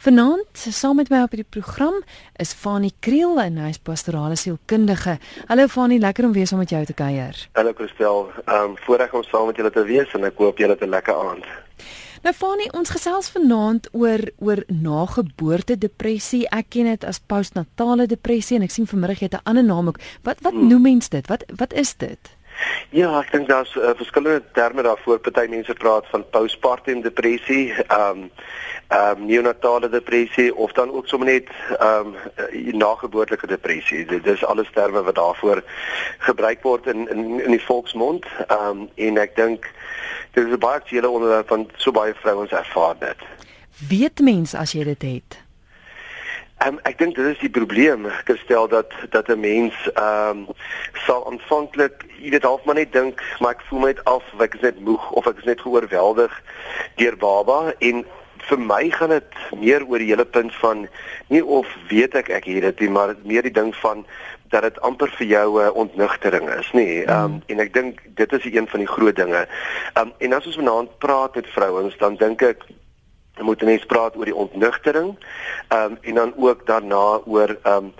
Vanaand 0.00 0.56
saam 0.56 0.96
met 0.96 1.10
my 1.12 1.18
op 1.26 1.34
die 1.36 1.44
program 1.44 1.98
is 2.40 2.54
Fanie 2.56 2.94
Kriel 3.04 3.36
en 3.42 3.58
hy 3.60 3.66
is 3.74 3.78
pastorale 3.84 4.38
sielkundige. 4.40 5.18
Hallo 5.50 5.68
Fanie, 5.68 5.98
lekker 6.00 6.24
om 6.24 6.32
weer 6.32 6.48
saam 6.48 6.62
met 6.62 6.72
jou 6.72 6.80
te 6.88 6.96
kuier. 6.96 7.36
Hallo 7.58 7.74
Christel, 7.76 8.30
ehm 8.46 8.70
um, 8.70 8.78
voorreg 8.86 9.12
om 9.12 9.26
saam 9.28 9.50
met 9.50 9.60
julle 9.60 9.72
te 9.74 9.84
wees 9.84 10.14
en 10.16 10.24
ek 10.24 10.40
hoop 10.40 10.62
julle 10.64 10.72
het 10.72 10.86
'n 10.86 10.94
lekker 10.96 11.20
aand. 11.26 11.44
Nou 12.24 12.32
Fanie, 12.34 12.72
ons 12.72 12.94
gesels 12.96 13.28
vanaand 13.28 13.90
oor 13.92 14.24
oor 14.38 14.64
nageboorte 14.68 15.76
depressie. 15.76 16.48
Ek 16.48 16.70
ken 16.70 16.88
dit 16.88 17.04
as 17.04 17.20
postnatale 17.20 18.06
depressie 18.06 18.56
en 18.56 18.62
ek 18.62 18.70
sien 18.70 18.86
vanmiddag 18.86 19.20
jy 19.20 19.28
het 19.28 19.40
'n 19.42 19.44
ander 19.44 19.64
naam 19.64 19.88
ook. 19.88 20.00
Wat 20.22 20.40
wat 20.40 20.52
hmm. 20.52 20.68
noem 20.68 20.82
mens 20.82 21.08
dit? 21.08 21.26
Wat 21.26 21.44
wat 21.56 21.72
is 21.72 21.94
dit? 21.96 22.39
Ja, 22.90 23.20
ek 23.20 23.30
dink 23.32 23.48
daar's 23.48 23.74
uh, 23.78 23.90
verskillende 23.96 24.42
terme 24.52 24.82
daarvoor. 24.82 25.18
Party 25.18 25.46
mense 25.48 25.74
praat 25.78 26.06
van 26.10 26.24
postpartum 26.30 27.02
depressie. 27.02 27.72
Ehm 27.86 28.24
um, 28.24 28.30
ehm 28.90 29.20
um, 29.20 29.26
neonatale 29.26 29.88
depressie 29.88 30.54
of 30.54 30.72
dan 30.72 30.90
ook 30.90 31.06
sommer 31.06 31.28
net 31.28 31.48
ehm 31.78 32.14
um, 32.50 32.76
nageboortelike 32.76 33.46
depressie. 33.46 34.04
Dit 34.06 34.26
is 34.26 34.44
alles 34.44 34.70
terme 34.74 35.02
wat 35.02 35.14
daarvoor 35.14 35.62
gebruik 36.18 36.62
word 36.62 36.86
in 36.86 37.08
in 37.08 37.40
in 37.40 37.50
die 37.50 37.64
volksmond. 37.64 38.26
Ehm 38.46 38.66
um, 38.66 38.88
en 38.94 39.16
ek 39.16 39.36
dink 39.36 39.70
dit 40.32 40.46
is 40.46 40.52
'n 40.52 40.58
baie 40.58 40.82
aktuele 40.82 41.08
onderwerp 41.08 41.48
van 41.48 41.70
so 41.76 41.90
baie 41.90 42.14
vrouens 42.14 42.50
ervaar 42.50 42.96
dit. 42.98 43.22
Weet 43.88 44.20
mens 44.20 44.54
as 44.54 44.72
jy 44.72 44.84
dit 44.84 45.02
het? 45.02 45.49
Um, 46.66 46.78
ek 46.84 46.98
dink 46.98 47.16
dit 47.16 47.24
is 47.24 47.38
die 47.40 47.50
probleem 47.50 48.04
gestel 48.28 48.68
dat 48.68 48.92
dat 49.10 49.28
'n 49.28 49.40
mens 49.40 49.74
ehm 49.94 50.44
um, 50.44 50.46
sal 51.06 51.26
aanvanklik 51.26 52.04
jy 52.20 52.30
weet 52.30 52.42
half 52.42 52.64
maar 52.64 52.74
net 52.74 52.92
dink 52.92 53.22
maar 53.40 53.56
ek 53.56 53.64
voel 53.68 53.80
net 53.80 54.04
af 54.04 54.24
ek 54.38 54.54
is 54.54 54.60
net 54.60 54.80
moeg 54.80 55.10
of 55.10 55.26
ek 55.26 55.38
is 55.38 55.44
net 55.44 55.60
geoorweldig 55.60 56.42
deur 56.96 57.16
baba 57.16 57.72
en 57.78 58.04
vir 58.48 58.58
my 58.58 58.90
gaan 58.90 59.12
dit 59.14 59.38
meer 59.60 59.84
oor 59.86 60.02
die 60.02 60.10
hele 60.10 60.24
punt 60.24 60.54
van 60.62 60.88
nie 61.28 61.42
of 61.44 61.68
weet 61.90 62.14
ek 62.18 62.30
ek 62.34 62.48
het 62.50 62.62
dit 62.62 62.84
nie, 62.84 62.90
maar 62.90 63.14
meer 63.24 63.46
die 63.46 63.54
ding 63.54 63.72
van 63.82 64.04
dat 64.50 64.66
dit 64.66 64.80
amper 64.86 65.10
vir 65.18 65.26
jou 65.26 65.48
'n 65.60 65.66
uh, 65.66 65.74
ontnugtering 65.74 66.48
is, 66.58 66.70
nê. 66.74 67.04
Ehm 67.06 67.24
um, 67.24 67.42
en 67.46 67.60
ek 67.60 67.72
dink 67.72 68.00
dit 68.14 68.32
is 68.32 68.44
een 68.44 68.66
van 68.68 68.80
die 68.80 68.92
groot 68.96 69.16
dinge. 69.16 69.46
Ehm 69.94 70.06
um, 70.06 70.12
en 70.18 70.32
as 70.32 70.46
ons 70.46 70.56
vanaand 70.56 70.98
praat 70.98 71.34
met 71.34 71.46
vrouens, 71.46 71.96
dan 71.98 72.16
dink 72.16 72.42
ek 72.42 72.66
Dan 73.40 73.48
moet 73.48 73.62
mense 73.62 73.86
praat 73.86 74.16
oor 74.16 74.28
die 74.28 74.34
ontnugtering. 74.34 75.14
Ehm 75.68 75.92
um, 75.92 75.98
en 76.00 76.14
dan 76.14 76.32
ook 76.36 76.66
daarna 76.66 77.20
oor 77.24 77.56
ehm 77.62 77.76
um, 77.76 77.94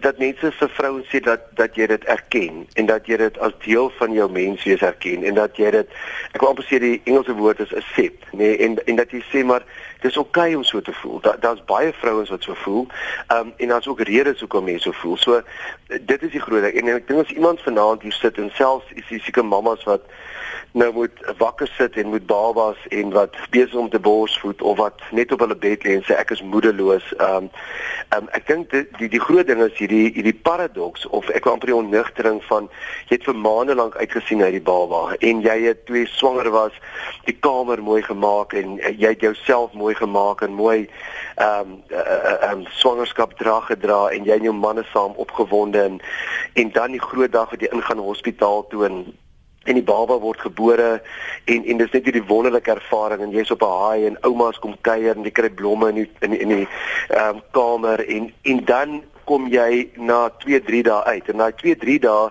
dat 0.00 0.18
mense 0.18 0.50
vir 0.52 0.68
vrouens 0.68 1.06
sê 1.06 1.20
dat 1.22 1.40
dat 1.54 1.76
jy 1.78 1.86
dit 1.86 2.04
erken 2.04 2.66
en 2.74 2.86
dat 2.86 3.06
jy 3.06 3.16
dit 3.16 3.38
as 3.38 3.54
deel 3.62 3.92
van 3.98 4.12
jou 4.12 4.26
menswees 4.30 4.82
erken 4.82 5.22
en 5.22 5.38
dat 5.38 5.56
jy 5.56 5.70
dit 5.70 5.94
ek 6.32 6.40
wil 6.40 6.48
amper 6.48 6.66
sê 6.66 6.80
die 6.82 6.98
Engelse 7.04 7.36
woord 7.38 7.62
is 7.62 7.74
accept, 7.74 8.26
nê, 8.32 8.42
nee, 8.42 8.58
en 8.66 8.74
en 8.84 8.98
dat 8.98 9.14
jy 9.14 9.22
sê 9.30 9.44
maar 9.46 9.62
dis 10.02 10.18
oukei 10.18 10.48
okay 10.50 10.58
om 10.58 10.66
so 10.66 10.82
te 10.82 10.96
voel. 10.98 11.20
Daar 11.20 11.38
daar's 11.40 11.62
baie 11.70 11.92
vrouens 12.02 12.34
wat 12.34 12.42
so 12.42 12.58
voel. 12.64 12.86
Ehm 13.28 13.38
um, 13.38 13.54
en 13.56 13.68
daar's 13.68 13.86
ook 13.86 14.02
redes 14.10 14.40
hoekom 14.40 14.64
mense 14.64 14.90
so 14.90 14.98
voel. 15.04 15.16
So 15.16 15.42
dit 16.00 16.22
is 16.22 16.34
die 16.34 16.42
groot 16.42 16.66
ding. 16.66 16.74
En 16.82 16.94
ek 16.96 17.06
dink 17.06 17.22
as 17.22 17.38
iemand 17.38 17.62
vanaand 17.62 18.02
hier 18.02 18.18
sit 18.18 18.42
en 18.42 18.50
selfs 18.58 18.90
is 18.98 19.06
die 19.14 19.22
seker 19.22 19.46
mammas 19.46 19.86
wat 19.86 20.10
nou 20.72 20.92
moet 20.92 21.32
wakker 21.38 21.70
sit 21.76 21.96
en 21.96 22.12
moet 22.14 22.26
babas 22.26 22.76
en 22.88 23.10
wat 23.10 23.36
besig 23.50 23.74
om 23.74 23.90
te 23.90 24.00
borsvoed 24.00 24.62
of 24.62 24.76
wat 24.76 25.00
net 25.10 25.32
op 25.32 25.44
hulle 25.44 25.56
bed 25.56 25.84
lê 25.84 25.96
en 25.98 26.06
sê 26.08 26.16
ek 26.16 26.34
is 26.36 26.42
moedeloos. 26.42 27.12
Ehm 27.18 27.48
um, 27.48 27.50
um, 28.16 28.28
ek 28.36 28.46
dink 28.48 28.70
die, 28.72 28.84
die 28.98 29.08
die 29.12 29.20
groot 29.20 29.46
ding 29.48 29.62
is 29.64 29.74
hierdie 29.78 30.10
hierdie 30.16 30.36
paradoks 30.46 31.06
of 31.16 31.28
ek 31.36 31.46
wil 31.46 31.56
amper 31.56 31.72
die 31.72 31.76
onnugtering 31.76 32.40
van 32.48 32.68
jy 33.08 33.16
het 33.16 33.26
vir 33.28 33.38
maande 33.38 33.76
lank 33.78 33.96
uitgesien 34.00 34.42
uit 34.42 34.54
die 34.56 34.64
baba 34.64 35.16
en 35.20 35.42
jy 35.44 35.56
het 35.66 35.84
toe 35.88 36.04
swanger 36.14 36.50
was 36.54 36.76
die 37.28 37.36
kamer 37.46 37.82
mooi 37.82 38.00
gemaak 38.06 38.56
en 38.58 38.78
uh, 38.80 38.92
jy 38.92 39.14
het 39.14 39.24
jouself 39.24 39.74
mooi 39.78 39.94
gemaak 39.98 40.44
en 40.46 40.56
mooi 40.58 40.78
ehm 40.82 41.72
um, 41.72 41.76
uh, 41.90 42.50
um, 42.50 42.66
swangerskap 42.80 43.36
dra 43.40 43.60
gedra 43.68 44.00
en 44.12 44.28
jy 44.28 44.36
en 44.36 44.48
jou 44.50 44.54
manne 44.56 44.84
saam 44.92 45.16
opgewonde 45.26 45.80
en 45.82 46.00
en 46.60 46.72
dan 46.72 46.96
die 46.96 47.00
groot 47.02 47.32
dag 47.32 47.50
wat 47.50 47.60
jy 47.64 47.70
ingaan 47.72 48.02
hospitaal 48.02 48.66
toe 48.68 48.84
en 48.88 49.04
en 49.64 49.74
die 49.74 49.82
baba 49.82 50.18
word 50.18 50.40
gebore 50.40 51.02
en 51.44 51.64
en 51.64 51.76
dis 51.76 51.92
net 51.92 52.04
hierdie 52.04 52.26
wonderlike 52.26 52.70
ervaring 52.70 53.22
en 53.22 53.30
jy's 53.30 53.50
op 53.50 53.62
'n 53.62 53.78
haai 53.82 54.06
en 54.06 54.18
ouma's 54.22 54.58
kom 54.58 54.76
kuier 54.80 55.16
en 55.16 55.24
jy 55.24 55.30
kry 55.30 55.50
blomme 55.50 55.88
in 55.88 55.94
die, 55.94 56.10
in 56.20 56.30
die, 56.30 56.38
in 56.38 56.48
die 56.48 56.68
um, 57.16 57.42
kamer 57.52 58.04
en 58.08 58.32
en 58.42 58.64
dan 58.64 59.02
kom 59.24 59.46
jy 59.48 59.88
na 59.96 60.28
2 60.42 60.60
3 60.66 60.82
dae 60.82 61.04
uit. 61.04 61.28
En 61.30 61.36
na 61.36 61.50
2 61.50 61.76
3 61.76 61.98
dae 62.02 62.30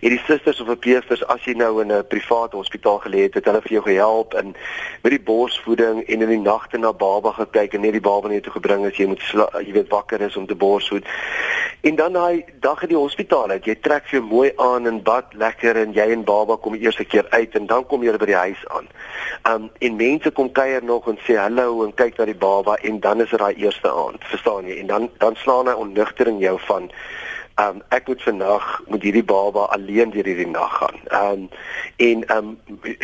het 0.00 0.14
die 0.14 0.20
susters 0.24 0.60
of 0.60 0.70
verpleegsters 0.72 1.24
as 1.32 1.44
jy 1.44 1.54
nou 1.58 1.80
in 1.82 1.92
'n 1.92 2.06
private 2.08 2.56
hospitaal 2.56 3.00
gelê 3.04 3.28
het 3.28 3.34
het 3.34 3.44
hulle 3.44 3.60
vir 3.60 3.72
jou 3.72 3.82
gehelp 3.82 4.34
in 4.34 4.56
met 5.02 5.12
die 5.12 5.20
borsvoeding 5.20 6.02
en 6.08 6.22
in 6.22 6.28
die 6.28 6.40
nagte 6.40 6.78
na 6.78 6.92
baba 6.92 7.32
gekyk 7.32 7.74
en 7.74 7.80
net 7.80 7.92
die 7.92 8.00
baba 8.00 8.28
net 8.28 8.42
toe 8.42 8.52
gebring 8.52 8.86
as 8.86 8.96
jy 8.96 9.06
moet 9.06 9.22
jy 9.66 9.72
weet 9.72 9.88
wakker 9.88 10.20
is 10.20 10.36
om 10.36 10.46
te 10.46 10.54
borsvoed 10.54 11.04
en 11.80 11.96
dan 11.96 12.12
daai 12.12 12.44
dag 12.60 12.82
in 12.82 12.92
die 12.92 12.98
hospitaal 12.98 13.54
uit 13.54 13.68
jy 13.68 13.76
trek 13.80 14.10
jou 14.12 14.22
mooi 14.24 14.50
aan 14.56 14.86
en 14.86 15.02
bad 15.02 15.34
lekker 15.42 15.76
en 15.80 15.94
jy 15.96 16.10
en 16.16 16.24
baba 16.24 16.56
kom 16.56 16.76
die 16.76 16.84
eerste 16.84 17.04
keer 17.04 17.26
uit 17.30 17.56
en 17.56 17.66
dan 17.70 17.86
kom 17.86 18.04
jy 18.04 18.16
by 18.20 18.30
die 18.32 18.38
huis 18.40 18.66
aan 18.76 18.90
um, 19.52 19.70
en 19.78 19.96
mense 19.96 20.30
kom 20.36 20.52
kuier 20.52 20.84
nog 20.84 21.08
en 21.08 21.18
sê 21.26 21.38
hallo 21.40 21.84
en 21.86 21.94
kyk 22.02 22.18
na 22.18 22.28
die 22.30 22.38
baba 22.46 22.76
en 22.82 23.00
dan 23.00 23.24
is 23.24 23.32
dit 23.32 23.40
daai 23.40 23.56
eerste 23.56 23.92
aand 24.04 24.28
verstaan 24.32 24.68
jy 24.68 24.80
en 24.82 24.92
dan 24.92 25.10
dan 25.24 25.38
slaan 25.42 25.72
hy 25.72 25.76
onnugter 25.86 26.28
in 26.28 26.42
jou 26.44 26.58
van 26.68 26.90
um, 27.60 27.80
ek 27.88 28.08
moet 28.08 28.22
vandag 28.22 28.66
met 28.88 29.02
hierdie 29.02 29.24
baba 29.24 29.66
alleen 29.74 30.12
deur 30.14 30.26
hierdie 30.26 30.48
nag 30.48 30.76
gaan. 30.78 31.00
Um, 31.14 31.48
en 31.96 32.24
um, 32.36 32.52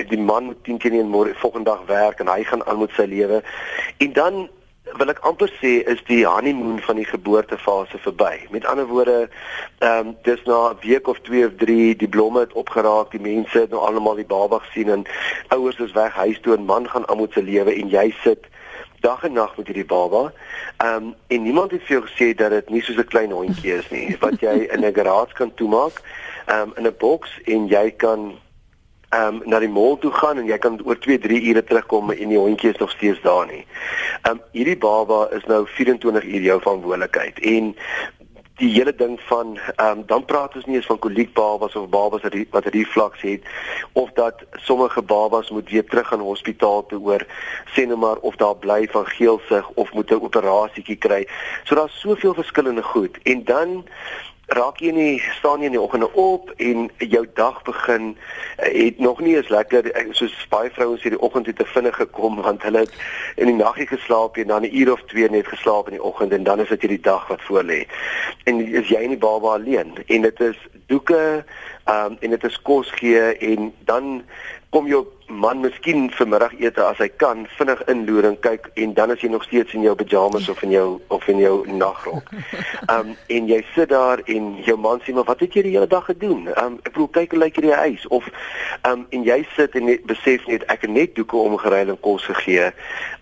die 0.08 0.20
man 0.20 0.50
moet 0.50 0.64
10 0.64 0.78
keer 0.78 0.96
in 0.96 1.10
môre 1.12 1.34
volgende 1.40 1.70
dag 1.70 1.84
werk 1.90 2.20
en 2.20 2.30
hy 2.30 2.42
gaan 2.44 2.64
aan 2.66 2.80
met 2.80 2.94
sy 2.96 3.08
lewe. 3.10 3.42
En 3.98 4.12
dan 4.12 4.46
wil 4.94 5.10
ek 5.10 5.18
amper 5.26 5.50
sê 5.58 5.80
is 5.90 6.00
die 6.06 6.22
honeymoon 6.26 6.78
van 6.86 6.96
die 7.00 7.04
geboortefase 7.04 7.98
verby. 7.98 8.46
Met 8.50 8.66
ander 8.70 8.86
woorde, 8.86 9.28
ehm 9.78 10.06
um, 10.06 10.16
dis 10.22 10.42
na 10.46 10.70
'n 10.70 10.78
week 10.80 11.08
of 11.08 11.18
2 11.20 11.46
of 11.46 11.52
3 11.56 11.96
die 11.96 12.08
blomme 12.08 12.40
het 12.40 12.52
opgeraak, 12.52 13.10
die 13.10 13.20
mense 13.20 13.58
het 13.58 13.70
nou 13.70 13.80
almal 13.82 14.14
die 14.14 14.24
baba 14.24 14.58
gesien 14.58 14.88
en 14.88 15.02
ouers 15.48 15.78
is 15.78 15.92
weg 15.92 16.14
huis 16.14 16.40
toe 16.40 16.56
en 16.56 16.64
man 16.64 16.88
gaan 16.88 17.08
aan 17.08 17.20
met 17.20 17.32
sy 17.32 17.40
lewe 17.40 17.74
en 17.74 17.88
jy 17.88 18.14
sit 18.22 18.46
dag 19.00 19.24
en 19.24 19.32
nag 19.32 19.56
met 19.56 19.66
hierdie 19.66 19.84
baba. 19.84 20.32
Ehm 20.76 20.94
um, 20.94 21.14
en 21.26 21.42
niemand 21.42 21.70
het 21.70 21.82
vir 21.82 21.98
jou 21.98 22.06
gesê 22.06 22.34
dat 22.34 22.50
dit 22.50 22.70
nie 22.70 22.82
soos 22.82 22.96
'n 22.96 23.12
klein 23.12 23.30
hondjie 23.30 23.74
is 23.74 23.90
nie 23.90 24.16
wat 24.20 24.40
jy 24.40 24.68
in 24.70 24.84
'n 24.86 24.94
garage 24.94 25.34
kan 25.34 25.54
toemaak, 25.54 26.02
ehm 26.46 26.60
um, 26.60 26.72
in 26.76 26.86
'n 26.86 26.96
boks 26.98 27.40
en 27.44 27.66
jy 27.66 27.90
kan 27.90 28.38
ehm 29.16 29.34
um, 29.34 29.42
na 29.48 29.58
die 29.62 29.72
mall 29.72 29.96
toe 30.00 30.12
gaan 30.12 30.38
en 30.42 30.48
jy 30.50 30.58
kan 30.58 30.76
oor 30.84 30.98
2, 30.98 31.18
3 31.24 31.42
ure 31.50 31.62
terugkom 31.64 32.10
en 32.12 32.28
die 32.32 32.40
hondjie 32.40 32.72
is 32.72 32.82
nog 32.82 32.90
steeds 32.90 33.22
daar 33.24 33.46
nie. 33.46 33.64
Ehm 34.22 34.36
um, 34.36 34.42
hierdie 34.52 34.76
baba 34.76 35.26
is 35.38 35.44
nou 35.52 35.64
24 35.78 36.24
uur 36.24 36.46
jou 36.50 36.60
verantwoordelikheid 36.60 37.40
en 37.54 37.74
die 38.56 38.70
hele 38.72 38.94
ding 38.94 39.20
van 39.28 39.58
ehm 39.76 39.98
um, 39.98 40.02
dan 40.06 40.24
praat 40.24 40.54
ons 40.56 40.64
nie 40.64 40.76
eens 40.76 40.88
van 40.88 40.98
koliekbabas 40.98 41.76
of 41.76 41.88
babas 41.88 42.22
wat 42.24 42.36
wat 42.50 42.68
reflux 42.76 43.20
het 43.20 43.42
of 43.92 44.12
dat 44.20 44.44
sommige 44.68 45.02
babas 45.02 45.50
moet 45.50 45.70
weer 45.70 45.84
terug 45.84 46.12
aan 46.12 46.24
hospitaal 46.24 46.86
toe 46.86 47.00
oor 47.00 47.26
sê 47.74 47.84
nou 47.86 47.98
maar 47.98 48.16
of 48.16 48.36
daar 48.36 48.56
bly 48.56 48.88
van 48.90 49.06
geelsig 49.06 49.68
of 49.74 49.92
moet 49.92 50.10
'n 50.10 50.24
operasietjie 50.28 50.96
kry. 50.96 51.28
So 51.64 51.74
daar's 51.74 52.00
soveel 52.00 52.34
verskillende 52.34 52.82
goed 52.82 53.18
en 53.22 53.44
dan 53.44 53.84
raak 54.46 54.78
jy 54.78 54.92
nie 54.94 55.22
staan 55.34 55.60
jy 55.60 55.66
in 55.66 55.74
die 55.74 55.80
oggende 55.82 56.06
op 56.14 56.52
en 56.62 56.86
jou 57.02 57.24
dag 57.34 57.56
begin 57.66 58.12
uh, 58.14 58.68
het 58.70 58.98
nog 59.02 59.20
nie 59.20 59.34
eens 59.36 59.48
lekker 59.50 59.90
eh, 59.90 60.06
soos 60.14 60.34
baie 60.52 60.70
vrouens 60.70 61.02
hierdie 61.02 61.20
oggend 61.20 61.46
het 61.50 61.56
te 61.58 61.66
vinnig 61.66 61.96
gekom 61.98 62.38
want 62.42 62.62
hulle 62.62 62.84
het 62.84 62.94
in 63.36 63.50
die 63.50 63.58
naggie 63.58 63.88
geslaap 63.90 64.38
en 64.38 64.46
dan 64.46 64.62
'n 64.62 64.76
uur 64.76 64.92
of 64.92 65.02
twee 65.10 65.30
net 65.30 65.50
geslaap 65.50 65.90
in 65.90 65.98
die 65.98 66.02
oggend 66.02 66.32
en 66.32 66.46
dan 66.46 66.60
is 66.60 66.68
dit 66.68 66.80
hierdie 66.80 67.02
dag 67.02 67.26
wat 67.28 67.42
voor 67.42 67.62
lê. 67.62 67.86
En 68.44 68.60
is 68.60 68.88
jy 68.88 69.02
en 69.02 69.14
die 69.14 69.18
baba 69.18 69.58
alleen 69.58 69.98
en 70.06 70.22
dit 70.22 70.40
is 70.40 70.58
doeke 70.86 71.44
um, 71.90 72.16
en 72.20 72.30
dit 72.30 72.44
is 72.44 72.62
kos 72.62 72.90
gee 72.90 73.34
en 73.38 73.74
dan 73.84 74.22
kom 74.70 74.86
jou 74.86 75.06
man 75.28 75.60
miskien 75.60 76.10
vanmiddagete 76.14 76.82
as 76.84 76.98
hy 77.02 77.08
kan 77.20 77.46
vinnig 77.58 77.80
inloer 77.90 78.28
en 78.28 78.36
kyk 78.44 78.68
en 78.82 78.92
dan 78.94 79.10
is 79.14 79.22
jy 79.24 79.30
nog 79.32 79.44
steeds 79.46 79.74
in 79.74 79.82
jou 79.82 79.94
pyjamas 79.98 80.48
of 80.48 80.62
in 80.62 80.70
jou 80.70 81.00
of 81.14 81.26
in 81.28 81.40
jou 81.42 81.56
nagrok. 81.66 82.30
Um 82.92 83.14
en 83.36 83.48
jy 83.50 83.58
sit 83.74 83.90
daar 83.90 84.22
en 84.26 84.52
jou 84.66 84.76
man 84.78 85.02
sê 85.02 85.14
maar 85.14 85.26
wat 85.26 85.42
het 85.42 85.58
jy 85.58 85.66
die 85.66 85.74
hele 85.74 85.90
dag 85.90 86.06
gedoen? 86.10 86.46
Um 86.62 86.78
ek 86.84 86.92
bedoel 86.92 87.10
kyk 87.18 87.34
hoe 87.34 87.42
lyk 87.42 87.58
hierdie 87.58 87.74
huis 87.74 88.06
of 88.14 88.30
um 88.86 89.06
en 89.10 89.26
jy 89.26 89.40
sit 89.56 89.74
en 89.78 89.90
net 89.90 90.06
besef 90.06 90.46
net 90.46 90.66
ek 90.72 90.86
het 90.86 90.94
net 90.94 91.18
doeke 91.18 91.36
omgeruil 91.36 91.96
en 91.96 92.00
kos 92.06 92.28
gegee. 92.30 92.70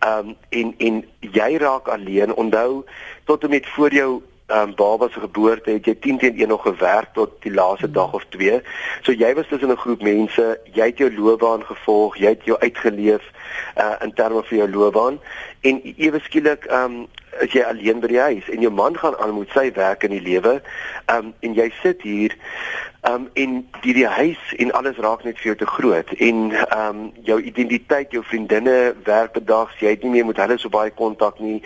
Um 0.05 0.37
en 0.51 0.77
en 0.79 1.03
jy 1.25 1.51
raak 1.63 1.89
alleen. 1.89 2.37
Onthou 2.37 2.85
tot 3.25 3.45
en 3.45 3.51
met 3.57 3.67
voor 3.77 3.93
jou 3.95 4.13
ehm 4.21 4.34
um, 4.47 4.75
baba 4.75 5.09
se 5.09 5.21
geboorte 5.21 5.71
het 5.71 5.87
jy 5.87 5.95
10 5.95 6.19
teen 6.19 6.39
1 6.39 6.49
nog 6.49 6.63
gewerk 6.63 7.13
tot 7.15 7.31
die 7.43 7.53
laaste 7.53 7.91
dag 7.91 8.13
of 8.13 8.25
2. 8.29 8.61
So 9.03 9.13
jy 9.13 9.35
was 9.35 9.47
tussen 9.49 9.71
'n 9.71 9.77
groep 9.77 10.03
mense, 10.03 10.61
jy 10.73 10.85
het 10.85 10.99
jou 10.99 11.15
loopbaan 11.15 11.65
gevolg, 11.65 12.17
jy 12.17 12.29
het 12.29 12.45
jou 12.45 12.59
uitgeleef 12.59 13.23
uh 13.77 13.95
in 14.01 14.13
terme 14.13 14.43
van 14.43 14.57
jou 14.57 14.71
loopbaan 14.71 15.21
en 15.61 15.81
ewe 15.97 16.21
skielik 16.21 16.65
ehm 16.65 16.85
um, 16.85 17.07
is 17.41 17.53
jy 17.53 17.63
alleen 17.63 18.01
by 18.01 18.07
die 18.07 18.21
huis 18.21 18.49
en 18.49 18.61
jou 18.61 18.73
man 18.73 18.99
gaan 18.99 19.17
aan 19.19 19.39
met 19.39 19.51
sy 19.51 19.73
werk 19.73 20.03
in 20.03 20.11
die 20.11 20.23
lewe. 20.23 20.63
Ehm 21.07 21.27
um, 21.27 21.35
en 21.41 21.55
jy 21.55 21.73
sit 21.83 22.03
hier 22.03 22.37
Um 23.11 23.29
en 23.33 23.69
die 23.81 23.93
die 23.93 24.07
huis 24.07 24.39
en 24.57 24.73
alles 24.73 24.97
raak 24.97 25.25
net 25.25 25.37
vir 25.37 25.51
jou 25.51 25.57
te 25.61 25.67
groot 25.69 26.09
en 26.25 26.39
um 26.73 27.01
jou 27.29 27.37
identiteit, 27.43 28.13
jou 28.17 28.23
vriendinne 28.25 28.95
werk 29.05 29.35
bedags, 29.37 29.77
jy 29.77 29.93
het 29.93 30.07
nie 30.07 30.13
meer 30.15 30.25
met 30.25 30.41
hulle 30.41 30.57
so 30.57 30.73
baie 30.73 30.89
kontak 30.91 31.37
nie. 31.45 31.59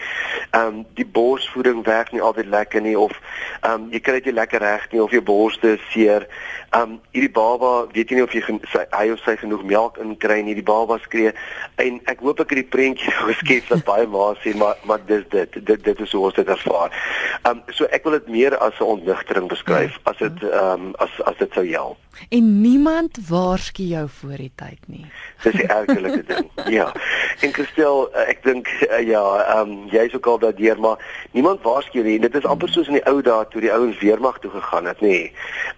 Um 0.58 0.80
die 0.98 1.06
borsvoeding 1.06 1.84
werk 1.86 2.10
nie 2.10 2.24
altyd 2.24 2.50
lekker 2.50 2.82
nie 2.82 2.96
of 2.98 3.14
um 3.68 3.86
jy 3.94 4.00
kry 4.02 4.16
dit 4.18 4.32
nie 4.32 4.40
lekker 4.40 4.64
reg 4.66 4.88
nie 4.90 5.02
of 5.04 5.14
jou 5.14 5.22
borste 5.22 5.76
is 5.76 5.84
seer. 5.92 6.26
Um 6.74 6.98
hierdie 7.14 7.30
baba, 7.30 7.86
weet 7.94 8.10
jy 8.10 8.18
nie 8.18 8.26
of 8.26 8.34
jy 8.34 8.42
sy, 8.72 8.82
hy 8.90 9.04
of 9.14 9.22
sy 9.22 9.36
genoeg 9.38 9.62
melk 9.62 10.02
inkry 10.02 10.40
nie. 10.42 10.58
Die 10.58 10.66
baba 10.66 10.98
skree 11.06 11.36
en 11.78 12.02
ek 12.10 12.26
hoop 12.26 12.42
ek 12.42 12.56
het 12.56 12.64
die 12.64 12.72
prentjie 12.74 13.14
geskep 13.28 13.70
dat 13.70 13.86
baie 13.86 14.10
ma 14.10 14.32
sê 14.42 14.56
maar 14.58 14.82
maar 14.90 15.06
dis 15.06 15.22
dit 15.30 15.62
dit 15.62 15.86
dit 15.86 16.04
is 16.08 16.18
hoe 16.18 16.26
ons 16.32 16.42
dit 16.42 16.54
ervaar. 16.58 16.90
Um 17.46 17.62
so 17.70 17.86
ek 17.94 18.10
wil 18.10 18.18
dit 18.18 18.34
meer 18.40 18.58
as 18.58 18.74
'n 18.82 18.90
ontnigtering 18.98 19.46
beskryf 19.54 19.94
ja. 19.94 20.04
as 20.10 20.18
dit 20.26 20.42
um 20.50 20.94
as 20.98 21.14
as 21.28 21.36
dit 21.40 21.52
sou 21.52 21.64
help. 21.68 21.96
En 22.34 22.60
niemand 22.60 23.18
waarsku 23.28 23.82
jou 23.82 24.04
voor 24.20 24.36
die 24.36 24.52
tyd 24.54 24.78
nie. 24.86 25.04
Dis 25.44 25.58
die 25.60 25.66
ergelike 25.66 26.24
ding. 26.26 26.50
Ja. 26.72 26.88
En 27.40 27.52
Christel, 27.54 28.08
eh, 28.12 28.28
ek 28.34 28.42
dink 28.46 28.70
uh, 28.88 29.02
ja, 29.06 29.22
ehm 29.44 29.74
um, 29.74 29.84
jy's 29.92 30.16
ook 30.16 30.26
al 30.26 30.40
daardeur, 30.42 30.80
maar 30.80 31.04
niemand 31.36 31.62
waarsku 31.62 32.02
nie. 32.02 32.18
Dit 32.22 32.34
is 32.34 32.48
amper 32.48 32.72
soos 32.72 32.90
in 32.90 32.98
die 32.98 33.06
ou 33.10 33.20
dae 33.22 33.46
toe 33.52 33.62
die 33.62 33.72
ouens 33.72 34.00
weermag 34.02 34.40
toe 34.42 34.50
gegaan 34.56 34.90
het, 34.90 35.04
nê. 35.04 35.28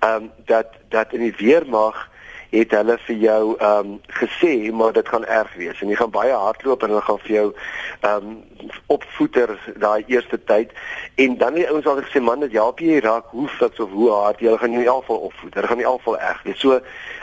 Ehm 0.01 0.23
um, 0.23 0.31
dat 0.49 0.79
dat 0.89 1.13
in 1.13 1.27
die 1.29 1.37
weermag 1.39 2.07
het 2.51 2.73
hulle 2.75 2.97
vir 3.07 3.17
jou 3.17 3.43
ehm 3.59 3.91
um, 3.93 3.99
gesê 4.21 4.55
maar 4.75 4.93
dit 4.93 5.09
gaan 5.09 5.25
erg 5.25 5.53
wees 5.55 5.81
en 5.81 5.93
jy 5.93 5.99
gaan 6.01 6.15
baie 6.15 6.33
hardloop 6.35 6.83
en 6.83 6.95
hulle 6.95 7.07
gaan 7.07 7.21
vir 7.27 7.35
jou 7.37 7.49
ehm 7.53 8.31
um, 8.31 8.39
opvoeter 8.87 9.59
daai 9.79 10.05
eerste 10.07 10.39
tyd. 10.45 10.73
En 11.15 11.37
dan 11.39 11.55
die 11.55 11.69
ouens 11.69 11.85
het 11.85 12.05
gesê 12.05 12.23
man 12.23 12.41
dit 12.41 12.53
help 12.53 12.81
jy 12.81 13.01
raak 13.01 13.31
hoe 13.35 13.49
fiks 13.49 13.81
of 13.81 13.91
hoe 13.91 14.11
hard 14.11 14.41
jy 14.41 14.57
gaan 14.57 14.73
in 14.73 14.87
elk 14.87 15.05
geval 15.05 15.29
opvoeder 15.31 15.69
gaan 15.69 15.79
in 15.79 15.85
elk 15.85 16.03
geval 16.03 16.19
erg 16.19 16.43
wees. 16.43 16.61
So 16.61 16.81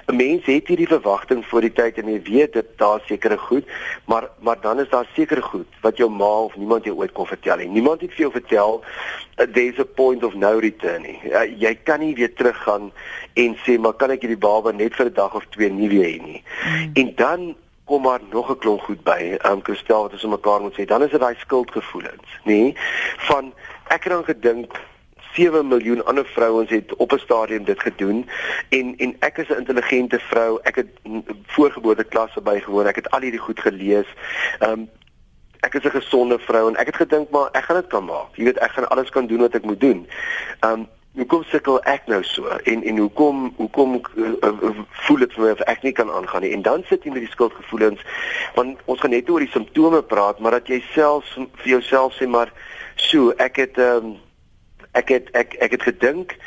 'n 0.07 0.15
mens 0.15 0.45
het 0.45 0.67
hierdie 0.67 0.87
verwagting 0.87 1.45
voor 1.45 1.61
die 1.61 1.73
tyd 1.73 1.97
en 1.97 2.07
jy 2.07 2.21
weet 2.23 2.53
dit 2.53 2.67
daar 2.77 3.01
sekere 3.05 3.37
goed 3.37 3.65
maar 4.05 4.29
maar 4.39 4.61
dan 4.61 4.79
is 4.79 4.89
daar 4.89 5.07
sekere 5.13 5.41
goed 5.41 5.67
wat 5.81 5.97
jou 5.97 6.09
ma 6.09 6.33
of 6.47 6.55
niemand 6.55 6.83
jou 6.83 6.95
ooit 6.95 7.11
kon 7.11 7.27
vertel 7.27 7.57
nie. 7.57 7.67
Niemand 7.67 8.01
het 8.01 8.09
vir 8.09 8.19
jou 8.19 8.31
vertel 8.31 8.83
uh, 9.37 9.45
there's 9.53 9.79
a 9.79 9.85
point 9.85 10.23
of 10.23 10.33
no 10.33 10.59
return 10.59 11.01
nie. 11.01 11.19
Uh, 11.23 11.59
jy 11.59 11.75
kan 11.83 11.99
nie 11.99 12.15
weer 12.15 12.33
teruggaan 12.33 12.91
en 13.33 13.57
sê 13.65 13.77
maar 13.79 13.93
kan 13.93 14.11
ek 14.11 14.21
hierdie 14.21 14.39
baba 14.39 14.71
net 14.71 14.95
vir 14.95 15.05
'n 15.05 15.13
dag 15.13 15.35
of 15.35 15.45
twee 15.49 15.69
nie 15.69 15.89
weer 15.89 16.05
hê 16.05 16.21
nie. 16.23 16.43
Mm. 16.67 16.91
en 16.93 17.15
dan 17.15 17.55
kom 17.87 18.01
maar 18.01 18.19
nog 18.29 18.49
'n 18.49 18.57
klomp 18.57 18.81
goed 18.81 19.03
by. 19.03 19.37
Ehm 19.37 19.51
um, 19.51 19.63
Christel 19.63 20.01
wat 20.01 20.11
ons 20.11 20.23
om 20.23 20.29
mekaar 20.29 20.61
moet 20.61 20.77
sê, 20.79 20.85
dan 20.85 21.03
is 21.03 21.11
dit 21.11 21.19
daai 21.19 21.35
skuldgevoelens, 21.37 22.29
nê? 22.43 22.61
Van 23.17 23.53
ek 23.87 24.03
het 24.03 24.13
dan 24.13 24.23
gedink 24.23 24.71
7 25.33 25.67
miljoen 25.67 26.05
ander 26.05 26.25
vrouens 26.25 26.69
het 26.69 26.95
op 26.95 27.11
'n 27.11 27.17
stadium 27.17 27.63
dit 27.63 27.81
gedoen 27.81 28.29
en 28.69 28.95
en 28.97 29.15
ek 29.19 29.37
is 29.37 29.49
'n 29.49 29.61
intelligente 29.63 30.19
vrou. 30.19 30.59
Ek 30.61 30.75
het 30.75 30.87
voorgeboorte 31.45 32.03
klasse 32.03 32.41
bygewoon. 32.41 32.87
Ek 32.87 32.95
het 32.95 33.09
al 33.09 33.21
hierdie 33.21 33.45
goed 33.47 33.59
gelees. 33.59 34.07
Ehm 34.59 34.71
um, 34.71 34.89
ek 35.59 35.73
is 35.73 35.83
'n 35.83 35.99
gesonde 35.99 36.39
vrou 36.39 36.67
en 36.69 36.75
ek 36.75 36.85
het 36.85 36.95
gedink 36.95 37.29
maar 37.29 37.49
ek 37.51 37.63
gaan 37.63 37.75
dit 37.81 37.87
kan 37.87 38.05
maak. 38.05 38.35
Jy 38.35 38.43
weet 38.43 38.57
ek 38.57 38.71
gaan 38.71 38.89
alles 38.89 39.09
kan 39.09 39.27
doen 39.27 39.39
wat 39.39 39.53
ek 39.53 39.63
moet 39.63 39.79
doen. 39.79 40.07
Ehm 40.59 40.71
um, 40.71 40.87
hoekom 41.17 41.43
sukkel 41.49 41.79
ek 41.89 42.05
nou 42.11 42.21
so? 42.23 42.49
En 42.69 42.83
en 42.83 43.01
hoekom 43.01 43.47
hoekom 43.57 43.97
uh, 43.97 44.31
uh, 44.45 44.83
voel 45.07 45.23
dit 45.25 45.33
vir 45.33 45.43
my 45.43 45.51
of 45.55 45.63
ek 45.73 45.83
nie 45.85 45.93
kan 45.97 46.11
aangaan 46.13 46.45
nie? 46.45 46.53
En 46.53 46.61
dan 46.65 46.85
sit 46.89 47.03
jy 47.03 47.13
met 47.15 47.25
die 47.25 47.33
skuldgevoelens 47.33 48.03
want 48.55 48.79
ons 48.85 49.01
gaan 49.01 49.13
net 49.15 49.29
oor 49.29 49.43
die 49.43 49.51
simptome 49.53 50.03
praat 50.05 50.39
maar 50.39 50.59
dat 50.59 50.69
jy 50.69 50.79
self 50.93 51.27
vir 51.35 51.73
jouself 51.77 52.15
sê 52.17 52.29
maar 52.29 52.53
so 53.09 53.33
ek 53.41 53.59
het 53.63 53.81
um, 53.81 54.15
ek 54.97 55.13
het 55.15 55.33
ek 55.37 55.57
ek 55.65 55.77
het 55.77 55.89
gedink 55.89 56.37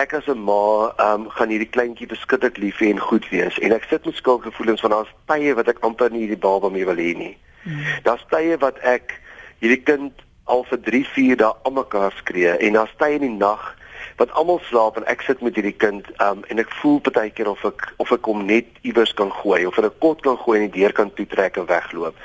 ek 0.00 0.14
as 0.16 0.30
'n 0.30 0.38
ma 0.38 0.94
um, 1.10 1.28
gaan 1.28 1.50
hierdie 1.50 1.68
kleintjie 1.68 2.08
beskiklik 2.08 2.56
lief 2.56 2.78
hê 2.80 2.90
en 2.90 2.98
goed 2.98 3.28
wees. 3.28 3.58
En 3.58 3.72
ek 3.72 3.84
sit 3.90 4.04
met 4.06 4.16
skuldgevoelens 4.16 4.80
van 4.80 4.90
daar's 4.90 5.14
tye 5.26 5.54
wat 5.54 5.68
ek 5.68 5.82
amper 5.84 6.10
nie 6.10 6.24
hierdie 6.24 6.40
baba 6.40 6.68
meer 6.68 6.86
wil 6.86 6.96
hê 6.96 7.14
nie. 7.16 7.36
Hmm. 7.62 7.82
daar's 8.02 8.24
tye 8.30 8.56
wat 8.56 8.78
ek 8.88 9.20
hierdie 9.60 9.82
kind 9.84 10.22
al 10.48 10.64
vir 10.70 10.80
3 10.86 11.04
4 11.04 11.36
dae 11.36 11.52
almekaar 11.68 12.14
skree 12.16 12.56
en 12.56 12.78
daar's 12.78 12.94
tye 12.96 13.18
in 13.18 13.26
die 13.26 13.36
nag 13.36 13.76
wat 14.16 14.30
almal 14.32 14.60
slaap 14.68 14.96
en 14.96 15.06
ek 15.06 15.22
sit 15.26 15.40
met 15.40 15.54
hierdie 15.54 15.76
kind 15.76 16.06
um, 16.20 16.44
en 16.48 16.58
ek 16.58 16.72
voel 16.80 17.00
baie 17.12 17.30
keer 17.30 17.48
of 17.50 17.64
ek 17.64 17.86
of 18.02 18.12
ek 18.12 18.24
hom 18.30 18.44
net 18.46 18.66
iewers 18.82 19.12
kan 19.14 19.32
gooi 19.42 19.66
of 19.66 19.78
in 19.78 19.84
'n 19.84 19.98
kot 19.98 20.22
kan 20.22 20.38
gooi 20.38 20.58
en 20.60 20.70
die 20.70 20.80
deur 20.80 20.92
kan 20.92 21.12
toetrek 21.14 21.56
en 21.56 21.66
wegloop. 21.66 22.16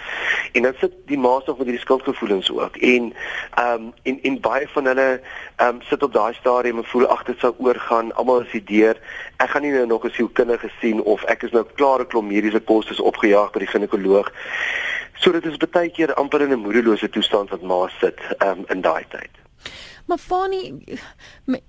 En 0.54 0.62
dan 0.62 0.74
sit 0.80 0.94
die 1.08 1.18
ma's 1.18 1.46
nog 1.46 1.58
met 1.58 1.68
hierdie 1.68 1.86
skuldgevoelens 1.86 2.52
ook 2.52 2.78
en 2.78 3.14
ehm 3.56 3.74
um, 3.74 3.94
en 4.04 4.20
en 4.22 4.40
baie 4.40 4.68
van 4.68 4.86
hulle 4.86 5.22
ehm 5.56 5.76
um, 5.76 5.82
sit 5.82 6.04
op 6.04 6.14
daai 6.14 6.34
stadium 6.34 6.78
en 6.78 6.92
voel 6.92 7.08
ag 7.08 7.24
dit 7.24 7.40
sou 7.40 7.54
oorgaan, 7.58 8.14
almal 8.16 8.42
is 8.42 8.52
die 8.52 8.64
deur. 8.64 8.98
Ek 9.38 9.50
gaan 9.50 9.62
nie 9.62 9.72
nou 9.72 9.86
nog 9.86 10.06
'n 10.06 10.10
sielkundige 10.10 10.70
sien 10.82 11.02
of 11.02 11.24
ek 11.24 11.44
is 11.44 11.52
nou 11.52 11.66
klaar 11.76 12.00
'n 12.00 12.08
klomp 12.08 12.28
mediese 12.28 12.60
kostes 12.60 13.00
opgejaag 13.00 13.52
by 13.52 13.60
die 13.60 13.74
ginekoloog. 13.74 14.32
So 15.14 15.32
dit 15.32 15.46
is 15.46 15.58
baie 15.58 15.90
keer 15.90 16.14
amper 16.14 16.42
in 16.42 16.52
'n 16.52 16.60
moedelose 16.60 17.10
toestand 17.10 17.50
wat 17.50 17.62
ma 17.62 17.88
sit 18.00 18.20
um, 18.40 18.64
in 18.68 18.82
daai 18.82 19.06
tyd. 19.10 19.45
Maar 20.06 20.18
Fani, 20.18 20.84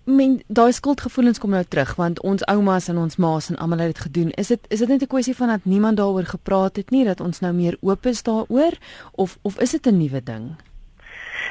men 0.04 0.42
daai 0.46 0.72
skuldgevoelens 0.72 1.38
kom 1.38 1.50
nou 1.50 1.64
terug 1.64 1.94
want 1.96 2.20
ons 2.20 2.44
oumas 2.52 2.88
en 2.88 2.98
ons 3.00 3.16
ma's 3.16 3.48
en 3.48 3.56
almal 3.56 3.78
het 3.78 3.94
dit 3.94 4.02
gedoen. 4.08 4.30
Is 4.30 4.52
dit 4.52 4.60
is 4.68 4.78
dit 4.78 4.88
net 4.88 5.02
'n 5.02 5.06
kwessie 5.06 5.36
van 5.36 5.48
dat 5.48 5.64
niemand 5.64 5.96
daaroor 5.96 6.24
gepraat 6.24 6.76
het 6.76 6.90
nie 6.90 7.04
dat 7.04 7.20
ons 7.20 7.40
nou 7.40 7.52
meer 7.52 7.76
oop 7.80 8.06
is 8.06 8.22
daaroor 8.22 8.72
of 9.12 9.38
of 9.42 9.58
is 9.58 9.70
dit 9.70 9.86
'n 9.86 9.96
nuwe 9.96 10.22
ding? 10.22 10.54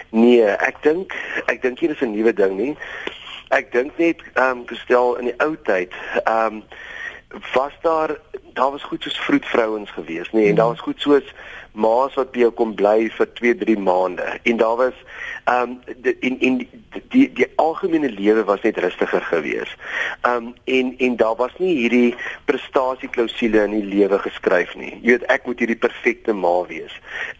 Nee, 0.10 0.42
ek 0.44 0.84
dink 0.84 1.14
ek 1.46 1.62
dink 1.62 1.80
hier 1.80 1.90
is 1.90 2.02
'n 2.02 2.12
nuwe 2.12 2.34
ding 2.34 2.58
nie. 2.58 2.78
Ek 3.50 3.72
dink 3.72 3.98
net 3.98 4.22
ehm 4.34 4.58
um, 4.58 4.68
gestel 4.68 5.16
in 5.16 5.26
die 5.26 5.40
ou 5.40 5.56
tyd, 5.64 5.94
ehm 6.24 6.54
um, 6.54 6.64
was 7.54 7.74
daar 7.82 8.20
daar 8.54 8.72
was 8.72 8.84
goed 8.84 9.04
soos 9.04 9.20
vroedvrouens 9.20 9.92
gewees, 9.92 10.30
nê, 10.32 10.40
nee, 10.40 10.50
en 10.50 10.56
daar 10.56 10.68
was 10.68 10.80
goed 10.80 11.02
soos 11.02 11.34
ma's 11.76 12.16
wat 12.20 12.32
by 12.32 12.46
jou 12.46 12.52
kom 12.56 12.74
bly 12.76 13.10
vir 13.18 13.30
2, 13.40 13.56
3 13.64 13.78
maande. 13.80 14.28
En 14.44 14.58
daar 14.58 14.76
was 14.76 14.98
ehm 15.46 15.76
um, 15.76 15.96
in 16.20 16.40
in 16.40 16.58
die 16.58 16.70
die, 17.10 17.34
die 17.34 17.48
algemene 17.56 18.10
lewe 18.10 18.44
was 18.44 18.62
net 18.62 18.78
rustiger 18.78 19.22
gewees. 19.22 19.76
Ehm 20.22 20.36
um, 20.36 20.54
en 20.64 20.94
en 20.98 21.16
daar 21.16 21.36
was 21.36 21.52
nie 21.58 21.76
hierdie 21.76 22.16
prestasieklausule 22.46 23.64
in 23.64 23.76
die 23.80 23.84
lewe 23.96 24.20
geskryf 24.20 24.76
nie. 24.76 24.94
Jy 25.02 25.12
weet 25.18 25.28
ek 25.36 25.46
moet 25.46 25.60
hierdie 25.60 25.78
perfekte 25.78 26.34
ma 26.34 26.56
wees. 26.68 26.96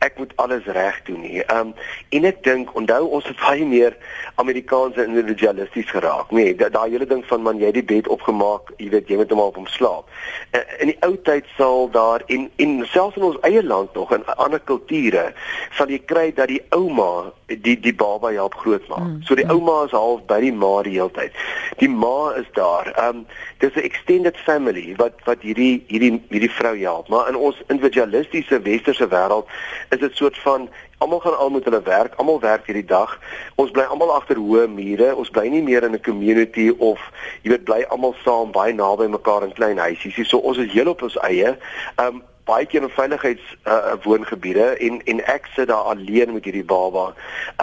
Ek 0.06 0.18
moet 0.18 0.34
alles 0.36 0.66
reg 0.66 1.02
doen 1.10 1.22
nie. 1.22 1.42
Ehm 1.42 1.72
um, 1.72 1.74
en 2.10 2.30
ek 2.30 2.44
dink 2.44 2.76
onthou 2.76 3.08
ons 3.18 3.26
het 3.26 3.40
baie 3.42 3.66
meer 3.66 3.98
Amerikaanse 4.36 5.06
individualisties 5.06 5.90
geraak. 5.90 6.32
Nee, 6.32 6.56
daai 6.56 6.72
da 6.76 6.86
hele 6.86 7.08
ding 7.10 7.26
van 7.26 7.42
man 7.42 7.60
jy 7.60 7.72
die 7.72 7.84
bed 7.84 8.08
opgemaak, 8.08 8.74
jy 8.78 8.90
weet 8.94 9.10
jy 9.10 9.18
moet 9.22 9.34
hom 9.34 9.44
op 9.48 9.58
hom 9.62 9.68
slaap. 9.72 10.12
Uh, 10.52 10.62
in 10.84 10.94
die 10.94 10.98
ou 11.08 11.16
tyd 11.26 11.50
sal 11.58 11.90
daar 11.90 12.24
en 12.28 12.50
en 12.62 12.78
selfs 12.92 13.18
in 13.18 13.30
ons 13.32 13.42
eie 13.48 13.64
land 13.64 13.94
nog 13.98 14.14
ander 14.38 14.60
kulture 14.60 15.34
sal 15.78 15.90
jy 15.90 16.00
kry 16.06 16.32
dat 16.36 16.48
die 16.48 16.62
ouma 16.76 17.32
die 17.48 17.76
die 17.80 17.94
baba 17.94 18.32
help 18.34 18.56
grootmaak. 18.62 19.04
Mm. 19.04 19.22
So 19.28 19.36
die 19.36 19.46
ouma 19.50 19.84
is 19.86 19.92
half 19.92 20.26
by 20.30 20.40
die 20.42 20.54
ma 20.54 20.82
die 20.84 20.96
hele 20.98 21.12
tyd. 21.14 21.36
Die 21.82 21.90
ma 21.90 22.34
is 22.40 22.48
daar. 22.54 22.90
Um 23.10 23.26
dis 23.60 23.76
'n 23.76 23.86
extended 23.86 24.38
family 24.38 24.96
wat 24.98 25.14
wat 25.26 25.42
hierdie 25.42 25.84
hierdie 25.88 26.22
hierdie 26.30 26.52
vrou 26.52 26.76
help. 26.78 27.08
Maar 27.08 27.30
in 27.30 27.36
ons 27.36 27.62
individualistiese 27.68 28.62
westerse 28.62 29.08
wêreld 29.08 29.48
is 29.90 30.00
dit 30.00 30.16
soort 30.16 30.38
van 30.38 30.70
almal 30.98 31.20
gaan 31.20 31.38
al 31.38 31.50
met 31.50 31.64
hulle 31.64 31.82
werk, 31.82 32.14
almal 32.16 32.40
werk 32.40 32.66
hierdie 32.66 32.86
dag. 32.86 33.20
Ons 33.56 33.72
bly 33.72 33.84
almal 33.84 34.14
agter 34.16 34.38
hoë 34.38 34.68
mure. 34.68 35.16
Ons 35.16 35.30
bly 35.30 35.48
nie 35.48 35.62
meer 35.62 35.84
in 35.84 35.94
'n 35.94 36.02
community 36.02 36.74
of 36.78 37.00
jy 37.42 37.50
weet 37.50 37.64
bly 37.64 37.86
almal 37.90 38.16
saam 38.24 38.52
baie 38.52 38.74
naby 38.74 39.08
mekaar 39.08 39.44
in 39.44 39.54
klein 39.54 39.78
huisies. 39.78 40.30
So 40.30 40.38
ons 40.38 40.58
is 40.58 40.72
heel 40.72 40.88
op 40.88 41.02
ons 41.02 41.18
eie. 41.18 41.58
Um 41.96 42.24
baie 42.46 42.66
keer 42.66 42.84
in 42.86 42.94
veiligheids 42.94 43.46
uh, 43.66 43.96
woongebiede 44.04 44.68
en 44.88 45.02
en 45.06 45.22
ek 45.26 45.50
sit 45.56 45.68
daar 45.68 45.90
alleen 45.94 46.34
met 46.34 46.46
hierdie 46.46 46.66
baba. 46.66 47.14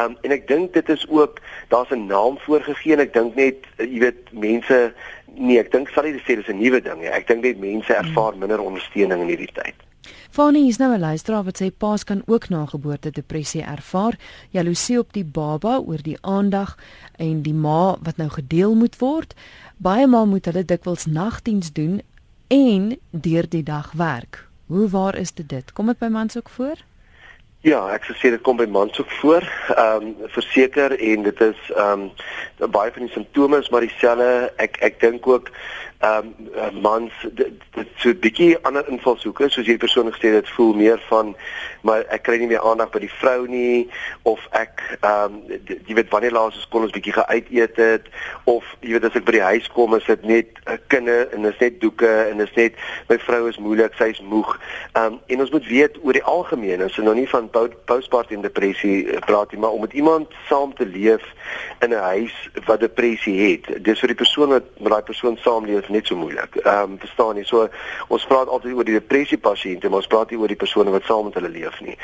Um 0.01 0.17
en 0.27 0.35
ek 0.35 0.49
dink 0.49 0.75
dit 0.75 0.89
is 0.89 1.07
ook 1.09 1.39
daar's 1.69 1.91
'n 1.95 2.07
naam 2.07 2.39
voorgegee 2.39 2.93
en 2.93 3.01
ek 3.07 3.15
dink 3.15 3.35
net 3.35 3.67
uh, 3.79 3.87
jy 3.87 4.01
weet 4.01 4.33
mense 4.33 4.93
nee, 5.35 5.59
ek 5.59 5.73
dink 5.73 5.89
sal 5.89 6.05
jy 6.07 6.19
sê 6.27 6.37
dis 6.37 6.49
'n 6.49 6.59
nuwe 6.59 6.83
ding. 6.83 7.03
Ja. 7.03 7.15
Ek 7.15 7.27
dink 7.27 7.43
net 7.43 7.59
mense 7.59 7.95
ervaar 7.95 8.37
minder 8.37 8.61
ondersteuning 8.61 9.21
in 9.21 9.29
hierdie 9.29 9.55
tyd. 9.55 9.75
Fanny 10.31 10.67
is 10.69 10.79
nou 10.79 10.95
'n 10.95 11.01
luisteraar 11.01 11.45
wat 11.45 11.63
sê 11.63 11.71
paas 11.71 12.05
kan 12.05 12.23
ook 12.27 12.49
na 12.49 12.67
geboorte 12.67 13.11
depressie 13.11 13.63
ervaar, 13.63 14.19
jaloesie 14.51 14.99
op 14.99 15.13
die 15.13 15.25
baba 15.25 15.79
oor 15.79 16.03
die 16.03 16.19
aandag 16.21 16.77
en 17.17 17.43
die 17.43 17.55
ma 17.55 17.97
wat 18.03 18.17
nou 18.17 18.29
gedeel 18.29 18.75
moet 18.75 18.99
word. 18.99 19.35
Baie 19.77 20.07
ma 20.07 20.25
moet 20.25 20.45
hulle 20.45 20.65
dikwels 20.65 21.07
nagdiens 21.07 21.73
doen 21.73 22.03
en 22.49 22.99
deur 23.11 23.49
die 23.49 23.63
dag 23.63 23.93
werk. 23.93 24.52
Hoe 24.73 24.89
waar 24.89 25.17
is 25.17 25.35
dit 25.35 25.49
dit? 25.49 25.73
Kom 25.73 25.87
dit 25.87 25.99
by 25.99 26.07
mans 26.07 26.37
ook 26.37 26.49
voor? 26.49 26.79
Ja, 27.61 27.83
ek 27.93 28.07
sou 28.09 28.15
sê 28.17 28.31
dit 28.33 28.41
kom 28.41 28.57
by 28.57 28.65
mans 28.65 28.97
ook 29.01 29.11
voor. 29.21 29.45
Ehm 29.69 30.07
um, 30.07 30.31
verseker 30.33 30.95
en 30.97 31.27
dit 31.29 31.43
is 31.45 31.61
ehm 31.77 32.07
um, 32.59 32.71
baie 32.73 32.93
van 32.95 33.05
die 33.05 33.13
simptome 33.13 33.61
is 33.61 33.69
maar 33.69 33.85
dieselfde. 33.85 34.31
Ek 34.57 34.81
ek 34.81 34.97
dink 35.05 35.29
ook 35.29 35.51
ehm 36.03 36.31
um, 36.59 36.81
mans 36.83 37.13
dit, 37.33 37.53
dit 37.75 37.89
so 37.97 38.09
'n 38.11 38.19
bietjie 38.19 38.59
ander 38.67 38.89
invalshoeke 38.89 39.49
soos 39.49 39.67
hierdie 39.67 39.85
persoon 39.87 40.13
gesê 40.13 40.35
dit 40.35 40.49
voel 40.57 40.75
meer 40.75 41.01
van 41.09 41.37
maar 41.83 42.05
ek 42.09 42.23
kry 42.23 42.37
nie 42.39 42.51
meer 42.51 42.63
aandag 42.63 42.91
by 42.91 42.99
die 42.99 43.15
vrou 43.21 43.47
nie 43.47 43.89
of 44.23 44.41
ek 44.51 44.83
ehm 45.01 45.25
um, 45.25 45.61
jy 45.87 45.95
weet 45.95 46.11
wanneer 46.11 46.35
laas 46.35 46.59
ons 46.59 46.69
kon 46.69 46.83
ons 46.83 46.97
bietjie 46.97 47.15
geuit 47.15 47.47
eet 47.51 47.77
het 47.77 48.07
of 48.45 48.65
jy 48.81 48.93
weet 48.97 49.05
as 49.05 49.17
ek 49.17 49.25
by 49.25 49.37
die 49.39 49.47
huis 49.47 49.69
kom 49.69 49.95
is 49.95 50.07
dit 50.11 50.23
net 50.23 50.59
uh, 50.67 50.79
kinde 50.87 51.29
en 51.33 51.45
is 51.45 51.59
net 51.61 51.81
doeke 51.81 52.11
en 52.31 52.41
is 52.41 52.55
net 52.57 52.79
my 53.09 53.19
vrou 53.19 53.49
is 53.49 53.59
moeilik, 53.59 53.95
sy's 53.99 54.21
moeg. 54.21 54.55
Ehm 54.93 55.15
um, 55.15 55.21
en 55.27 55.41
ons 55.45 55.51
moet 55.55 55.67
weet 55.67 55.99
oor 56.03 56.17
die 56.17 56.25
algemeen, 56.29 56.83
ons 56.85 56.99
is 56.99 57.05
nou 57.05 57.15
nie 57.17 57.29
van 57.31 57.49
postpartum 57.89 58.43
depressie 58.45 58.97
eh, 59.07 59.21
praat 59.27 59.53
nie, 59.53 59.61
maar 59.63 59.75
om 59.77 59.85
met 59.87 59.95
iemand 59.97 60.35
saam 60.49 60.75
te 60.75 60.87
leef 60.87 61.25
in 61.81 61.91
'n 61.91 62.05
huis 62.13 62.35
wat 62.67 62.81
depressie 62.81 63.37
het. 63.41 63.85
Dis 63.85 64.01
vir 64.01 64.13
die 64.15 64.21
persoon 64.23 64.49
wat 64.49 64.67
met 64.79 64.93
daai 64.93 65.03
persoon 65.03 65.37
saamleef 65.37 65.89
net 65.93 66.07
so 66.11 66.17
moeilik. 66.17 66.57
Ehm 66.65 66.97
um, 66.97 66.99
verstaan 66.99 67.39
jy? 67.41 67.45
So 67.49 67.69
ons 68.09 68.27
praat 68.31 68.49
altyd 68.49 68.75
oor 68.75 68.89
die 68.89 68.99
depressie 68.99 69.39
pasiënte, 69.39 69.89
maar 69.89 70.03
ons 70.03 70.11
praat 70.13 70.31
nie 70.31 70.41
oor 70.41 70.53
die 70.53 70.61
persone 70.65 70.91
wat 70.95 71.09
saam 71.09 71.29
met 71.29 71.39
hulle 71.41 71.53
leef 71.53 71.81
nie. 71.81 71.97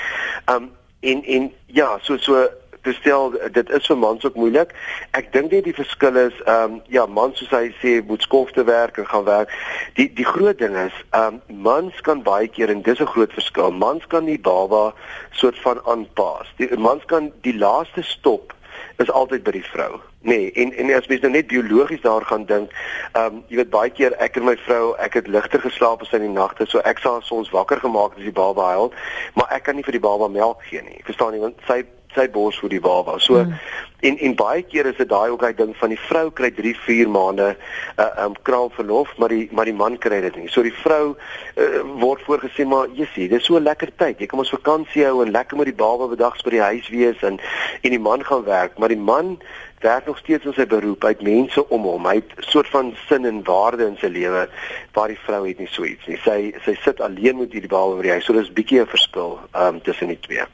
Ehm 0.46 0.68
um, 0.68 0.70
en 1.00 1.22
en 1.24 1.52
ja, 1.66 1.92
so 2.02 2.16
so 2.18 2.48
te 2.82 2.92
stel 2.92 3.34
dit 3.52 3.70
is 3.70 3.86
vir 3.86 3.98
mans 3.98 4.24
ook 4.24 4.36
moeilik. 4.38 4.72
Ek 5.18 5.30
dink 5.32 5.52
net 5.52 5.66
die 5.68 5.76
verskil 5.76 6.18
is 6.20 6.36
ehm 6.44 6.78
um, 6.78 6.80
ja, 6.92 7.06
mans 7.06 7.38
soos 7.40 7.52
hy 7.54 7.68
sê 7.82 7.98
moet 8.08 8.24
skof 8.24 8.52
te 8.56 8.64
werk 8.68 8.98
en 8.98 9.08
gaan 9.12 9.26
werk. 9.28 9.52
Die 9.98 10.08
die 10.20 10.26
groot 10.28 10.58
ding 10.62 10.76
is 10.80 10.94
ehm 11.10 11.40
um, 11.40 11.62
mans 11.68 12.00
kan 12.08 12.22
baie 12.26 12.48
keer 12.48 12.72
en 12.74 12.82
dis 12.82 13.00
'n 13.00 13.12
groot 13.14 13.32
verskil. 13.32 13.70
Mans 13.70 14.06
kan 14.06 14.24
die 14.24 14.40
baba 14.50 14.92
soort 15.32 15.58
van 15.66 15.82
aanpas. 15.84 16.54
Die 16.56 16.70
mans 16.76 17.04
kan 17.06 17.32
die 17.42 17.56
laaste 17.58 18.02
stop 18.02 18.54
is 18.98 19.10
altyd 19.10 19.42
by 19.42 19.58
die 19.58 19.68
vrou. 19.72 20.00
Nee, 20.20 20.52
en 20.52 20.72
en 20.74 20.94
as 20.94 21.06
mens 21.06 21.20
nou 21.20 21.30
net 21.32 21.46
biologies 21.46 22.00
daar 22.00 22.24
gaan 22.24 22.44
dink, 22.46 22.72
ehm 23.12 23.24
um, 23.24 23.44
jy 23.46 23.60
weet 23.60 23.70
baie 23.70 23.90
keer 23.90 24.16
ek 24.18 24.36
en 24.36 24.48
my 24.48 24.56
vrou, 24.64 24.96
ek 24.98 25.14
het 25.14 25.28
ligter 25.30 25.62
geslaap 25.62 26.02
as 26.02 26.10
in 26.12 26.26
die 26.26 26.32
nagte, 26.34 26.66
so 26.66 26.82
ek 26.82 26.98
sal 26.98 27.22
soms 27.22 27.52
wakker 27.54 27.78
gemaak 27.80 28.16
as 28.18 28.26
die 28.26 28.34
baba 28.34 28.72
huil, 28.72 28.90
maar 29.38 29.46
ek 29.54 29.68
kan 29.68 29.78
nie 29.78 29.86
vir 29.86 29.94
die 29.94 30.06
baba 30.08 30.28
melk 30.28 30.64
gee 30.66 30.82
nie. 30.82 30.98
Verstaan 31.06 31.38
jy? 31.38 31.44
Want 31.46 31.62
sy 31.70 31.84
sy 32.16 32.26
bors 32.32 32.58
vir 32.58 32.72
die 32.72 32.80
baba. 32.82 33.18
So 33.22 33.38
mm. 33.38 33.54
en 34.08 34.18
en 34.26 34.34
baie 34.38 34.62
kere 34.66 34.90
is 34.90 34.98
dit 34.98 35.08
daai 35.10 35.30
ook 35.30 35.42
hy 35.44 35.52
ding 35.58 35.74
van 35.78 35.92
die 35.92 36.00
vrou 36.08 36.30
kry 36.34 36.50
3, 36.56 36.74
4 36.86 37.10
maande 37.14 37.48
'n 37.52 37.56
uh, 38.02 38.24
um 38.24 38.34
kraalverlof, 38.48 39.14
maar 39.18 39.28
die 39.28 39.48
maar 39.52 39.70
die 39.70 39.76
man 39.76 39.98
kry 39.98 40.20
dit 40.24 40.36
nie. 40.36 40.48
So 40.48 40.62
die 40.62 40.74
vrou 40.82 41.14
uh, 41.14 41.82
word 42.02 42.24
voorgesê 42.26 42.66
maar 42.66 42.88
jessie, 42.94 43.28
dis 43.28 43.44
so 43.44 43.58
'n 43.58 43.68
lekker 43.70 43.94
tyd. 43.96 44.18
Jy 44.18 44.26
kan 44.26 44.38
ons 44.38 44.56
vakansie 44.56 45.04
hou 45.04 45.22
en 45.22 45.30
lekker 45.30 45.56
met 45.56 45.70
die 45.70 45.78
baba 45.84 46.08
bedags 46.08 46.42
by 46.42 46.50
die 46.50 46.66
huis 46.70 46.88
wees 46.88 47.22
en 47.22 47.38
en 47.82 47.90
die 47.90 48.02
man 48.02 48.24
gaan 48.24 48.44
werk, 48.44 48.78
maar 48.78 48.88
die 48.88 49.04
man 49.12 49.38
werk 49.80 50.06
nog 50.06 50.18
steeds 50.18 50.44
in 50.44 50.56
sy 50.56 50.66
beroep. 50.66 51.02
Hy 51.02 51.14
het 51.14 51.22
mense 51.22 51.68
om 51.68 51.86
hom. 51.88 52.06
Hy 52.06 52.18
het 52.20 52.34
soort 52.50 52.70
van 52.74 52.94
sin 53.06 53.24
en 53.28 53.42
waarde 53.46 53.86
in 53.86 53.96
sy 54.00 54.10
lewe 54.12 54.48
waar 54.92 55.08
die 55.08 55.20
vrou 55.24 55.42
het 55.46 55.58
nie 55.58 55.70
so 55.70 55.86
iets 55.86 56.06
nie. 56.06 56.18
Sy 56.24 56.38
sy 56.66 56.76
sit 56.84 57.00
alleen 57.00 57.38
met 57.38 57.52
hierdie 57.52 57.70
baba 57.70 57.96
by 57.96 58.08
die 58.08 58.16
huis. 58.18 58.24
So 58.26 58.36
dis 58.36 58.52
bietjie 58.52 58.80
'n 58.82 58.94
verskil 58.94 59.38
um 59.54 59.82
tussen 59.82 60.08
die 60.08 60.20
twee. 60.20 60.46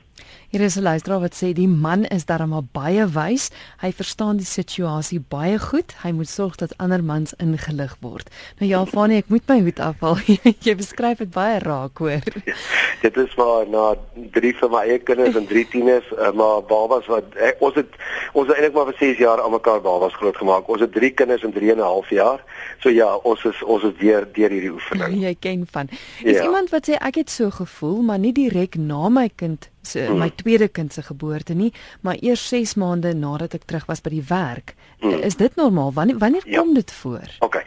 Hier 0.54 0.62
is 0.62 0.76
'n 0.76 0.82
luisteraar 0.82 1.20
wat 1.20 1.34
sê 1.34 1.52
die 1.52 1.68
man 1.68 2.04
is 2.04 2.25
darmal 2.25 2.62
baie 2.73 3.06
wys. 3.08 3.50
Hy 3.80 3.92
verstaan 3.92 4.37
die 4.37 4.46
situasie 4.46 5.18
baie 5.28 5.58
goed. 5.58 5.94
Hy 6.02 6.11
moet 6.11 6.28
sorg 6.28 6.54
dat 6.54 6.78
ander 6.78 7.04
mans 7.04 7.34
ingelig 7.38 7.96
word. 8.00 8.30
Nou 8.58 8.70
ja, 8.70 8.87
Fanie, 8.87 9.16
ek 9.16 9.28
moet 9.28 9.49
my 9.49 9.61
hoed 9.61 9.80
afhaal. 9.80 10.16
Jy 10.66 10.75
beskryf 10.76 11.18
dit 11.18 11.30
baie 11.30 11.58
raak, 11.58 11.99
hoor. 11.99 12.23
Dit 13.02 13.16
is 13.16 13.34
maar 13.34 13.66
na 13.68 13.96
drie 14.30 14.54
van 14.56 14.70
my 14.70 14.84
eie 14.87 14.99
kinders 14.99 15.34
en 15.34 15.46
drie 15.46 15.66
tieners, 15.68 16.06
eh, 16.14 16.30
maar 16.32 16.62
babas 16.62 17.06
wat 17.06 17.34
ek, 17.34 17.58
ons 17.58 17.75
het 17.75 17.90
ons 18.32 18.46
het 18.46 18.54
eintlik 18.56 18.75
maar 18.75 18.87
vir 18.92 18.99
6 18.99 19.18
jaar 19.18 19.42
aan 19.42 19.50
mekaar 19.50 19.80
babas 19.80 20.14
grootgemaak. 20.14 20.68
Ons 20.68 20.80
het 20.80 20.92
drie 20.92 21.11
kinders 21.11 21.42
in 21.42 21.52
3 21.52 21.70
en 21.70 21.78
'n 21.78 21.82
half 21.82 22.08
jaar. 22.11 22.38
So 22.78 22.88
ja, 22.94 23.16
ons 23.16 23.44
is 23.44 23.62
ons 23.62 23.82
is 23.82 23.99
deur 23.99 24.23
deur 24.32 24.50
hierdie 24.50 24.73
oefening. 24.73 25.18
Jy 25.26 25.34
ken 25.34 25.66
van. 25.70 25.88
Is 26.23 26.38
ja. 26.38 26.42
iemand 26.44 26.70
wat 26.70 26.87
sê 26.87 26.94
ek 26.94 27.14
het 27.14 27.30
so 27.30 27.50
gevoel, 27.50 28.02
maar 28.02 28.18
nie 28.18 28.32
direk 28.32 28.78
na 28.78 29.08
my 29.08 29.30
kind 29.34 29.74
se 29.87 30.09
mm. 30.09 30.19
my 30.19 30.31
tweede 30.31 30.69
kind 30.69 30.93
se 30.93 31.03
geboorte 31.03 31.55
nie, 31.55 31.73
maar 32.00 32.17
eers 32.21 32.49
6 32.49 32.75
maande 32.75 33.14
nadat 33.14 33.55
ek 33.55 33.64
terug 33.64 33.87
was 33.87 34.03
by 34.05 34.11
die 34.11 34.25
werk. 34.29 34.75
Mm. 35.00 35.23
Is 35.26 35.37
dit 35.37 35.57
normaal? 35.57 35.93
Wanneer 35.93 36.19
wanneer 36.19 36.43
ja. 36.47 36.61
kom 36.61 36.75
dit 36.75 36.93
voor? 36.93 37.29
OK. 37.38 37.62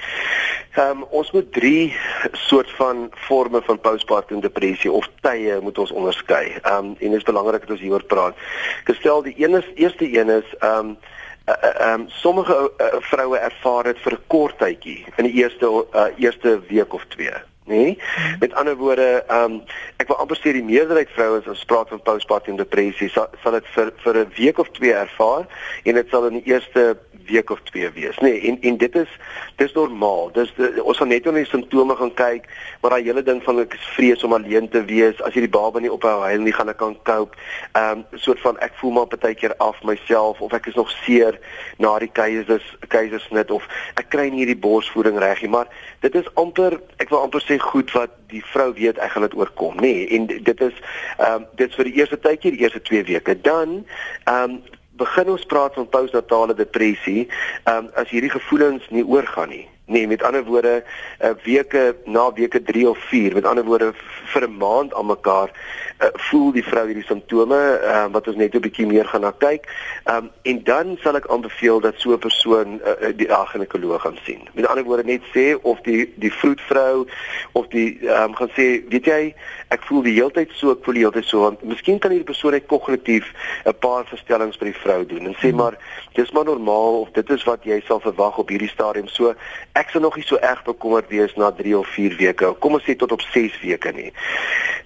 Ehm 0.78 1.02
um, 1.02 1.04
ons 1.10 1.32
moet 1.32 1.52
drie 1.54 1.96
soort 2.32 2.72
van 2.78 3.08
forme 3.16 3.62
van 3.66 3.80
postpartum 3.82 4.40
depressie 4.40 4.92
of 4.92 5.10
tye 5.22 5.60
moet 5.62 5.78
ons 5.78 5.92
onderskei. 5.92 6.58
Ehm 6.62 6.78
um, 6.78 6.96
en 7.00 7.10
dit 7.10 7.20
is 7.20 7.30
belangrik 7.30 7.66
dat 7.66 7.76
ons 7.78 7.82
hieroor 7.82 8.04
praat. 8.04 8.36
Gestel 8.84 9.24
die 9.26 9.36
een 9.38 9.58
is 9.58 9.70
eerste 9.76 10.06
een 10.20 10.30
is 10.30 10.56
ehm 10.60 10.94
um, 10.94 10.98
ehm 11.46 11.82
uh, 11.82 11.94
um, 11.94 12.06
sommige 12.08 12.72
uh, 12.78 12.86
vroue 13.00 13.38
ervaar 13.38 13.84
dit 13.84 14.00
vir 14.06 14.14
'n 14.14 14.26
kort 14.28 14.58
tydjie 14.60 15.06
in 15.16 15.24
die 15.24 15.34
eerste 15.42 15.66
uh, 15.94 16.06
eerste 16.18 16.60
week 16.70 16.94
of 16.94 17.06
twee 17.08 17.34
nê? 17.68 17.76
Nee? 17.76 18.00
Met 18.40 18.54
ander 18.54 18.76
woorde, 18.76 19.24
ehm 19.28 19.44
um, 19.44 19.62
ek 19.98 20.08
wil 20.08 20.20
amper 20.22 20.40
sê 20.40 20.54
die 20.56 20.64
meerderheid 20.64 21.10
vrouens 21.16 21.48
as 21.48 21.66
praat 21.66 21.90
van 21.90 22.02
postpartum 22.02 22.58
depressie 22.58 23.10
sal 23.10 23.30
sal 23.44 23.58
dit 23.58 23.68
vir 23.76 23.92
vir 24.04 24.18
'n 24.24 24.32
week 24.38 24.58
of 24.60 24.70
twee 24.78 24.94
ervaar 24.94 25.46
en 25.84 25.94
dit 25.94 26.10
sal 26.10 26.28
in 26.28 26.40
die 26.40 26.48
eerste 26.54 26.98
week 27.28 27.50
of 27.50 27.60
twee 27.62 27.90
wees, 27.92 28.18
nê? 28.18 28.22
Nee, 28.22 28.42
en 28.42 28.58
en 28.62 28.78
dit 28.78 28.96
is 28.96 29.10
dis 29.56 29.74
normaal. 29.74 30.32
Dis 30.32 30.54
de, 30.56 30.84
ons 30.84 30.98
gaan 30.98 31.12
net 31.12 31.26
na 31.26 31.32
die 31.32 31.46
simptome 31.46 31.96
gaan 31.96 32.14
kyk, 32.14 32.48
maar 32.82 32.96
daai 32.96 33.04
hele 33.04 33.24
ding 33.24 33.42
van 33.44 33.60
ek 33.64 33.76
is 33.78 33.90
vrees 33.96 34.24
om 34.24 34.36
alleen 34.38 34.70
te 34.70 34.84
wees, 34.88 35.20
as 35.28 35.36
jy 35.36 35.44
die 35.46 35.54
baba 35.58 35.82
nie 35.84 35.92
ophou 35.92 36.16
huil 36.24 36.46
nie, 36.46 36.54
gaan 36.56 36.72
ek 36.74 36.80
kan 36.82 36.96
cope. 37.08 37.38
Ehm 37.74 38.04
um, 38.04 38.06
soort 38.24 38.42
van 38.46 38.60
ek 38.66 38.76
voel 38.80 38.96
maar 38.98 39.10
baie 39.18 39.36
keer 39.36 39.56
af 39.64 39.80
myself 39.84 40.42
of 40.42 40.54
ek 40.54 40.70
is 40.72 40.78
nog 40.80 40.92
seer 41.04 41.40
na 41.84 41.98
die 42.00 42.12
keisers 42.12 42.66
keisersnit 42.94 43.52
of 43.52 43.66
ek 44.00 44.10
kry 44.14 44.30
nie 44.30 44.44
hierdie 44.44 44.60
borsvoeding 44.68 45.20
reg 45.22 45.42
nie, 45.44 45.52
maar 45.52 45.68
dit 46.06 46.16
is 46.16 46.28
amper 46.36 46.80
ek 47.02 47.12
wil 47.12 47.26
amper 47.26 47.44
sê 47.44 47.57
goed 47.60 47.92
wat 47.92 48.10
die 48.28 48.44
vrou 48.46 48.74
weet 48.74 48.98
ek 48.98 49.12
gaan 49.12 49.26
dit 49.28 49.36
oorkom, 49.36 49.76
nê? 49.76 49.82
Nee, 49.82 50.08
en 50.18 50.26
dit 50.28 50.62
is 50.62 50.82
ehm 51.18 51.34
um, 51.34 51.46
dit 51.56 51.70
is 51.70 51.76
vir 51.76 51.90
die 51.90 51.96
eerste 52.00 52.20
tydjie, 52.20 52.52
die 52.52 52.66
eerste 52.66 52.82
2 52.82 53.04
weke. 53.04 53.42
Dan 53.42 53.86
ehm 54.24 54.58
um, 54.58 54.60
begin 54.98 55.30
ons 55.30 55.46
praat 55.46 55.74
van 55.78 55.90
postnatale 55.90 56.54
depressie, 56.58 57.28
ehm 57.64 57.86
um, 57.86 57.90
as 57.96 58.10
hierdie 58.10 58.34
gevoelens 58.34 58.88
nie 58.90 59.06
oorgaan 59.06 59.50
nie. 59.50 59.68
Nee, 59.88 60.08
met 60.08 60.24
ander 60.24 60.44
woorde, 60.44 60.84
uh, 61.24 61.30
weke 61.44 61.96
na 62.06 62.26
weke 62.34 62.60
3 62.64 62.90
of 62.90 62.98
4, 63.08 63.34
met 63.34 63.46
ander 63.46 63.64
woorde 63.64 63.94
vir 64.34 64.44
'n 64.48 64.58
maand 64.58 64.94
aan 64.94 65.06
mekaar, 65.06 65.52
uh, 66.00 66.08
voel 66.30 66.52
die 66.52 66.64
vrou 66.64 66.86
hierdie 66.86 67.06
simptome, 67.06 67.58
uh, 67.58 68.06
wat 68.12 68.28
ons 68.28 68.38
net 68.38 68.56
'n 68.56 68.62
bietjie 68.62 68.86
meer 68.86 69.06
gaan 69.06 69.22
na 69.22 69.32
kyk. 69.32 69.68
Ehm 70.04 70.18
um, 70.18 70.30
en 70.42 70.64
dan 70.64 70.98
sal 71.02 71.16
ek 71.16 71.28
aanbeveel 71.28 71.80
dat 71.80 71.94
so 71.98 72.14
'n 72.14 72.20
persoon 72.20 72.82
uh, 72.86 73.12
die 73.16 73.28
ginekoloog 73.30 74.02
gaan 74.02 74.18
sien. 74.24 74.42
Met 74.54 74.68
ander 74.68 74.84
woorde 74.84 75.04
net 75.04 75.22
sê 75.34 75.56
of 75.62 75.82
die 75.82 76.14
die 76.16 76.34
vroedvrou 76.34 77.08
of 77.52 77.68
die 77.68 78.00
ehm 78.02 78.24
um, 78.24 78.36
gaan 78.36 78.50
sê, 78.50 78.84
weet 78.90 79.06
jy, 79.06 79.36
ek 79.68 79.84
voel 79.84 80.02
die 80.02 80.14
hele 80.14 80.32
tyd 80.32 80.52
so, 80.54 80.72
ek 80.72 80.84
voel 80.84 80.94
die 80.94 81.04
hele 81.04 81.14
tyd 81.14 81.26
so, 81.26 81.40
want 81.40 81.64
miskien 81.64 82.00
kan 82.00 82.12
hierdie 82.12 82.32
persoon 82.32 82.52
net 82.52 82.66
kognitief 82.66 83.34
'n 83.66 83.74
paar 83.80 84.06
verstellings 84.06 84.58
by 84.58 84.66
die 84.66 84.82
vrou 84.84 85.06
doen 85.06 85.26
en 85.26 85.36
sê 85.36 85.50
hmm. 85.50 85.58
maar 85.58 85.78
dis 86.14 86.32
maar 86.32 86.46
normaal 86.46 87.02
of 87.02 87.10
dit 87.12 87.30
is 87.30 87.44
wat 87.44 87.64
jy 87.64 87.82
sal 87.88 88.00
verwag 88.00 88.38
op 88.38 88.50
hierdie 88.50 88.70
stadium. 88.70 89.08
So 89.08 89.34
ek 89.74 89.90
sal 89.90 90.02
nog 90.02 90.16
nie 90.16 90.26
so 90.26 90.36
erg 90.36 90.64
bekommerd 90.64 91.10
wees 91.10 91.36
na 91.36 91.52
3 91.52 91.78
of 91.78 91.88
4 91.88 92.16
weke. 92.18 92.54
Kom 92.60 92.74
ons 92.74 92.84
sê 92.84 92.96
tot 92.96 93.12
op 93.12 93.22
6 93.22 93.60
weke 93.62 93.92
nie. 93.92 94.12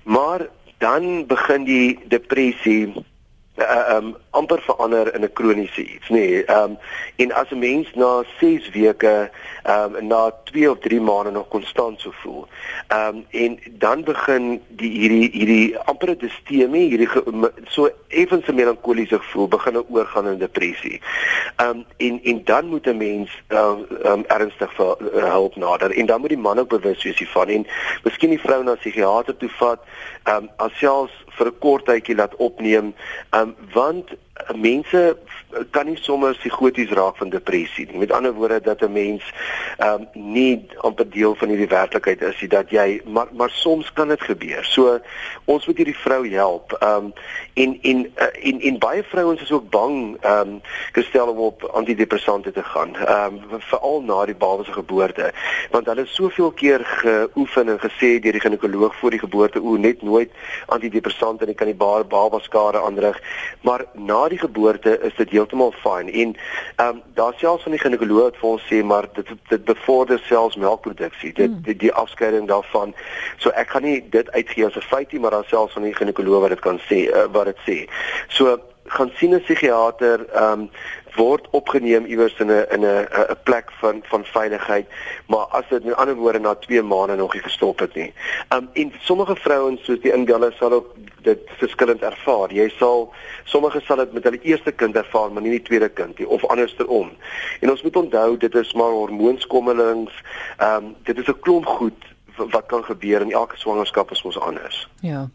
Maar 0.04 0.48
dan 0.82 1.30
begin 1.30 1.64
die 1.70 2.02
depressie 2.10 2.90
uh, 3.62 3.98
um 3.98 4.16
amper 4.30 4.62
verander 4.62 5.16
in 5.16 5.24
'n 5.24 5.34
kroniese 5.34 5.84
iets, 5.84 6.10
nê. 6.10 6.16
Nee, 6.16 6.46
um 6.46 6.78
en 7.16 7.32
as 7.32 7.50
'n 7.52 7.60
mens 7.60 7.88
na 7.94 8.24
6 8.40 8.70
weke 8.70 9.30
um 9.66 10.08
na 10.08 10.32
2 10.44 10.70
of 10.70 10.80
3 10.80 11.02
maande 11.02 11.32
nog 11.32 11.48
konstant 11.48 12.00
so 12.00 12.12
voel. 12.12 12.48
Um 12.90 13.26
en 13.30 13.60
dan 13.72 14.04
begin 14.04 14.62
die 14.68 14.92
hierdie 14.92 15.30
hierdie 15.32 15.80
amper 15.80 16.18
distemie, 16.18 16.90
hierdie 16.90 17.10
so 17.68 17.90
effens 18.08 18.48
'n 18.48 18.56
melankoliese 18.56 19.20
gevoel 19.20 19.48
begin 19.48 19.84
oorgaan 19.90 20.28
in 20.28 20.38
depressie. 20.38 21.02
Um 21.58 21.86
en 21.98 22.20
en 22.24 22.42
dan 22.44 22.66
moet 22.66 22.88
'n 22.88 22.98
mens 22.98 23.30
um, 23.50 23.86
um 24.04 24.24
ernstig 24.28 24.74
vir 24.74 24.98
uh, 25.14 25.32
hulp 25.32 25.56
nader 25.56 25.92
en 25.92 26.06
dan 26.06 26.20
moet 26.20 26.30
die 26.30 26.38
man 26.38 26.60
ook 26.60 26.70
bewus 26.70 27.04
wees 27.04 27.18
hiervan 27.18 27.48
en 27.48 27.68
miskien 28.04 28.30
die 28.30 28.40
vrou 28.40 28.64
na 28.64 28.72
'n 28.72 28.78
psigiatër 28.78 29.38
toe 29.38 29.50
vat, 29.50 29.80
um 30.28 30.50
alselfs 30.56 31.14
vir 31.38 31.48
'n 31.48 31.60
kort 31.60 31.86
tydjie 31.86 32.16
laat 32.16 32.36
opneem, 32.38 32.94
um 33.32 33.56
want 33.74 34.16
mense 34.56 35.18
kan 35.72 35.86
nie 35.86 35.98
sommer 36.02 36.36
psigoties 36.38 36.90
raak 36.90 37.18
van 37.18 37.30
depressie 37.30 37.88
nie. 37.90 38.00
Met 38.00 38.12
ander 38.12 38.34
woorde 38.34 38.62
dat 38.62 38.82
'n 38.82 38.92
mens 38.92 39.24
ehm 39.78 40.08
um, 40.14 40.34
nie 40.34 40.68
amper 40.78 41.10
deel 41.10 41.36
van 41.36 41.48
hierdie 41.48 41.68
werklikheid 41.68 42.22
is, 42.22 42.46
dat 42.50 42.70
jy 42.70 43.02
maar 43.06 43.28
maar 43.32 43.50
soms 43.50 43.94
kan 43.94 44.08
dit 44.08 44.22
gebeur. 44.22 44.66
So 44.66 45.00
ons 45.46 45.66
moet 45.66 45.78
hierdie 45.78 45.98
vrou 45.98 46.28
help. 46.30 46.72
Ehm 46.80 47.06
um, 47.06 47.14
en 47.54 47.78
en 47.82 48.06
uh, 48.16 48.48
en 48.48 48.62
en 48.62 48.78
baie 48.80 49.04
vrouens 49.04 49.42
is 49.42 49.52
ook 49.52 49.70
bang 49.70 50.18
ehm 50.22 50.50
um, 50.50 50.62
gestel 50.92 51.28
om 51.28 51.38
op 51.38 51.64
antidepressante 51.64 52.52
te 52.52 52.64
gaan. 52.64 52.96
Ehm 52.96 53.40
um, 53.52 53.60
veral 53.60 54.02
na 54.02 54.26
die 54.26 54.36
baba 54.36 54.64
se 54.64 54.74
geboorte, 54.74 55.32
want 55.72 55.86
hulle 55.86 56.02
is 56.02 56.16
soveel 56.16 56.52
keer 56.52 56.86
geoefen 56.86 57.70
en 57.70 57.80
gesê 57.80 58.20
deur 58.20 58.32
die 58.32 58.42
ginekoloog 58.42 58.96
voor 58.96 59.10
die 59.10 59.20
geboorte 59.20 59.62
o, 59.62 59.76
net 59.78 60.02
nooit 60.02 60.32
antidepressante 60.66 61.44
en 61.44 61.52
jy 61.52 61.56
kan 61.56 61.72
die 61.72 61.76
baba 61.76 62.40
skade 62.40 62.82
aanrig. 62.82 63.20
Maar 63.62 63.86
na 63.94 64.28
die 64.28 64.38
geboorte 64.38 65.00
is 65.00 65.16
dit 65.16 65.32
heeltemal 65.42 65.76
fyn 65.84 66.10
en 66.24 66.36
ehm 66.36 66.88
um, 66.88 67.02
daar 67.20 67.34
selfs 67.42 67.68
van 67.68 67.76
die 67.76 67.82
ginekoloog 67.82 68.32
het 68.32 68.40
vir 68.42 68.50
ons 68.54 68.68
sê 68.70 68.82
maar 68.94 69.10
dit 69.18 69.34
dit 69.50 69.66
bevorder 69.66 70.24
selfs 70.30 70.60
melkproduksie 70.66 71.34
dit 71.34 71.52
hmm. 71.52 71.62
die, 71.68 71.78
die 71.86 71.94
afskeiding 72.04 72.48
daarvan 72.48 72.96
so 73.38 73.54
ek 73.64 73.76
gaan 73.76 73.88
nie 73.90 74.00
dit 74.18 74.32
uitgee 74.32 74.66
as 74.66 74.80
'n 74.80 74.90
feit 74.94 75.12
nie 75.12 75.22
maar 75.22 75.38
daar 75.38 75.52
selfs 75.54 75.74
van 75.74 75.88
die 75.90 75.96
ginekoloog 75.96 76.48
wat 76.48 76.56
dit 76.56 76.66
kan 76.68 76.80
sê 76.90 77.08
uh, 77.10 77.28
wat 77.32 77.52
dit 77.52 77.64
sê 77.68 77.78
so 78.28 78.58
gaan 78.92 79.12
sien 79.16 79.36
'n 79.36 79.44
psigiater 79.44 80.26
ehm 80.30 80.62
um, 80.62 80.70
word 81.16 81.48
opgeneem 81.52 82.06
iewers 82.06 82.40
in 82.40 82.52
'n 82.52 82.66
in 82.76 82.84
'n 82.86 83.08
'n 83.12 83.38
plek 83.44 83.72
van 83.80 84.02
van 84.04 84.26
veiligheid 84.26 84.88
maar 85.28 85.46
as 85.58 85.64
dit 85.70 85.84
in 85.84 85.96
ander 85.96 86.16
woorde 86.16 86.40
na 86.40 86.56
2 86.56 86.82
maande 86.82 87.16
nog 87.16 87.34
nie 87.34 87.44
gestop 87.44 87.80
het 87.80 87.96
nie. 87.96 88.14
Um 88.56 88.70
en 88.74 88.94
sommige 89.00 89.36
vrouens 89.36 89.84
soos 89.84 90.02
die 90.02 90.14
Ingella 90.14 90.52
sal 90.52 90.72
ook 90.72 90.96
dit 91.24 91.50
verskillend 91.60 92.02
ervaar. 92.02 92.54
Jy 92.54 92.70
sal 92.78 93.14
sommige 93.44 93.82
sal 93.86 93.98
dit 94.04 94.14
met 94.14 94.24
hulle 94.24 94.42
eerste 94.42 94.72
kind 94.72 94.96
ervaar 94.96 95.32
maar 95.32 95.44
nie 95.46 95.58
die 95.58 95.66
tweede 95.68 95.90
kind 95.90 96.20
nie 96.20 96.28
of 96.28 96.46
andersom. 96.46 97.12
En 97.62 97.70
ons 97.70 97.82
moet 97.82 97.96
onthou 97.96 98.38
dit 98.38 98.56
is 98.56 98.74
maar 98.74 98.92
hormoonskommelings. 98.92 100.24
Um 100.60 100.96
dit 101.04 101.18
is 101.18 101.28
'n 101.28 101.40
klomp 101.40 101.66
goed 101.66 102.10
wat 102.38 102.66
kan 102.66 102.84
gebeur 102.84 103.22
in 103.22 103.32
elke 103.32 103.58
swangerskap 103.58 104.12
is 104.12 104.22
ons 104.22 104.40
anders. 104.40 104.88
Ja. 105.00 105.30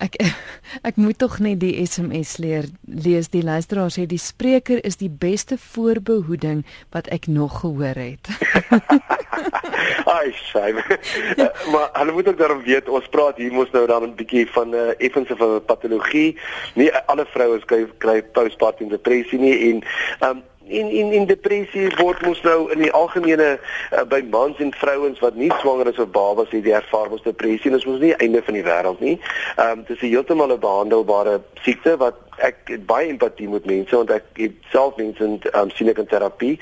Ek 0.00 0.16
ek 0.88 0.96
moet 0.96 1.18
tog 1.20 1.38
net 1.44 1.60
die 1.60 1.74
SMS 1.84 2.38
leer 2.40 2.68
lees. 2.88 3.28
Die 3.32 3.44
luisteraar 3.44 3.92
sê 3.92 4.06
die 4.08 4.20
spreker 4.20 4.80
is 4.86 4.96
die 5.00 5.10
beste 5.12 5.58
voorbehoeding 5.60 6.64
wat 6.94 7.10
ek 7.12 7.28
nog 7.28 7.60
gehoor 7.60 7.98
het. 7.98 8.30
Ai, 10.16 10.32
sy. 10.50 10.72
Ja. 11.36 11.50
maar 11.72 11.90
hulle 11.92 12.12
moet 12.12 12.28
ook 12.28 12.38
daarom 12.38 12.62
weet 12.64 12.88
ons 12.88 13.08
praat 13.12 13.38
hier 13.40 13.52
mos 13.52 13.70
nou 13.76 13.86
dan 13.86 14.08
'n 14.08 14.16
bietjie 14.16 14.46
van 14.56 14.70
'n 14.70 14.74
uh, 14.74 14.88
eh, 14.90 15.06
effense 15.06 15.36
van 15.36 15.64
patologie. 15.64 16.38
Nie 16.74 16.90
alle 17.06 17.26
vroue 17.26 17.60
kry 17.64 17.86
kry 17.98 18.22
postpartum 18.22 18.88
depressie 18.88 19.38
nie 19.38 19.56
en 19.70 19.84
um, 20.28 20.42
in 20.70 20.90
in 20.90 21.12
in 21.12 21.26
depressie 21.26 21.88
word 21.98 22.22
mos 22.26 22.40
nou 22.46 22.70
in 22.72 22.84
die 22.84 22.92
algemene 22.92 23.48
uh, 23.58 24.04
by 24.08 24.20
mans 24.30 24.58
en 24.62 24.72
vrouens 24.78 25.18
wat 25.24 25.34
nie 25.34 25.50
swanger 25.60 25.90
is 25.90 25.98
of 25.98 26.12
babas 26.14 26.50
het 26.54 26.64
die 26.64 26.74
ervaar 26.76 27.10
mos 27.10 27.26
depressie 27.26 27.70
en 27.70 27.76
dit 27.76 27.82
is 27.82 27.90
mos 27.90 28.00
nie 28.02 28.14
einde 28.22 28.42
van 28.46 28.58
die 28.58 28.66
wêreld 28.66 29.00
nie. 29.04 29.16
Ehm 29.56 29.80
um, 29.80 29.84
dis 29.88 30.02
heeltemal 30.06 30.54
'n 30.54 30.62
behandelbare 30.62 31.40
siekte 31.66 31.96
wat 31.96 32.16
ek 32.40 32.70
baie 32.86 33.08
empatie 33.08 33.48
met 33.48 33.66
mense 33.68 33.96
want 33.96 34.10
ek 34.14 34.24
het 34.38 34.56
self 34.72 34.96
mense 34.96 35.24
in 35.24 35.36
um, 35.52 35.70
sien 35.76 35.90
ek 35.92 35.98
in 35.98 36.08
terapie 36.08 36.54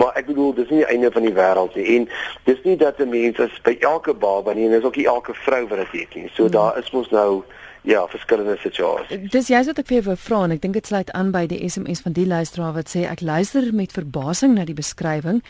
maar 0.00 0.16
ek 0.16 0.30
bedoel 0.30 0.54
dis 0.54 0.70
nie 0.72 0.80
die 0.84 0.92
einde 0.94 1.10
van 1.12 1.26
die 1.26 1.34
wêreld 1.36 1.76
nie 1.76 1.86
en 1.96 2.08
dis 2.48 2.62
nie 2.64 2.76
dat 2.76 3.00
'n 3.00 3.10
mens 3.10 3.40
as 3.40 3.60
by 3.62 3.76
elke 3.80 4.14
baba 4.14 4.54
nie 4.54 4.66
en 4.66 4.78
dis 4.78 4.84
ook 4.84 4.96
nie 4.96 5.06
elke 5.06 5.34
vrou 5.34 5.66
wat 5.68 5.78
dit 5.78 6.00
het 6.00 6.14
nie. 6.14 6.30
So 6.34 6.44
mm. 6.44 6.50
daar 6.50 6.78
is 6.78 6.90
mos 6.90 7.10
nou 7.10 7.42
ja, 7.86 8.02
verskillende 8.10 8.56
situasies. 8.60 9.30
Dis 9.30 9.48
jy's 9.50 9.68
wat 9.70 9.78
ek 9.78 9.88
vir 9.88 9.96
jou 10.00 10.04
wou 10.08 10.16
vra 10.18 10.40
en 10.46 10.54
ek 10.56 10.62
dink 10.64 10.74
dit 10.74 10.88
sluit 10.88 11.10
aan 11.14 11.30
by 11.34 11.44
die 11.50 11.60
SMS 11.68 12.02
van 12.02 12.16
die 12.16 12.26
luisteraar 12.26 12.74
wat 12.74 12.90
sê 12.90 13.04
ek 13.06 13.22
luister 13.22 13.68
met 13.76 13.94
verbasing 13.94 14.56
na 14.56 14.66
die 14.66 14.76
beskrywing 14.76 15.42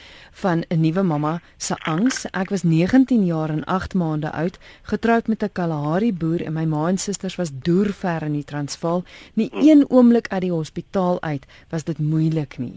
van 0.43 0.65
'n 0.69 0.81
nuwe 0.81 1.03
mamma 1.03 1.41
se 1.57 1.75
angs. 1.89 2.27
Ek 2.33 2.51
was 2.51 2.63
19 2.63 3.25
jaar 3.25 3.51
en 3.51 3.65
8 3.65 3.95
maande 3.95 4.31
oud, 4.33 4.59
getroud 4.83 5.29
met 5.29 5.43
'n 5.43 5.53
Kalahari 5.53 6.13
boer 6.13 6.45
en 6.45 6.53
my 6.53 6.65
ma 6.65 6.89
en 6.89 6.99
susters 6.99 7.37
was 7.37 7.51
deur 7.53 7.93
ver 7.93 8.23
in 8.23 8.33
die 8.33 8.45
Transvaal. 8.45 9.05
Nie 9.35 9.51
hm. 9.53 9.69
een 9.69 9.85
oomblik 9.91 10.29
uit 10.29 10.41
die 10.41 10.53
hospitaal 10.53 11.23
uit 11.23 11.47
was 11.71 11.85
dit 11.85 11.99
moeilik 11.99 12.59
nie. 12.59 12.75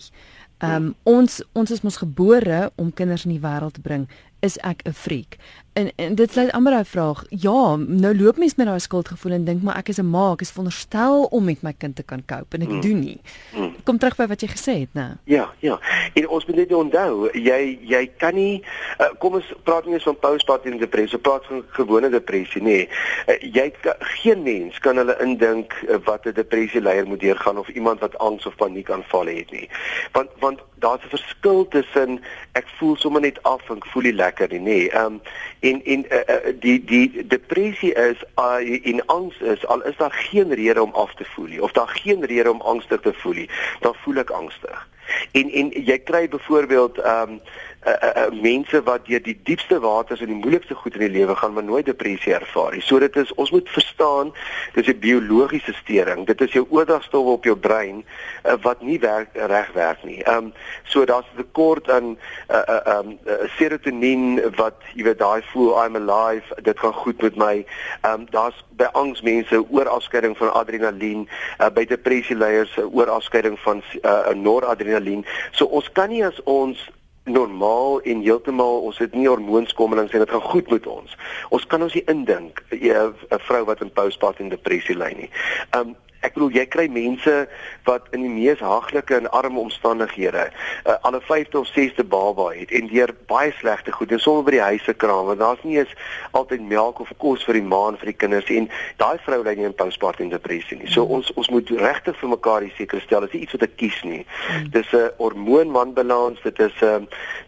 Ehm 0.59 0.75
um, 0.75 0.95
ons 1.03 1.43
ons 1.53 1.71
is 1.71 1.81
mos 1.81 1.97
gebore 1.97 2.71
om 2.75 2.93
kinders 2.93 3.23
in 3.25 3.31
die 3.31 3.39
wêreld 3.39 3.73
te 3.73 3.81
bring 3.81 4.09
is 4.39 4.57
ek 4.57 4.81
'n 4.83 4.93
freak. 4.93 5.37
En, 5.73 5.91
en 5.95 6.15
dit 6.15 6.31
sluit 6.31 6.51
amper 6.51 6.71
daai 6.71 6.85
vraag. 6.85 7.23
Ja, 7.29 7.75
nou 7.75 8.11
loop 8.17 8.37
mens 8.37 8.55
met 8.55 8.67
daai 8.67 8.79
skuldgevoel 8.79 9.31
en 9.31 9.45
dink 9.45 9.61
maar 9.63 9.77
ek 9.77 9.91
is 9.93 9.99
'n 10.01 10.09
ma, 10.09 10.31
ek 10.31 10.41
is 10.41 10.51
veronderstel 10.51 11.23
om 11.23 11.43
met 11.43 11.61
my 11.61 11.73
kind 11.77 11.95
te 11.95 12.03
kan 12.03 12.23
cope 12.25 12.57
en 12.57 12.61
ek 12.61 12.69
mm. 12.69 12.81
doen 12.81 12.99
nie. 12.99 13.21
Mm. 13.55 13.75
Kom 13.83 13.97
terug 13.97 14.15
by 14.15 14.27
wat 14.27 14.41
jy 14.41 14.47
gesê 14.47 14.73
het, 14.79 14.93
né? 14.93 15.17
Ja, 15.23 15.49
ja. 15.59 15.79
En 16.13 16.27
ons 16.27 16.45
moet 16.45 16.55
net 16.55 16.73
onthou, 16.73 17.29
jy 17.33 17.79
jy 17.81 18.11
kan 18.17 18.35
nie 18.35 18.63
uh, 18.99 19.07
kom 19.19 19.33
ons 19.33 19.53
praat 19.63 19.85
nie 19.85 19.93
eens 19.93 20.03
van 20.03 20.19
postpartum 20.19 20.77
depressie, 20.77 21.19
praat 21.19 21.45
van 21.45 21.63
gewone 21.67 22.09
depressie, 22.09 22.61
nê. 22.61 22.67
Nee. 22.69 22.89
Uh, 23.27 23.53
jy 23.53 23.69
kan, 23.81 23.95
geen 23.99 24.43
mens 24.43 24.79
kan 24.79 24.97
hulle 24.97 25.15
indink 25.21 25.73
uh, 25.87 25.95
wat 26.03 26.25
'n 26.25 26.33
depressie 26.33 26.81
leier 26.81 27.07
moet 27.07 27.19
deurgaan 27.19 27.57
of 27.57 27.69
iemand 27.69 27.99
wat 27.99 28.17
angs 28.17 28.45
of 28.45 28.55
paniekaanvalle 28.55 29.31
het 29.31 29.51
nie. 29.51 29.69
Want 30.11 30.29
want 30.39 30.59
daar's 30.79 31.03
'n 31.03 31.09
verskil 31.09 31.67
tussen 31.67 32.23
ek 32.51 32.67
voel 32.77 32.95
sommer 32.95 33.21
net 33.21 33.43
af 33.43 33.69
en 33.69 33.75
ek 33.75 33.85
voel 33.85 34.03
nie 34.03 34.13
lekker 34.13 34.47
nie, 34.49 34.59
nê. 34.59 34.63
Nee. 34.63 34.89
Ehm 34.91 35.05
um, 35.05 35.21
en 35.59 35.83
en 35.85 36.05
uh, 36.11 36.17
uh, 36.35 36.53
die 36.59 36.83
die 36.83 37.27
depressie 37.27 37.93
is 37.93 38.23
uh, 38.39 38.87
en 38.91 39.05
angs 39.05 39.37
is 39.39 39.65
al 39.65 39.83
is 39.83 39.97
daar 39.97 40.13
geen 40.13 40.53
rede 40.53 40.81
om 40.81 40.93
af 40.93 41.13
te 41.15 41.25
voel 41.25 41.45
nie 41.45 41.63
of 41.63 41.71
daar 41.71 41.87
geen 41.87 42.25
rede 42.25 42.51
om 42.51 42.61
angstig 42.61 43.01
te 43.01 43.13
voel 43.13 43.33
nie, 43.33 43.49
dan 43.79 43.95
voel 44.03 44.15
ek 44.15 44.29
angstig. 44.29 44.87
En 45.31 45.51
en 45.51 45.69
jy 45.85 45.97
kry 45.97 46.27
byvoorbeeld 46.29 46.97
ehm 46.97 47.29
um, 47.29 47.41
uh, 47.87 47.93
uh, 47.93 48.41
mense 48.41 48.83
wat 48.83 49.05
deur 49.07 49.21
die 49.23 49.37
diepste 49.43 49.79
waters 49.79 50.19
en 50.19 50.31
die 50.31 50.39
moeilikste 50.41 50.75
goed 50.75 50.97
in 50.97 51.05
die 51.05 51.13
lewe 51.19 51.35
gaan 51.35 51.53
maar 51.53 51.63
nooit 51.63 51.85
depressie 51.85 52.33
ervaar 52.35 52.75
nie. 52.75 52.83
So 52.83 52.99
dit 52.99 53.15
is 53.15 53.33
ons 53.39 53.51
moet 53.51 53.69
verstaan 53.69 54.33
dis 54.73 54.87
'n 54.87 54.99
biologiese 54.99 55.73
steuring. 55.73 56.25
Dit 56.27 56.41
is 56.41 56.51
jou 56.51 56.65
oordragstowwe 56.69 57.31
op 57.31 57.43
jou 57.43 57.55
brein 57.55 58.03
uh, 58.45 58.53
wat 58.61 58.81
nie 58.81 58.99
werk 58.99 59.29
reg 59.33 59.71
werk 59.73 60.03
nie. 60.03 60.23
Ehm 60.23 60.37
um, 60.37 60.53
so 60.83 61.05
daar's 61.05 61.25
'n 61.33 61.37
tekort 61.37 61.89
aan 61.89 62.17
uh, 62.49 62.61
uh, 62.67 62.97
um, 62.97 63.19
serotonien 63.57 64.41
wat 64.55 64.75
jy 64.93 65.03
weet 65.03 65.19
daai 65.19 65.41
voel 65.51 65.85
I'm 65.85 65.95
alive, 65.95 66.61
dit 66.61 66.79
gaan 66.79 66.93
goed 66.93 67.21
met 67.21 67.35
my. 67.35 67.65
Ehm 68.01 68.13
um, 68.13 68.27
daar's 68.29 68.63
by 68.69 68.87
angs 68.91 69.21
mense 69.21 69.65
oorafskeiding 69.69 70.37
van 70.37 70.53
adrenalien, 70.53 71.29
uh, 71.59 71.69
by 71.73 71.85
depressie 71.85 72.35
leiers 72.35 72.77
oorafskeiding 72.91 73.59
van 73.59 73.83
uh, 74.01 74.29
noradrenalien. 74.29 75.25
So 75.51 75.65
ons 75.65 75.91
kan 75.91 76.09
nie 76.09 76.25
as 76.25 76.43
ons 76.43 76.89
normaal 77.29 78.01
en 78.01 78.21
heeltemal 78.25 78.81
ons 78.89 78.97
het 78.97 79.13
nie 79.13 79.27
hormoonskommelings 79.27 80.11
en 80.11 80.25
dit 80.25 80.35
gaan 80.35 80.49
goed 80.51 80.69
met 80.69 80.87
ons. 80.87 81.17
Ons 81.49 81.65
kan 81.65 81.81
ons 81.81 81.93
nie 81.93 82.05
indink 82.11 82.63
'n 82.69 83.39
vrou 83.47 83.63
wat 83.65 83.81
in 83.81 83.91
postpartum 83.91 84.49
depressie 84.49 84.97
ly 84.97 85.13
nie. 85.17 85.29
Um 85.77 85.95
Ek 86.19 86.33
bedoel 86.35 86.51
jy 86.51 86.65
kry 86.67 86.87
mense 86.91 87.47
wat 87.87 88.07
in 88.15 88.25
die 88.25 88.31
mees 88.31 88.59
haglike 88.59 89.15
en 89.15 89.29
arme 89.31 89.59
omstandighede 89.59 90.49
uh, 90.49 90.95
al 91.01 91.15
'n 91.15 91.23
5de 91.27 91.59
of 91.61 91.69
6de 91.71 92.03
baba 92.03 92.49
het 92.53 92.71
en 92.71 92.87
deur 92.87 93.15
baie 93.27 93.51
slegte 93.59 93.91
goed 93.91 94.11
en 94.11 94.19
sommer 94.19 94.43
by 94.43 94.51
die 94.51 94.67
huise 94.71 94.93
kraam 94.93 95.25
want 95.25 95.39
daar's 95.39 95.63
nie 95.63 95.77
eens 95.77 95.93
altyd 96.31 96.61
melk 96.61 96.99
of 96.99 97.11
kos 97.17 97.43
vir 97.43 97.53
die 97.53 97.67
ma 97.73 97.87
en 97.87 97.97
vir 97.97 98.11
die 98.11 98.19
kinders 98.23 98.49
en 98.49 98.69
daai 98.97 99.17
vrou 99.25 99.43
lê 99.43 99.55
nie 99.55 99.65
in 99.69 99.75
postpartum 99.75 100.29
depressie 100.29 100.77
nie. 100.77 100.91
So 100.91 101.05
mm. 101.05 101.11
ons 101.11 101.33
ons 101.33 101.49
moet 101.49 101.69
regtig 101.69 102.19
vir 102.19 102.29
mekaar 102.35 102.61
die 102.67 102.73
seker 102.77 103.01
stel 103.01 103.25
dis 103.27 103.41
iets 103.41 103.55
wat 103.55 103.67
ek 103.69 103.77
kies 103.79 104.03
nie. 104.03 104.25
Mm. 104.25 104.69
Dis 104.75 104.93
'n 104.93 105.11
hormoonmanbalans, 105.17 106.41
dit 106.43 106.59
is 106.59 106.75
'n 106.81 106.85
uh, 106.85 106.99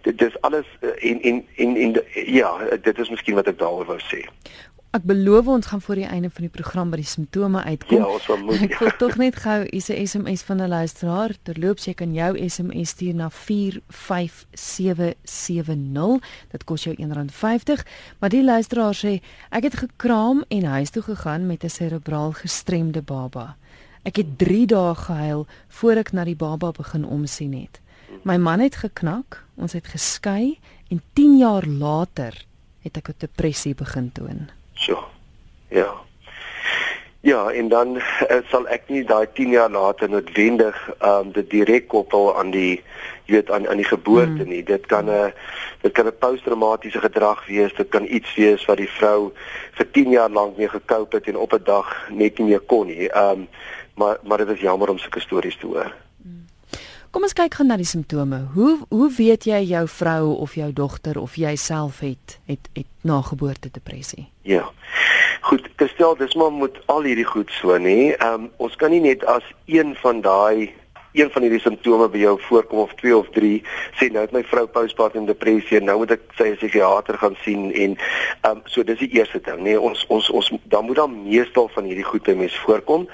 dit 0.01 0.17
dis 0.17 0.41
alles 0.41 0.67
uh, 0.81 0.95
en 1.09 1.21
en 1.21 1.45
en 1.55 1.75
en 1.75 2.01
ja, 2.13 2.51
dit 2.81 2.99
is 2.99 3.09
miskien 3.09 3.35
wat 3.35 3.47
ek 3.47 3.59
daaroor 3.59 3.85
wou 3.85 3.99
sê. 3.99 4.23
Ek 4.91 5.05
beloof 5.07 5.47
ons 5.47 5.71
gaan 5.71 5.79
voor 5.81 5.95
die 5.95 6.05
einde 6.05 6.29
van 6.29 6.41
die 6.43 6.51
program 6.51 6.89
by 6.91 6.97
die 6.99 7.07
simptome 7.07 7.63
uitkom. 7.63 8.01
Ja, 8.01 8.07
ons 8.11 8.27
moet. 8.43 8.59
Ek 8.65 8.73
wil 8.75 8.91
tog 8.99 9.15
net 9.21 9.35
gou 9.39 9.63
'n 9.63 9.79
SMS 9.79 10.43
van 10.43 10.59
'n 10.59 10.67
luisteraar. 10.67 11.31
Terloops, 11.43 11.85
jy 11.85 11.93
kan 11.93 12.13
jou 12.13 12.49
SMS 12.49 12.89
stuur 12.89 13.15
na 13.15 13.29
45770. 13.29 16.19
Dit 16.51 16.63
kos 16.63 16.83
jou 16.83 16.95
R1.50, 16.95 17.85
maar 18.19 18.29
die 18.29 18.43
luisteraar 18.43 18.93
sê 18.93 19.21
ek 19.49 19.63
het 19.63 19.75
gekraam 19.75 20.43
en 20.47 20.63
huis 20.63 20.89
toe 20.89 21.03
gegaan 21.03 21.47
met 21.47 21.63
'n 21.63 21.69
serebraal 21.69 22.31
gestremde 22.31 23.01
baba. 23.01 23.55
Ek 24.03 24.15
het 24.15 24.37
3 24.37 24.65
dae 24.65 24.95
gehuil 24.95 25.47
voor 25.67 25.95
ek 25.95 26.11
na 26.11 26.23
die 26.23 26.35
baba 26.35 26.71
begin 26.71 27.05
omsien 27.05 27.53
het. 27.53 27.79
My 28.23 28.37
man 28.37 28.59
het 28.59 28.75
geknak, 28.75 29.45
ons 29.55 29.73
het 29.73 29.87
geskei 29.87 30.59
en 30.89 31.01
10 31.13 31.37
jaar 31.37 31.65
later 31.65 32.45
het 32.81 32.97
ek 32.97 33.09
'n 33.09 33.15
depressie 33.17 33.75
begin 33.75 34.11
toon. 34.11 34.49
So. 34.81 34.97
Ja. 35.69 35.93
Ja, 37.21 37.49
en 37.51 37.67
dan 37.69 37.95
uh, 37.95 38.37
sal 38.49 38.65
ek 38.73 38.87
nie 38.89 39.03
daai 39.05 39.27
10 39.37 39.51
jaar 39.53 39.69
later 39.69 40.09
noodwendig 40.09 40.77
ehm 40.97 41.27
um, 41.27 41.31
dit 41.35 41.49
direk 41.49 41.85
koppel 41.93 42.31
aan 42.33 42.49
die 42.49 42.81
jy 43.29 43.35
weet 43.35 43.51
aan 43.53 43.67
aan 43.69 43.77
die 43.77 43.85
geboorte 43.85 44.41
mm. 44.41 44.49
nie. 44.49 44.63
Dit 44.65 44.89
kan 44.89 45.05
'n 45.05 45.29
dit 45.85 45.93
kan 45.93 46.09
'n 46.09 46.17
posttraumatiese 46.17 46.99
gedrag 46.99 47.45
wees. 47.45 47.75
Dit 47.77 47.93
kan 47.93 48.09
iets 48.09 48.33
wees 48.35 48.65
wat 48.65 48.81
die 48.81 48.89
vrou 48.89 49.29
vir 49.77 49.91
10 49.91 50.09
jaar 50.17 50.29
lank 50.29 50.57
mee 50.57 50.69
gekoop 50.69 51.11
het 51.13 51.27
en 51.29 51.37
op 51.37 51.53
'n 51.53 51.63
dag 51.63 52.09
net 52.09 52.37
nie 52.37 52.47
meer 52.47 52.65
kon 52.65 52.87
nie. 52.87 53.09
Ehm 53.09 53.45
um, 53.45 53.47
maar 53.95 54.17
maar 54.23 54.37
dit 54.37 54.49
is 54.49 54.65
jammer 54.65 54.89
om 54.89 54.97
sulke 54.97 55.19
stories 55.19 55.57
te 55.57 55.65
hoor. 55.65 55.93
Kom 57.11 57.25
ons 57.27 57.33
kyk 57.35 57.57
gou 57.59 57.65
na 57.67 57.75
die 57.75 57.87
simptome. 57.87 58.37
Hoe 58.53 58.77
hoe 58.87 59.09
weet 59.11 59.43
jy 59.43 59.57
jou 59.67 59.83
vrou 59.91 60.29
of 60.45 60.53
jou 60.55 60.69
dogter 60.71 61.17
of 61.19 61.33
jy 61.35 61.57
self 61.59 61.99
het 61.99 62.37
het 62.47 62.69
het 62.71 62.87
nageboorte 63.03 63.67
depressie? 63.67 64.29
Ja. 64.47 64.69
Goed, 65.41 65.67
gestel 65.75 66.15
dis 66.15 66.37
maar 66.39 66.53
met 66.55 66.77
al 66.85 67.03
hierdie 67.09 67.27
goed 67.27 67.51
so 67.59 67.75
nê. 67.75 68.13
Ehm 68.13 68.45
um, 68.45 68.49
ons 68.63 68.79
kan 68.79 68.95
nie 68.95 69.01
net 69.03 69.25
as 69.27 69.43
een 69.67 69.91
van 69.99 70.23
daai 70.23 70.71
een 71.11 71.31
van 71.31 71.43
hierdie 71.43 71.59
simptome 71.59 72.07
by 72.07 72.21
jou 72.21 72.37
voorkom 72.47 72.79
of 72.85 72.93
twee 73.01 73.15
of 73.17 73.27
drie 73.35 73.59
sê 73.99 74.07
nou 74.07 74.23
het 74.23 74.31
my 74.31 74.43
vrou 74.47 74.63
postpartum 74.71 75.27
depressie 75.27 75.81
en 75.81 75.89
nou 75.89 75.97
moet 75.99 76.15
ek 76.15 76.23
sy 76.39 76.53
psigiater 76.55 77.19
gaan 77.19 77.35
sien 77.43 77.67
en 77.71 77.97
ehm 77.97 78.51
um, 78.53 78.63
so 78.71 78.87
dis 78.87 79.03
die 79.03 79.11
eerste 79.19 79.43
ding 79.43 79.59
nee 79.67 79.75
ons 79.75 80.05
ons 80.07 80.31
ons 80.31 80.53
dan 80.71 80.87
moet 80.87 81.03
dan 81.03 81.17
meestal 81.27 81.67
van 81.75 81.91
hierdie 81.91 82.07
goed 82.07 82.23
by 82.23 82.39
mens 82.45 82.55
voorkom 82.63 83.07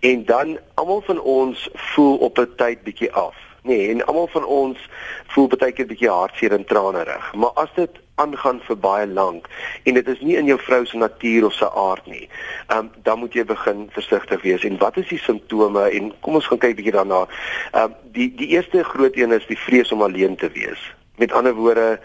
en 0.00 0.24
dan 0.24 0.56
almal 0.80 1.04
van 1.12 1.20
ons 1.20 1.68
voel 1.92 2.16
op 2.24 2.40
'n 2.40 2.56
tyd 2.56 2.88
bietjie 2.88 3.12
af 3.12 3.36
nee 3.62 3.90
en 3.90 4.04
almal 4.06 4.28
van 4.32 4.44
ons 4.44 4.88
voel 5.34 5.48
baie 5.56 5.72
keer 5.72 5.86
bietjie 5.86 6.10
hartseer 6.10 6.52
en 6.56 6.64
tranerig 6.64 7.34
maar 7.34 7.54
as 7.64 7.74
dit 7.76 8.02
aangaan 8.14 8.60
vir 8.66 8.76
baie 8.76 9.06
lank 9.06 9.48
en 9.88 9.96
dit 9.98 10.08
is 10.08 10.20
nie 10.20 10.36
in 10.36 10.50
jou 10.50 10.58
vrou 10.60 10.82
se 10.86 10.98
natuur 11.00 11.46
of 11.48 11.54
se 11.56 11.68
aard 11.84 12.06
nie. 12.06 12.24
Ehm 12.68 12.78
um, 12.78 12.90
dan 13.06 13.18
moet 13.18 13.34
jy 13.34 13.44
begin 13.48 13.86
versigtig 13.96 14.42
wees. 14.42 14.64
En 14.68 14.78
wat 14.78 14.96
is 14.96 15.08
die 15.08 15.20
simptome 15.20 15.84
en 15.90 16.12
kom 16.20 16.38
ons 16.40 16.48
gaan 16.50 16.62
kyk 16.64 16.76
bietjie 16.80 16.96
daarna. 16.98 17.24
Ehm 17.72 17.92
um, 17.92 17.94
die 18.18 18.28
die 18.36 18.50
eerste 18.56 18.84
groot 18.84 19.16
een 19.16 19.32
is 19.38 19.46
die 19.48 19.58
vrees 19.58 19.92
om 19.92 20.02
alleen 20.02 20.36
te 20.36 20.50
wees. 20.54 20.82
Met 21.16 21.32
ander 21.32 21.54
woorde, 21.54 22.00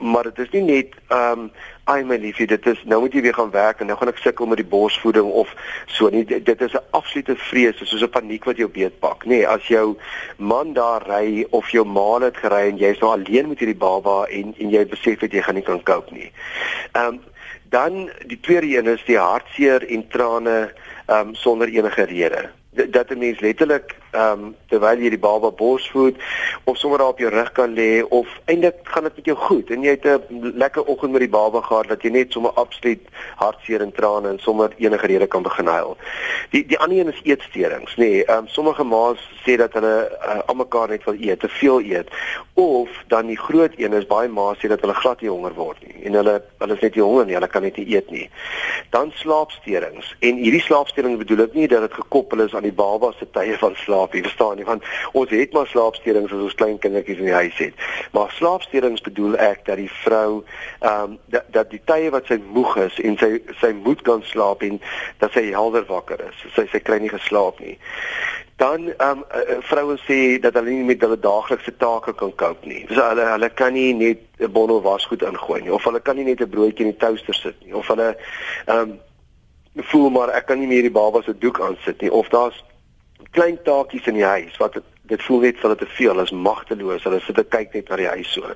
maar 0.00 0.28
dit 0.30 0.38
is 0.46 0.50
nie 0.56 0.64
net 0.70 0.96
ehm 1.08 1.46
um, 1.46 1.50
ai 1.84 2.04
my 2.06 2.16
liefie, 2.16 2.46
dit 2.46 2.66
is 2.70 2.78
nou 2.86 3.00
moet 3.02 3.14
jy 3.14 3.24
weer 3.24 3.34
gaan 3.34 3.50
werk 3.50 3.80
en 3.80 3.88
nou 3.90 3.96
gaan 3.98 4.12
ek 4.12 4.20
sukkel 4.22 4.46
met 4.46 4.60
die 4.60 4.68
borsvoeding 4.68 5.26
of 5.26 5.50
so 5.90 6.10
nie. 6.14 6.22
Dit, 6.28 6.44
dit 6.46 6.60
is 6.62 6.74
'n 6.78 6.84
absolute 6.90 7.36
vrees, 7.50 7.76
soos 7.78 8.02
'n 8.02 8.10
paniek 8.10 8.44
wat 8.44 8.56
jou 8.56 8.68
beetpak, 8.68 9.24
nê. 9.24 9.28
Nee, 9.28 9.48
as 9.48 9.66
jou 9.66 9.96
man 10.38 10.72
daar 10.72 11.02
ry 11.08 11.46
of 11.50 11.70
jou 11.70 11.84
ma 11.84 12.20
het 12.20 12.36
gery 12.36 12.68
en 12.70 12.78
jy's 12.78 13.00
nou 13.00 13.10
alleen 13.12 13.48
met 13.48 13.58
hierdie 13.58 13.78
baba 13.78 14.26
en 14.30 14.54
en 14.58 14.70
jy 14.70 14.86
besef 14.86 15.18
dat 15.18 15.32
jy 15.32 15.42
gaan 15.42 15.54
nie 15.54 15.64
kan 15.64 15.82
cope 15.82 16.14
nie. 16.14 16.32
Ehm 16.92 17.06
um, 17.06 17.20
dan 17.70 18.10
die 18.26 18.40
tweede 18.40 18.76
een 18.76 18.86
is 18.86 19.04
die 19.04 19.18
hartseer 19.18 19.82
en 19.88 20.08
trane 20.08 20.72
ehm 21.06 21.28
um, 21.28 21.34
sonder 21.34 21.68
enige 21.68 22.04
rede 22.04 22.50
dat 22.72 23.10
'n 23.10 23.18
mens 23.18 23.40
letterlik 23.40 23.96
ehm 24.10 24.44
um, 24.44 24.56
terwyl 24.68 24.98
jy 25.00 25.08
die 25.08 25.18
baba 25.18 25.50
borsvoed 25.50 26.16
of 26.64 26.76
sommer 26.76 26.98
daar 26.98 27.08
op 27.08 27.18
jou 27.18 27.30
rug 27.30 27.52
kan 27.52 27.74
lê 27.74 28.02
of 28.08 28.28
eintlik 28.44 28.76
gaan 28.82 29.02
dit 29.02 29.16
met 29.16 29.24
jou 29.24 29.36
goed 29.36 29.70
en 29.70 29.82
jy 29.82 29.90
het 29.90 30.04
'n 30.04 30.52
lekker 30.56 30.84
oggend 30.84 31.12
met 31.12 31.20
die 31.20 31.28
baba 31.28 31.60
gehad 31.60 31.88
dat 31.88 32.02
jy 32.02 32.10
net 32.10 32.32
sommer 32.32 32.50
absoluut 32.50 33.00
hartseer 33.36 33.80
en 33.80 33.92
trane 33.92 34.28
en 34.28 34.38
sommer 34.38 34.70
enige 34.78 35.06
rede 35.06 35.26
kan 35.26 35.42
begin 35.42 35.66
huil. 35.66 35.96
Die 36.50 36.66
die 36.66 36.78
ander 36.78 36.98
een 36.98 37.12
is 37.12 37.20
eetsteurings, 37.22 37.96
nê. 37.96 37.96
Nee, 37.96 38.24
ehm 38.24 38.38
um, 38.38 38.48
sommige 38.48 38.84
ma's 38.84 39.18
sê 39.46 39.56
dat 39.56 39.72
hulle 39.72 40.18
uh, 40.26 40.38
almekaar 40.46 40.88
net 40.88 41.04
wil 41.04 41.16
eet, 41.20 41.40
te 41.40 41.48
veel 41.48 41.80
eet 41.80 42.08
of 42.54 42.88
dan 43.06 43.26
die 43.26 43.38
groot 43.38 43.72
een 43.76 43.92
is 43.92 44.06
baie 44.06 44.28
ma's 44.28 44.58
sê 44.58 44.68
dat 44.68 44.80
hulle 44.80 44.94
glad 44.94 45.20
nie 45.20 45.30
honger 45.30 45.54
word 45.54 45.78
nie 45.86 46.04
en 46.04 46.12
hulle 46.14 46.42
hulle 46.58 46.74
is 46.74 46.80
net 46.80 46.94
nie 46.94 47.04
honger 47.04 47.24
nie, 47.24 47.34
hulle 47.34 47.48
kan 47.48 47.62
net 47.62 47.76
nie 47.76 47.94
eet 47.94 48.10
nie. 48.10 48.30
Dan 48.90 49.10
slaapsteurings 49.14 50.16
en 50.18 50.36
hierdie 50.36 50.60
slaapsteurings 50.60 51.18
bedoel 51.18 51.44
ek 51.46 51.54
nie 51.54 51.68
dat 51.68 51.80
dit 51.80 51.94
gekoppel 51.94 52.40
is 52.40 52.54
aan 52.54 52.61
die 52.62 52.72
baba 52.72 53.12
se 53.18 53.26
tye 53.30 53.56
van 53.60 53.74
slaap, 53.84 54.14
jy 54.14 54.22
verstaan 54.26 54.56
nie, 54.60 54.66
want 54.68 54.84
ons 55.18 55.30
het 55.30 55.52
maar 55.52 55.68
slaapsteurings 55.70 56.32
as 56.32 56.44
ons 56.48 56.58
klein 56.58 56.78
kindertjies 56.82 57.22
in 57.22 57.30
die 57.30 57.36
huis 57.36 57.58
het. 57.60 57.86
Maar 58.16 58.32
slaapsteurings 58.38 59.04
bedoel 59.06 59.36
ek 59.36 59.66
dat 59.68 59.80
die 59.80 59.90
vrou 60.02 60.42
ehm 60.80 61.12
um, 61.12 61.18
dat, 61.32 61.48
dat 61.54 61.70
die 61.70 61.80
tye 61.84 62.10
wat 62.10 62.26
sy 62.30 62.38
moeg 62.42 62.76
is 62.86 62.98
en 63.00 63.18
sy 63.20 63.30
sy 63.60 63.72
moet 63.84 64.02
kan 64.06 64.22
slaap 64.32 64.62
en 64.66 64.80
dat 65.22 65.32
sy 65.36 65.48
helder 65.54 65.86
wakker 65.88 66.20
is. 66.28 66.46
Sy 66.56 66.66
sy 66.72 66.80
kry 66.82 66.98
nie 67.02 67.12
geslaap 67.12 67.60
nie. 67.60 67.76
Dan 68.62 68.90
ehm 68.92 69.22
um, 69.22 69.24
uh, 69.28 69.60
vroue 69.68 69.96
sê 70.06 70.38
dat 70.42 70.58
hulle 70.58 70.74
nie 70.74 70.88
met 70.90 71.02
hulle 71.02 71.18
daaglikse 71.18 71.76
take 71.82 72.14
kan 72.18 72.34
cope 72.42 72.68
nie. 72.68 72.84
Dis 72.88 73.00
hulle 73.00 73.28
hulle 73.34 73.50
kan 73.58 73.72
nie 73.72 73.92
net 73.94 74.26
'n 74.38 74.52
bottel 74.52 74.82
wasgoed 74.82 75.22
ingooi 75.22 75.62
nie 75.62 75.72
of 75.72 75.84
hulle 75.84 76.00
kan 76.00 76.16
nie 76.16 76.24
net 76.24 76.40
'n 76.40 76.50
broodjie 76.50 76.86
in 76.86 76.92
die 76.92 77.00
toaster 77.06 77.34
sit 77.34 77.56
nie 77.64 77.74
of 77.74 77.88
hulle 77.88 78.14
ehm 78.66 78.78
um, 78.78 79.00
voel 79.76 80.10
maar 80.10 80.28
ek 80.36 80.46
kan 80.46 80.58
nie 80.58 80.68
meer 80.68 80.82
die 80.82 80.92
baba 80.92 81.22
se 81.22 81.38
doek 81.38 81.60
aansit 81.60 82.00
nie. 82.00 82.12
Of 82.12 82.28
daar's 82.28 82.64
klein 83.30 83.58
taakies 83.62 84.06
in 84.06 84.20
die 84.20 84.28
huis 84.28 84.56
wat 84.60 84.74
dit, 84.74 84.84
voel 85.22 85.40
net 85.40 85.56
vir 85.56 85.70
hulle 85.70 85.80
te 85.80 85.90
veel, 85.96 86.12
hulle 86.12 86.28
is 86.28 86.36
magteloos, 86.48 87.04
hulle 87.08 87.20
sit 87.24 87.38
en 87.38 87.48
kyk 87.48 87.74
net 87.74 87.88
na 87.88 88.00
die 88.00 88.12
huis 88.12 88.32
so. 88.32 88.54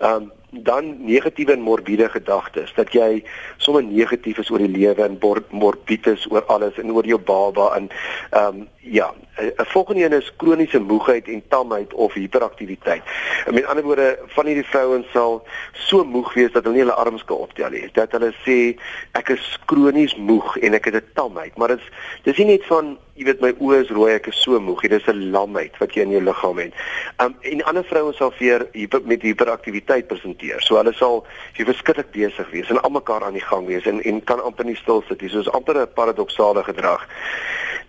Ehm 0.00 0.26
um, 0.26 0.32
dan 0.62 0.96
negatiewe 1.04 1.52
en 1.52 1.60
morbiede 1.60 2.08
gedagtes 2.08 2.72
dat 2.74 2.92
jy 2.92 3.24
sommer 3.56 3.84
negatief 3.84 4.38
is 4.38 4.50
oor 4.50 4.58
die 4.58 4.72
lewe 4.72 5.02
en 5.02 5.18
morbid 5.50 6.06
is 6.06 6.26
oor 6.30 6.44
alles 6.52 6.78
en 6.78 6.92
oor 6.92 7.06
jou 7.06 7.18
baba 7.18 7.74
en 7.76 7.90
ehm 8.30 8.46
um, 8.46 8.66
ja, 8.86 9.14
'n 9.36 9.64
volgende 9.64 10.04
een 10.04 10.12
is 10.12 10.32
kroniese 10.36 10.78
moegheid 10.78 11.28
en 11.28 11.42
tamheid 11.48 11.94
of 11.94 12.12
hiperaktiwiteit. 12.12 13.02
Met 13.50 13.66
ander 13.66 13.84
woorde, 13.84 14.18
van 14.26 14.46
hierdie 14.46 14.64
vrouens 14.64 15.10
sal 15.10 15.46
so 15.72 16.04
moeg 16.04 16.34
wees 16.34 16.52
dat 16.52 16.62
hulle 16.62 16.76
nie 16.76 16.84
hulle 16.84 16.94
arms 16.94 17.24
kan 17.24 17.36
optel 17.36 17.70
nie. 17.70 17.88
Dat 17.92 18.12
hulle 18.12 18.32
sê 18.44 18.78
ek 19.12 19.28
is 19.28 19.58
kronies 19.64 20.16
moeg 20.16 20.56
en 20.56 20.74
ek 20.74 20.84
het 20.84 20.94
'n 20.94 21.10
tamheid, 21.14 21.56
maar 21.56 21.68
dit 21.68 21.78
is 21.78 21.90
dis 22.22 22.36
nie 22.36 22.46
net 22.46 22.64
van 22.64 22.98
jy 23.16 23.24
weet 23.24 23.40
my 23.40 23.52
oë 23.56 23.80
is 23.84 23.90
rooi, 23.96 24.10
ek 24.14 24.28
is 24.30 24.40
so 24.44 24.58
moeg, 24.60 24.82
dit 24.82 24.92
is 24.92 25.08
'n 25.08 25.30
lamheid 25.32 25.76
wat 25.80 25.94
jy 25.94 26.02
in 26.02 26.10
jou 26.10 26.22
liggaam 26.22 26.58
het. 26.58 26.72
Um 27.18 27.34
en 27.40 27.64
ander 27.64 27.84
vrouens 27.84 28.16
sal 28.16 28.32
weer 28.38 28.66
hyper, 28.72 29.00
met 29.04 29.22
hiperaktiwiteit 29.22 30.06
presenteer. 30.06 30.60
So 30.62 30.76
hulle 30.76 30.92
sal 30.92 31.24
jy 31.56 31.64
verskriklik 31.64 32.10
besig 32.12 32.50
wees 32.50 32.70
en 32.70 32.82
almekaar 32.82 33.24
aan 33.24 33.38
die 33.38 33.48
gang 33.50 33.66
wees 33.66 33.86
en 33.86 34.02
en 34.02 34.24
kan 34.24 34.42
amper 34.42 34.64
nie 34.64 34.76
stil 34.76 35.02
sit 35.08 35.20
nie. 35.20 35.30
So 35.30 35.40
is 35.40 35.48
amper 35.48 35.80
'n 35.80 35.88
paradoksale 35.94 36.62
gedrag 36.62 37.06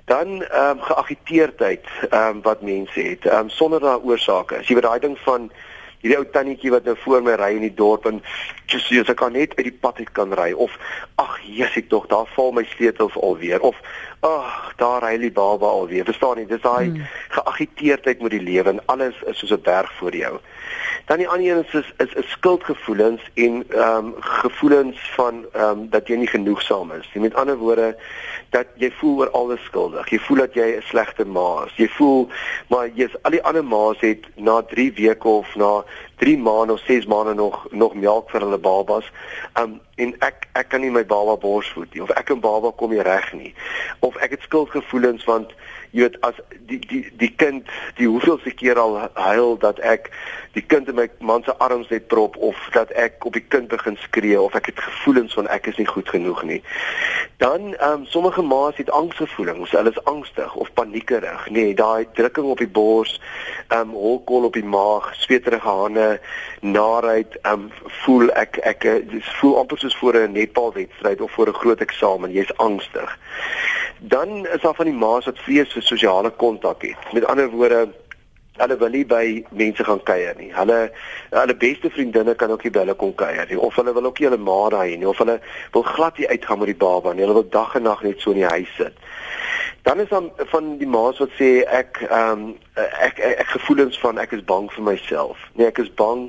dan 0.06 0.44
ehm 0.44 0.78
um, 0.78 0.82
geagiteerdheid 0.82 1.86
ehm 2.10 2.38
um, 2.38 2.42
wat 2.42 2.62
mense 2.62 3.02
het 3.02 3.26
ehm 3.26 3.40
um, 3.40 3.50
sonder 3.50 3.80
daai 3.80 4.00
oorsake. 4.04 4.58
As 4.58 4.68
jy 4.68 4.76
weet 4.76 4.84
daai 4.84 5.00
ding 5.00 5.18
van 5.20 5.52
hierdie 6.02 6.18
ou 6.18 6.26
tannetjie 6.32 6.72
wat 6.72 6.86
nou 6.86 6.96
voor 7.04 7.24
my 7.26 7.36
ry 7.40 7.50
in 7.58 7.66
die 7.66 7.74
dorp 7.74 8.06
en 8.06 8.22
just 8.70 8.92
jy 8.94 9.04
kan 9.18 9.34
net 9.34 9.56
uit 9.58 9.66
die 9.68 9.80
pad 9.82 9.98
uit 9.98 10.12
kan 10.14 10.34
ry 10.38 10.52
of 10.54 10.74
ag 11.22 11.40
Jesus 11.44 11.80
ek 11.82 11.90
tog 11.90 12.06
daar 12.12 12.30
val 12.36 12.54
my 12.54 12.64
sleutels 12.76 13.18
alweer 13.18 13.64
of 13.66 13.80
ag 14.20 14.74
daar 14.78 15.04
ry 15.04 15.18
die 15.18 15.32
baba 15.32 15.68
alweer. 15.68 16.06
Verstaan 16.06 16.42
jy? 16.42 16.46
Dis 16.50 16.62
daai 16.62 16.90
hmm. 16.90 17.08
geagiteerdheid 17.30 18.22
met 18.22 18.32
die 18.32 18.42
lewe 18.42 18.70
en 18.70 18.82
alles 18.86 19.16
is 19.26 19.38
soos 19.38 19.52
'n 19.52 19.62
berg 19.62 19.94
voor 20.00 20.16
jou. 20.16 20.40
Dan 21.06 21.18
die 21.18 21.28
ander 21.28 21.52
een 21.52 21.66
is 21.66 21.74
is, 21.74 21.94
is, 21.98 22.14
is 22.14 22.30
skuldgevoelens 22.30 23.22
en 23.34 23.64
ehm 23.70 24.06
um, 24.06 24.14
gevoelens 24.20 25.12
van 25.16 25.46
ehm 25.54 25.70
um, 25.70 25.90
dat 25.90 26.08
jy 26.08 26.16
nie 26.16 26.28
genoegsaam 26.28 26.92
is. 26.92 27.10
Met 27.14 27.36
ander 27.36 27.58
woorde 27.58 27.96
dat 28.50 28.68
jy 28.76 28.92
voel 28.92 29.18
oor 29.18 29.30
alles 29.30 29.64
skuldig. 29.64 30.10
Jy 30.10 30.20
voel 30.20 30.38
dat 30.38 30.54
jy 30.54 30.68
'n 30.78 30.82
slegte 30.82 31.26
ma 31.26 31.64
is. 31.66 31.76
Jy 31.76 31.88
voel 31.88 32.28
maar 32.68 32.90
jy's 32.94 33.16
al 33.22 33.32
die 33.32 33.44
ander 33.44 33.64
ma's 33.64 34.00
het 34.00 34.26
na 34.36 34.62
3 34.62 34.94
weke 34.94 35.28
of 35.28 35.56
na 35.56 35.84
3 36.18 36.38
maande 36.38 36.74
of 36.74 36.80
6 36.80 37.06
maande 37.06 37.34
nog 37.34 37.68
nog 37.72 37.94
melk 37.94 38.30
vir 38.30 38.42
hulle 38.42 38.58
babas. 38.58 39.12
Um 39.60 39.80
en 39.96 40.14
ek 40.20 40.48
ek 40.54 40.70
kan 40.70 40.82
nie 40.82 40.92
my 40.94 41.06
baba 41.06 41.38
borsvoed 41.38 41.94
nie 41.94 42.04
of 42.04 42.14
ek 42.18 42.30
en 42.34 42.42
baba 42.42 42.72
kom 42.72 42.94
nie 42.94 43.06
reg 43.06 43.32
nie. 43.34 43.54
Of 44.00 44.16
ek 44.16 44.38
het 44.38 44.46
skuldgevoelens 44.46 45.26
want 45.30 45.54
jy 45.92 46.02
weet 46.02 46.22
as 46.22 46.40
die 46.70 46.80
die 46.80 47.04
die 47.18 47.34
kind 47.36 47.68
die 47.96 48.08
hoeveelste 48.08 48.52
keer 48.52 48.80
al 48.80 48.98
huil 49.14 49.58
dat 49.58 49.80
ek 49.80 50.12
die 50.58 50.66
kind 50.66 50.88
in 50.90 50.96
my 50.96 51.08
man 51.20 51.44
se 51.44 51.54
arms 51.58 51.90
net 51.90 52.08
prop 52.08 52.38
of 52.38 52.58
dat 52.74 52.92
ek 52.98 53.26
op 53.26 53.34
die 53.38 53.46
kind 53.46 53.68
begin 53.68 53.98
skree 54.02 54.40
of 54.42 54.56
ek 54.58 54.72
het 54.72 54.80
gevoelens 54.82 55.36
van 55.38 55.48
ek 55.54 55.70
is 55.72 55.78
nie 55.78 55.86
goed 55.90 56.10
genoeg 56.10 56.44
nie. 56.44 56.62
Dan 57.38 57.76
ehm 57.76 58.02
um, 58.02 58.06
sommige 58.06 58.42
ma's 58.42 58.78
het 58.82 58.90
angsgevoelens, 58.90 59.72
hulle 59.72 59.94
is 59.94 60.04
angstig 60.04 60.56
of 60.56 60.74
paniekerig, 60.74 61.46
nê, 61.50 61.68
nee, 61.68 61.76
daai 61.78 62.08
drukking 62.18 62.50
op 62.50 62.64
die 62.64 62.68
bors, 62.80 63.20
ehm 63.68 63.92
um, 63.92 63.94
holkol 63.94 64.50
op 64.50 64.58
die 64.58 64.66
maag, 64.66 65.12
sweterige 65.16 65.70
hande, 65.70 66.20
naarheid, 66.62 67.38
ehm 67.42 67.68
um, 67.68 67.94
voel 68.02 68.34
ek 68.34 68.58
ek 68.66 68.90
dis 69.14 69.30
voel 69.38 69.60
amper 69.62 69.78
soos 69.78 69.98
voor 70.02 70.18
'n 70.24 70.32
netbalwedstryd 70.32 71.22
of 71.22 71.32
voor 71.32 71.54
'n 71.54 71.62
groot 71.62 71.82
eksamen, 71.82 72.32
jy's 72.32 72.58
angstig. 72.58 73.18
Dan 74.00 74.46
is 74.48 74.62
daar 74.62 74.76
van 74.76 74.86
die 74.86 74.94
ma's 74.94 75.26
wat 75.26 75.40
vrees 75.40 75.72
vir 75.74 75.84
sosiale 75.84 76.30
kontak 76.30 76.82
het. 76.82 77.14
Met 77.14 77.26
ander 77.26 77.50
woorde, 77.50 77.88
hulle 78.58 78.78
wil 78.78 78.94
nie 78.94 79.06
by 79.06 79.24
mense 79.58 79.84
gaan 79.84 80.02
kuier 80.04 80.38
nie. 80.38 80.50
Hulle 80.54 80.78
hulle 81.30 81.56
beste 81.56 81.90
vriendinne 81.94 82.36
kan 82.36 82.52
ook 82.54 82.64
nie 82.66 82.74
by 82.74 82.86
hulle 82.86 82.98
kom 82.98 83.14
kuier 83.18 83.50
nie 83.50 83.60
of 83.60 83.76
hulle 83.78 83.94
wil 83.94 84.10
ook 84.10 84.20
nie 84.20 84.30
hulle 84.30 84.42
ma 84.42 84.60
daai 84.74 84.98
nie 84.98 85.10
of 85.10 85.22
hulle 85.22 85.40
wil 85.74 85.86
glad 85.86 86.18
nie 86.18 86.30
uitgaan 86.30 86.62
met 86.64 86.74
die 86.74 86.80
baba 86.86 87.14
nie. 87.14 87.26
Hulle 87.26 87.40
wil 87.42 87.50
dag 87.54 87.76
en 87.78 87.88
nag 87.90 88.04
net 88.06 88.22
so 88.22 88.34
in 88.34 88.42
die 88.42 88.50
huis 88.50 88.74
sit. 88.78 89.06
Dan 89.88 90.00
is 90.00 90.10
dan 90.10 90.32
van 90.36 90.78
die 90.78 90.88
ma's 90.88 91.18
wat 91.18 91.32
sê 91.40 91.62
ek 91.72 92.02
ehm 92.10 92.32
um, 92.32 92.42
ek, 92.76 93.22
ek 93.24 93.38
ek 93.44 93.52
gevoelens 93.54 94.00
van 94.04 94.18
ek 94.20 94.34
is 94.36 94.42
bang 94.50 94.66
vir 94.74 94.84
myself. 94.84 95.46
Nee, 95.56 95.70
ek 95.72 95.80
is 95.80 95.88
bang 96.02 96.26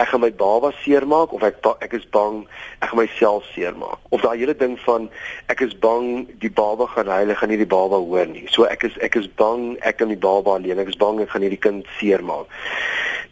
ek 0.00 0.08
gaan 0.08 0.22
my 0.24 0.30
baba 0.32 0.70
seermaak 0.80 1.34
of 1.36 1.44
ek 1.44 1.60
ek 1.84 1.92
is 1.98 2.06
bang 2.16 2.38
ek 2.80 2.88
gaan 2.88 3.02
myself 3.02 3.44
seermaak. 3.52 4.00
Of 4.16 4.24
daai 4.24 4.40
hele 4.40 4.56
ding 4.56 4.78
van 4.86 5.10
ek 5.52 5.60
is 5.60 5.76
bang 5.84 6.24
die 6.40 6.52
baba 6.62 6.88
gaan 6.94 7.12
huil, 7.12 7.34
gaan 7.36 7.52
nie 7.52 7.60
die 7.60 7.68
baba 7.76 8.00
hoor 8.00 8.32
nie. 8.32 8.46
So 8.48 8.64
ek 8.64 8.88
is 8.88 8.96
ek 9.04 9.20
is 9.20 9.28
bang 9.44 9.76
ek 9.84 10.00
kan 10.00 10.08
die 10.08 10.22
baba 10.28 10.56
alleen, 10.56 10.80
ek 10.80 10.96
is 10.96 11.00
bang 11.04 11.20
ek 11.20 11.36
gaan 11.36 11.44
hierdie 11.44 11.60
kind 11.68 11.92
seermaak. 12.00 12.48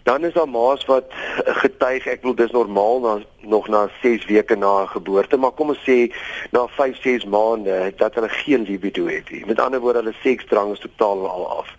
Dan 0.03 0.25
is 0.25 0.33
daar 0.33 0.49
ma's 0.49 0.85
wat 0.85 1.05
getuig, 1.45 2.07
ek 2.07 2.21
bedoel 2.21 2.35
dis 2.35 2.51
normaal 2.57 3.01
na 3.01 3.19
nog 3.41 3.69
na 3.69 3.89
6 4.03 4.25
weke 4.25 4.57
na 4.57 4.87
geboorte, 4.87 5.37
maar 5.37 5.51
kom 5.57 5.73
ons 5.73 5.81
sê 5.85 6.13
na 6.53 6.67
5, 6.77 6.97
6 7.03 7.25
maande 7.25 7.93
dat 7.97 8.15
hulle 8.15 8.29
geen 8.29 8.67
libido 8.69 9.07
het 9.07 9.31
nie. 9.31 9.47
Met 9.47 9.61
ander 9.61 9.81
woorde, 9.81 10.03
hulle 10.03 10.15
seksdrang 10.23 10.73
is 10.73 10.83
totaal 10.85 11.25
al 11.29 11.47
af. 11.59 11.73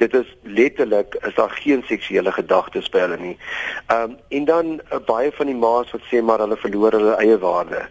Dit 0.00 0.14
is 0.14 0.36
letterlik 0.42 1.14
is 1.26 1.34
daar 1.34 1.50
geen 1.50 1.84
seksuele 1.86 2.32
gedagtes 2.32 2.88
by 2.88 3.04
hulle 3.06 3.20
nie. 3.20 3.36
Ehm 3.86 4.10
um, 4.10 4.16
en 4.28 4.44
dan 4.44 4.72
uh, 4.80 4.98
baie 5.06 5.32
van 5.32 5.46
die 5.46 5.56
ma's 5.56 5.92
wat 5.92 6.08
sê 6.10 6.22
maar 6.22 6.40
hulle 6.44 6.56
verloor 6.56 6.96
hulle 6.98 7.20
eie 7.20 7.38
waarde. 7.38 7.86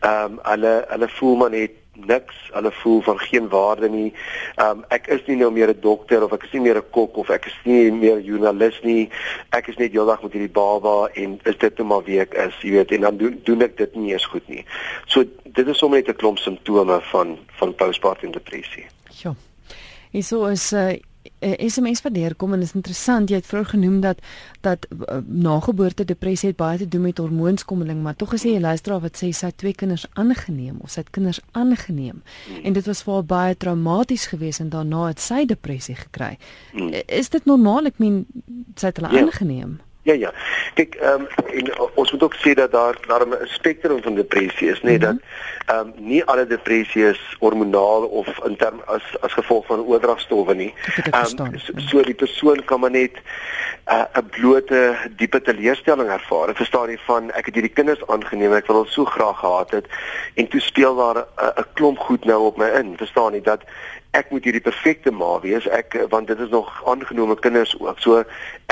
Ehm 0.00 0.36
um, 0.36 0.38
hulle 0.42 0.74
hulle 0.88 1.08
voel 1.18 1.36
maar 1.36 1.50
net 1.50 1.80
niks, 1.94 2.34
hulle 2.52 2.72
voel 2.72 3.00
van 3.00 3.18
geen 3.18 3.48
waarde 3.48 3.88
nie. 3.88 4.12
Um, 4.60 4.84
ek 4.88 5.06
is 5.06 5.22
nie 5.26 5.36
nou 5.36 5.50
meer 5.52 5.68
'n 5.68 5.80
dokter 5.80 6.24
of 6.24 6.32
ek 6.32 6.44
is 6.44 6.52
nie 6.52 6.60
meer 6.60 6.76
'n 6.76 6.90
kok 6.90 7.16
of 7.16 7.30
ek 7.30 7.46
is 7.46 7.58
nie 7.64 7.92
meer 7.92 8.20
joernalis 8.20 8.80
nie. 8.82 9.08
Ek 9.50 9.68
is 9.68 9.76
net 9.76 9.92
heeldag 9.92 10.22
met 10.22 10.32
hierdie 10.32 10.52
baba 10.52 11.08
en 11.14 11.40
is 11.44 11.56
dit 11.58 11.78
net 11.78 11.86
maar 11.86 12.04
wie 12.04 12.20
ek 12.20 12.34
is, 12.34 12.54
jy 12.62 12.70
weet, 12.70 12.92
en 12.92 13.00
dan 13.00 13.16
doen 13.16 13.40
doen 13.44 13.62
ek 13.62 13.76
dit 13.76 13.94
nie 13.96 14.12
eens 14.12 14.26
goed 14.26 14.48
nie. 14.48 14.64
So 15.06 15.24
dit 15.44 15.68
is 15.68 15.78
sommer 15.78 15.98
net 15.98 16.08
'n 16.08 16.16
klomp 16.16 16.38
simptome 16.38 17.00
van 17.00 17.38
van 17.58 17.74
postpartum 17.74 18.32
depressie. 18.32 18.86
Ja. 19.22 19.34
Hierso 20.10 20.46
is 20.46 20.72
'n 20.72 20.76
uh, 20.76 21.13
eh, 21.38 21.68
SMS 21.68 22.02
wat 22.02 22.14
deurkom 22.14 22.52
en 22.52 22.62
is 22.62 22.74
interessant 22.74 23.30
jy 23.30 23.36
het 23.36 23.46
vroeër 23.46 23.70
genoem 23.74 24.00
dat 24.00 24.18
dat 24.60 24.86
uh, 24.90 25.18
nageboorte 25.26 26.04
depressie 26.04 26.48
het 26.48 26.56
baie 26.56 26.78
te 26.78 26.88
doen 26.88 27.00
met 27.00 27.18
hormoonskommeling 27.18 28.02
maar 28.02 28.16
tog 28.16 28.32
is 28.32 28.42
jy 28.42 28.56
'n 28.56 28.60
luisteraar 28.60 29.00
wat 29.00 29.16
sê 29.22 29.30
sy 29.30 29.46
het 29.46 29.58
twee 29.58 29.74
kinders 29.74 30.06
aangeneem 30.12 30.76
of 30.80 30.90
sy 30.90 31.00
het 31.00 31.10
kinders 31.10 31.40
aangeneem 31.52 32.22
mm. 32.22 32.64
en 32.64 32.72
dit 32.72 32.86
was 32.86 33.02
vir 33.02 33.14
haar 33.14 33.24
baie 33.24 33.56
traumaties 33.56 34.26
geweest 34.26 34.60
en 34.60 34.68
daarna 34.68 35.06
het 35.06 35.20
sy 35.20 35.44
depressie 35.46 35.94
gekry. 35.94 36.38
Mm. 36.72 36.92
Is 37.06 37.28
dit 37.28 37.44
normaal 37.44 37.86
ek 37.86 37.98
meen 37.98 38.26
sy 38.76 38.86
het 38.86 38.96
hulle 38.96 39.12
ja. 39.12 39.20
aangeneem? 39.20 39.80
Ja 40.04 40.12
ja. 40.12 40.32
Kyk, 40.76 40.94
ehm 41.00 41.24
um, 41.54 41.88
ons 41.94 42.10
moet 42.12 42.22
ook 42.22 42.34
sê 42.36 42.52
dat 42.54 42.72
daar 42.72 42.96
daar 43.06 43.26
'n 43.26 43.46
spektrum 43.46 44.02
van 44.02 44.14
depressie 44.14 44.68
is, 44.68 44.82
nee, 44.82 44.98
mm 44.98 45.04
-hmm. 45.04 45.20
dat 45.66 45.76
ehm 45.76 45.86
um, 45.86 45.92
nie 45.96 46.24
alle 46.24 46.46
depressie 46.46 47.08
is 47.08 47.36
hormonaal 47.38 48.02
of 48.02 48.44
in 48.44 48.56
term 48.56 48.82
as 48.84 49.02
as 49.20 49.32
gevolg 49.32 49.66
van 49.66 49.80
oordragstowwe 49.80 50.54
nie. 50.54 50.74
Ehm 51.10 51.40
um, 51.40 51.58
so, 51.58 51.72
so 51.76 52.02
die 52.02 52.14
persoon 52.14 52.64
kan 52.64 52.80
maar 52.80 52.90
net 52.90 53.12
uh, 53.88 54.04
'n 54.12 54.18
uh, 54.18 54.30
blote 54.30 54.96
diepe 55.16 55.40
teleurstelling 55.40 56.10
ervaar. 56.10 56.48
Ek 56.48 56.56
verstaan 56.56 56.88
nie 56.88 57.00
van 57.06 57.30
ek 57.30 57.46
het 57.46 57.54
hierdie 57.54 57.72
kinders 57.72 58.06
aangeneem, 58.06 58.52
ek 58.52 58.66
wil 58.66 58.76
hulle 58.76 58.90
so 58.90 59.04
graag 59.04 59.38
gehad 59.38 59.70
het 59.70 59.86
en 60.34 60.48
toe 60.48 60.60
speel 60.60 60.96
daar 60.96 61.16
'n 61.16 61.26
uh, 61.42 61.64
klomp 61.74 61.98
goed 61.98 62.24
nou 62.24 62.44
op 62.44 62.56
my 62.56 62.68
in. 62.68 62.96
Verstaan 62.96 63.32
nie 63.32 63.42
dat 63.42 63.60
ek 64.14 64.30
moet 64.30 64.44
hierdie 64.46 64.62
perfekte 64.62 65.12
ma 65.12 65.36
wees. 65.42 65.66
Ek 65.74 65.96
want 66.12 66.30
dit 66.30 66.40
is 66.40 66.52
nog 66.52 66.70
aangenome 66.86 67.36
kinders 67.42 67.74
ook. 67.80 67.98
So 68.02 68.22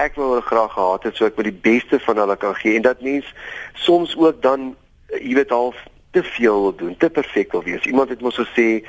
ek 0.00 0.18
wil 0.18 0.34
hulle 0.34 0.46
graag 0.46 0.76
gehad 0.76 1.08
het 1.08 1.18
so 1.18 1.26
ek 1.26 1.38
wil 1.38 1.50
die 1.50 1.62
beste 1.70 1.98
van 2.06 2.22
hulle 2.22 2.36
kan 2.36 2.54
gee. 2.60 2.76
En 2.78 2.86
dat 2.86 3.02
mens 3.02 3.26
soms 3.86 4.14
ook 4.16 4.42
dan 4.42 4.72
jy 5.12 5.34
weet 5.38 5.50
half 5.50 5.76
te 6.12 6.22
veel 6.36 6.60
wil 6.68 6.76
doen 6.76 6.96
te 6.96 7.10
perfek 7.10 7.52
wil 7.52 7.64
wees. 7.66 7.88
Iemand 7.88 8.12
het 8.14 8.20
mos 8.20 8.38
gesê 8.38 8.84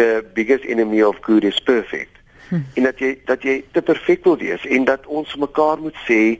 the 0.00 0.24
biggest 0.34 0.64
enemy 0.64 1.02
of 1.02 1.20
good 1.26 1.44
is 1.44 1.60
perfect. 1.60 2.20
Hm. 2.50 2.64
en 2.74 2.82
dat 2.82 2.98
jy 2.98 3.10
dat 3.30 3.44
jy 3.46 3.60
te 3.70 3.82
perfek 3.82 4.24
wil 4.26 4.34
wees 4.40 4.64
en 4.66 4.84
dat 4.84 5.04
ons 5.06 5.34
mekaar 5.38 5.78
moet 5.78 5.94
sê 6.02 6.34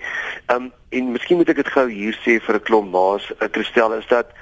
um, 0.50 0.64
en 0.90 1.12
miskien 1.14 1.38
moet 1.38 1.52
ek 1.52 1.60
dit 1.60 1.68
gou 1.70 1.84
hier 1.86 2.16
sê 2.24 2.40
vir 2.42 2.58
'n 2.58 2.64
klomp 2.66 2.90
ma's 2.90 3.28
uh, 3.38 3.46
Christel 3.54 3.94
is 3.94 4.08
dat 4.10 4.32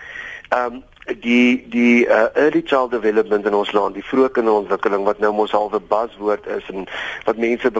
um, 0.48 0.80
die 1.16 1.64
die 1.68 2.06
uh, 2.06 2.28
early 2.34 2.62
child 2.62 2.90
development 2.90 3.46
in 3.46 3.54
ons 3.54 3.72
land, 3.72 3.94
die 3.94 4.04
vroeë 4.04 4.32
kinderontwikkeling 4.36 5.04
wat 5.04 5.18
nou 5.18 5.32
mos 5.32 5.54
half 5.56 5.72
'n 5.72 5.88
buzzword 5.88 6.46
is 6.46 6.68
en 6.68 6.86
wat 7.24 7.36
mense 7.36 7.70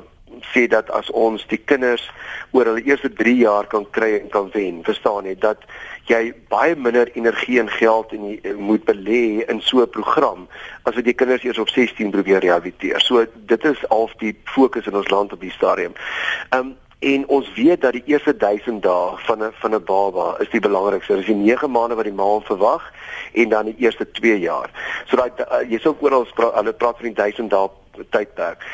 sê 0.55 0.67
dat 0.69 0.91
as 0.91 1.11
ons 1.11 1.45
die 1.51 1.59
kinders 1.59 2.11
oor 2.51 2.65
hulle 2.65 2.83
eerste 2.83 3.11
3 3.13 3.37
jaar 3.37 3.67
kan 3.67 3.87
kry 3.91 4.15
en 4.19 4.29
kan 4.29 4.51
wen, 4.55 4.83
verstaan 4.85 5.25
jy 5.25 5.35
dat 5.39 5.65
jy 6.09 6.33
baie 6.49 6.77
minder 6.77 7.11
energie 7.15 7.59
en 7.61 7.69
geld 7.69 8.13
in 8.13 8.25
die, 8.29 8.55
moet 8.57 8.85
belê 8.85 9.45
in 9.49 9.61
so 9.61 9.83
'n 9.83 9.91
program 9.91 10.49
as 10.85 10.95
wat 10.95 11.05
jy 11.05 11.13
kinders 11.13 11.45
eers 11.45 11.59
op 11.59 11.69
16 11.69 12.11
probeer 12.11 12.41
rehabiliteer. 12.41 13.01
So 13.01 13.27
dit 13.35 13.65
is 13.65 13.89
al 13.89 14.11
die 14.19 14.37
fokus 14.45 14.87
in 14.87 14.97
ons 14.97 15.11
land 15.11 15.33
op 15.33 15.41
die 15.41 15.53
stadium. 15.53 15.93
Um 16.51 16.77
En 16.99 17.29
ons 17.29 17.55
weet 17.55 17.81
dat 17.81 17.93
die 17.93 18.03
eerste 18.05 18.37
1000 18.37 18.83
dae 18.83 19.11
van 19.17 19.43
'n 19.43 19.53
van 19.53 19.75
'n 19.75 19.85
baba 19.85 20.37
is 20.39 20.51
die 20.51 20.61
belangrikste. 20.61 21.13
Dit 21.13 21.21
is 21.21 21.27
die 21.27 21.35
9 21.35 21.71
maande 21.71 21.95
wat 21.95 22.05
die 22.05 22.13
ma 22.13 22.41
verwag 22.41 22.93
en 23.33 23.49
dan 23.49 23.65
die 23.65 23.77
eerste 23.79 24.11
2 24.11 24.39
jaar. 24.39 24.71
So 25.07 25.17
daai 25.17 25.31
uh, 25.39 25.71
jy 25.71 25.79
sou 25.79 25.95
oral 26.01 26.27
hulle 26.35 26.73
praat 26.73 26.97
van 26.97 27.07
die 27.07 27.15
1000 27.15 27.51
dae 27.51 27.69
tydperk. 28.11 28.67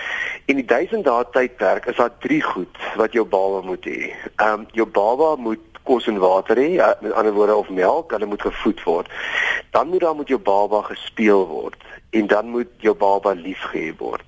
En 0.47 0.57
die 0.57 0.65
1000 0.65 1.05
dae 1.05 1.25
tydperk 1.31 1.87
is 1.87 1.97
daar 1.97 2.19
drie 2.19 2.43
goed 2.43 2.77
wat 2.97 3.13
jou 3.13 3.25
baba 3.25 3.61
moet 3.61 3.85
hê. 3.85 4.13
Ehm 4.37 4.53
um, 4.53 4.67
jou 4.73 4.87
baba 4.87 5.37
moet 5.37 5.61
kos 5.83 6.07
en 6.07 6.19
water 6.19 6.57
hê, 6.57 6.73
ja, 6.73 6.97
met 7.01 7.13
ander 7.13 7.33
woorde 7.33 7.57
of 7.57 7.69
melk, 7.69 8.11
hulle 8.11 8.27
moet 8.27 8.43
gevoed 8.43 8.83
word. 8.83 9.09
Dan 9.71 9.89
moet 9.89 10.01
daar 10.01 10.17
met 10.17 10.29
jou 10.29 10.41
baba 10.41 10.83
gespeel 10.83 11.47
word 11.47 11.77
en 12.11 12.27
dan 12.27 12.49
moet 12.49 12.69
jou 12.79 12.95
baba 12.95 13.35
liefgehê 13.35 13.93
word 13.99 14.25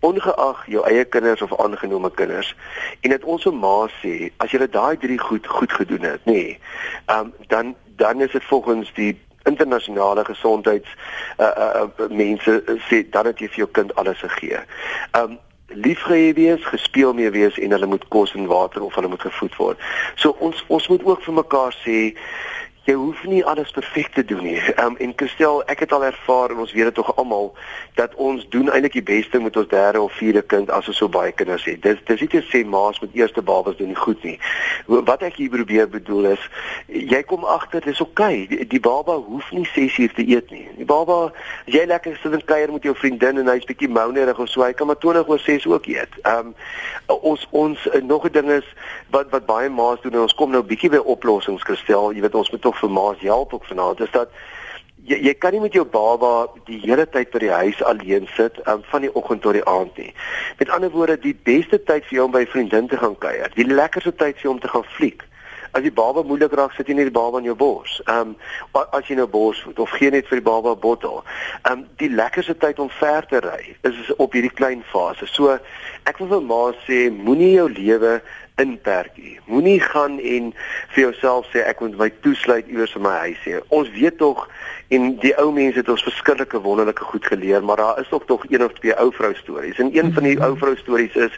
ongeag 0.00 0.64
jou 0.66 0.84
eie 0.86 1.04
kinders 1.04 1.42
of 1.42 1.54
aangenome 1.58 2.10
kinders 2.14 2.54
en 3.00 3.10
dit 3.10 3.24
ons 3.24 3.42
se 3.42 3.50
ma 3.50 3.76
sê 4.00 4.30
as 4.38 4.52
jy 4.54 4.66
daai 4.66 4.96
drie 4.96 5.18
goed 5.18 5.46
goed 5.46 5.72
gedoen 5.72 6.06
het 6.06 6.24
nê 6.24 6.32
nee, 6.32 6.58
um, 7.10 7.32
dan 7.48 7.74
dan 7.98 8.20
is 8.20 8.32
dit 8.32 8.44
volgens 8.44 8.92
die 8.94 9.16
internasionale 9.48 10.24
gesondheids 10.24 10.88
uh, 11.38 11.50
uh, 11.58 11.82
uh, 11.98 12.08
mense 12.10 12.62
sê 12.88 13.02
dan 13.10 13.30
het 13.30 13.40
jy 13.42 13.48
vir 13.52 13.64
jou 13.64 13.70
kind 13.80 13.94
alles 14.00 14.20
gegee. 14.24 14.62
Um 15.18 15.38
liefgehê 15.68 16.32
wees, 16.32 16.64
gespeel 16.64 17.12
mee 17.12 17.30
wees 17.30 17.58
en 17.60 17.74
hulle 17.76 17.86
moet 17.86 18.04
kos 18.08 18.32
en 18.34 18.46
water 18.48 18.82
of 18.82 18.94
hulle 18.96 19.10
moet 19.12 19.20
gevoed 19.20 19.56
word. 19.60 19.82
So 20.16 20.36
ons 20.44 20.62
ons 20.72 20.88
moet 20.88 21.04
ook 21.04 21.24
vir 21.26 21.36
mekaar 21.42 21.76
sê 21.84 21.98
jy 22.88 22.94
hoef 22.96 23.20
nie 23.28 23.44
alles 23.44 23.70
perfek 23.76 24.14
te 24.16 24.24
doen 24.24 24.42
nie. 24.42 24.56
Ehm 24.56 24.86
um, 24.86 24.96
en 24.96 25.12
Christel, 25.16 25.60
ek 25.68 25.82
het 25.84 25.92
al 25.92 26.06
ervaar 26.08 26.54
en 26.54 26.62
ons 26.64 26.72
weet 26.72 26.88
dit 26.88 26.94
tog 26.96 27.10
almal 27.20 27.50
dat 27.98 28.14
ons 28.14 28.46
doen 28.48 28.70
eintlik 28.72 28.94
die 28.96 29.02
beste 29.04 29.40
met 29.44 29.56
ons 29.60 29.68
derde 29.68 30.00
of 30.00 30.12
vierde 30.16 30.40
kind 30.42 30.70
as 30.72 30.88
ons 30.88 30.96
so 30.96 31.08
baie 31.12 31.32
kinders 31.36 31.66
het. 31.68 31.82
Dis 31.84 32.00
dis 32.08 32.22
nie 32.24 32.30
te 32.32 32.40
sê 32.48 32.62
ma's 32.64 33.00
met 33.02 33.12
eerste 33.18 33.44
babas 33.44 33.76
doen 33.76 33.92
nie 33.92 33.98
goed 33.98 34.24
nie. 34.24 34.38
Wat 34.86 35.22
ek 35.26 35.36
hier 35.36 35.52
probeer 35.52 35.90
bedoel 35.92 36.30
is 36.30 36.46
jy 36.86 37.20
kom 37.28 37.44
agter 37.44 37.84
dis 37.84 38.00
oké. 38.00 38.08
Okay. 38.08 38.46
Die, 38.48 38.66
die 38.72 38.80
baba 38.80 39.18
hoef 39.20 39.50
nie 39.52 39.66
6 39.74 39.98
uur 39.98 40.14
te 40.16 40.24
eet 40.24 40.48
nie. 40.54 40.64
Die 40.78 40.88
baba 40.88 41.18
as 41.28 41.74
jy 41.76 41.84
lekker 41.90 42.16
sit 42.22 42.32
en 42.32 42.44
kuier 42.48 42.72
met 42.72 42.88
jou 42.88 42.96
vriendin 42.96 43.42
en 43.42 43.52
hy's 43.52 43.68
bietjie 43.68 43.90
mounerig 43.92 44.40
of 44.40 44.48
so, 44.48 44.64
hy 44.64 44.72
kan 44.72 44.88
maar 44.88 45.00
20 45.04 45.28
oor 45.28 45.44
6 45.44 45.68
ook 45.68 45.90
eet. 45.92 46.16
Ehm 46.24 46.54
um, 46.54 46.56
ons 47.20 47.44
ons 47.50 47.86
uh, 47.92 48.00
nog 48.00 48.24
'n 48.24 48.32
ding 48.32 48.50
is 48.56 48.66
wat 49.12 49.28
wat 49.30 49.46
baie 49.46 49.68
ma's 49.68 50.00
doen 50.00 50.16
en 50.16 50.24
ons 50.24 50.34
kom 50.40 50.50
nou 50.50 50.64
bietjie 50.64 50.90
by 50.90 51.04
oplossings 51.04 51.68
Christel. 51.68 52.12
Jy 52.16 52.24
weet 52.24 52.34
ons 52.34 52.50
moet 52.50 52.62
tog 52.62 52.77
vir 52.80 52.90
ma's 52.90 53.20
help 53.20 53.54
ook 53.54 53.68
vanaand 53.68 54.00
is 54.00 54.10
dat 54.10 54.32
jy 55.08 55.18
jy 55.24 55.34
kan 55.40 55.52
nie 55.52 55.60
met 55.60 55.76
jou 55.76 55.84
baba 55.84 56.48
die 56.66 56.80
hele 56.82 57.06
tyd 57.06 57.30
by 57.32 57.42
die 57.44 57.54
huis 57.54 57.80
alleen 57.90 58.28
sit 58.36 58.60
um, 58.66 58.82
van 58.90 59.06
die 59.06 59.14
oggend 59.14 59.42
tot 59.42 59.56
die 59.56 59.64
aand 59.64 59.96
nie. 59.96 60.12
Met 60.58 60.70
ander 60.74 60.90
woorde, 60.90 61.18
die 61.22 61.36
beste 61.48 61.80
tyd 61.90 62.06
vir 62.08 62.18
jou 62.18 62.28
om 62.28 62.34
by 62.34 62.44
vriendin 62.46 62.88
te 62.88 63.00
gaan 63.00 63.16
kuier, 63.22 63.50
die 63.56 63.66
lekkerste 63.68 64.12
tyd 64.12 64.36
vir 64.36 64.48
jou 64.48 64.54
om 64.56 64.62
te 64.62 64.72
gaan 64.72 64.86
fliek. 64.96 65.24
As 65.76 65.84
die 65.84 65.92
baba 65.92 66.22
moeilik 66.24 66.54
raak, 66.56 66.72
sit 66.76 66.88
jy 66.88 66.96
net 66.96 67.10
die 67.10 67.14
baba 67.14 67.40
in 67.42 67.48
jou 67.50 67.56
bors. 67.58 67.98
Ehm 68.06 68.32
um, 68.32 68.84
as 68.96 69.08
jy 69.08 69.18
nou 69.18 69.28
borsvoed 69.28 69.78
of 69.82 69.92
gee 70.00 70.10
net 70.10 70.28
vir 70.28 70.40
die 70.40 70.48
baba 70.48 70.72
'n 70.72 70.80
bottel. 70.80 71.22
Ehm 71.62 71.72
um, 71.72 71.86
die 72.00 72.10
lekkerste 72.10 72.56
tyd 72.56 72.78
om 72.78 72.90
ver 73.00 73.26
te 73.28 73.40
ry 73.44 73.76
is 73.84 74.12
op 74.16 74.32
hierdie 74.32 74.54
klein 74.60 74.82
fase. 74.92 75.26
So 75.26 75.58
ek 76.04 76.18
wil 76.18 76.28
vir 76.28 76.42
ma 76.42 76.62
sê, 76.86 77.08
moenie 77.12 77.54
jou 77.56 77.68
lewe 77.68 78.20
inperk 78.58 79.16
nie. 79.16 79.36
Moenie 79.46 79.80
gaan 79.80 80.18
en 80.18 80.52
vir 80.94 81.02
jouself 81.02 81.48
sê 81.52 81.62
ek 81.66 81.80
moet 81.84 81.96
my 81.98 82.08
toesluit 82.24 82.68
iewers 82.70 82.94
in 82.98 83.04
my 83.06 83.14
huis 83.24 83.42
hê. 83.46 83.60
Ons 83.74 83.90
weet 83.94 84.18
tog 84.18 84.44
en 84.94 85.10
die 85.22 85.34
ou 85.42 85.50
mense 85.54 85.78
het 85.78 85.90
ons 85.92 86.06
verskillike 86.06 86.60
wonderlike 86.64 87.04
goed 87.10 87.26
geleer, 87.26 87.64
maar 87.64 87.80
daar 87.82 88.00
is 88.00 88.12
ook 88.12 88.26
tog 88.26 88.46
een 88.48 88.64
of 88.64 88.72
twee 88.78 88.96
ou 88.96 89.10
vrou 89.14 89.34
stories. 89.34 89.78
En 89.78 89.92
een 89.96 90.12
van 90.12 90.26
die 90.26 90.38
ou 90.42 90.54
vrou 90.58 90.76
stories 90.76 91.16
is 91.16 91.34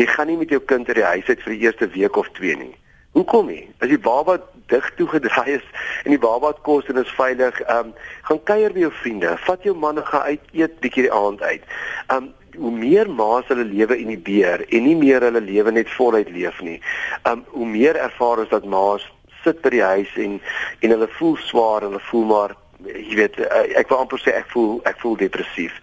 jy 0.00 0.08
gaan 0.10 0.30
nie 0.32 0.40
met 0.40 0.54
jou 0.54 0.60
kind 0.60 0.88
uit 0.88 0.98
die 1.00 1.10
huis 1.12 1.28
uit 1.28 1.42
vir 1.46 1.56
die 1.56 1.62
eerste 1.68 1.88
week 1.98 2.16
of 2.16 2.30
twee 2.38 2.56
nie. 2.56 2.74
Hoekom 3.14 3.46
nie? 3.46 3.68
As 3.78 3.92
die 3.92 4.00
baba 4.00 4.40
dig 4.72 4.86
toe 4.98 5.06
gedraai 5.06 5.58
is 5.58 5.66
en 6.02 6.10
die 6.10 6.18
baba 6.18 6.50
het 6.50 6.62
kos 6.66 6.88
en 6.90 6.98
is 6.98 7.12
veilig, 7.14 7.60
ehm 7.62 7.92
um, 7.92 7.92
gaan 8.26 8.40
kuier 8.50 8.72
by 8.74 8.86
jou 8.86 8.94
vriende, 9.02 9.36
vat 9.44 9.62
jou 9.62 9.74
man 9.76 10.00
en 10.00 10.06
gaan 10.08 10.32
uit 10.32 10.48
eet 10.52 10.80
bietjie 10.82 11.04
die 11.06 11.12
aand 11.12 11.42
uit. 11.42 11.62
Ehm 12.08 12.24
um, 12.24 12.32
hoe 12.56 12.70
meer 12.70 13.10
ma's 13.10 13.48
hulle 13.48 13.64
lewe 13.64 13.98
in 13.98 14.12
die 14.12 14.20
beer 14.20 14.64
en 14.68 14.84
nie 14.86 14.96
meer 14.96 15.24
hulle 15.26 15.40
lewe 15.40 15.72
net 15.72 15.90
voluit 15.96 16.30
leef 16.30 16.60
nie. 16.62 16.80
Um 17.28 17.44
hoe 17.54 17.66
meer 17.66 17.96
ervaar 17.96 18.44
ons 18.44 18.52
dat 18.52 18.64
ma's 18.64 19.06
sit 19.44 19.60
by 19.62 19.72
die 19.74 19.82
huis 19.84 20.12
en 20.16 20.38
en 20.80 20.94
hulle 20.96 21.08
voel 21.18 21.36
swaar, 21.36 21.86
hulle 21.88 22.02
voel 22.10 22.24
maar 22.30 22.56
jy 22.84 23.16
weet 23.16 23.38
eh, 23.40 23.78
ek 23.80 23.88
wil 23.88 24.02
amper 24.04 24.20
sê 24.20 24.34
ek 24.36 24.48
voel 24.52 24.80
ek 24.88 25.00
voel 25.02 25.16
depressief. 25.20 25.76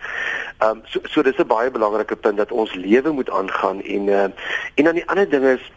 Um 0.61 0.81
so 0.93 1.01
so 1.09 1.25
dis 1.25 1.39
'n 1.39 1.47
baie 1.47 1.71
belangrike 1.71 2.15
punt 2.15 2.37
dat 2.37 2.51
ons 2.51 2.73
lewe 2.75 3.11
moet 3.11 3.29
aangaan 3.29 3.81
en 3.81 4.07
uh, 4.07 4.29
en 4.75 4.83
dan 4.83 4.95
die 4.95 5.07
ander 5.07 5.29
ding 5.29 5.45
is 5.57 5.71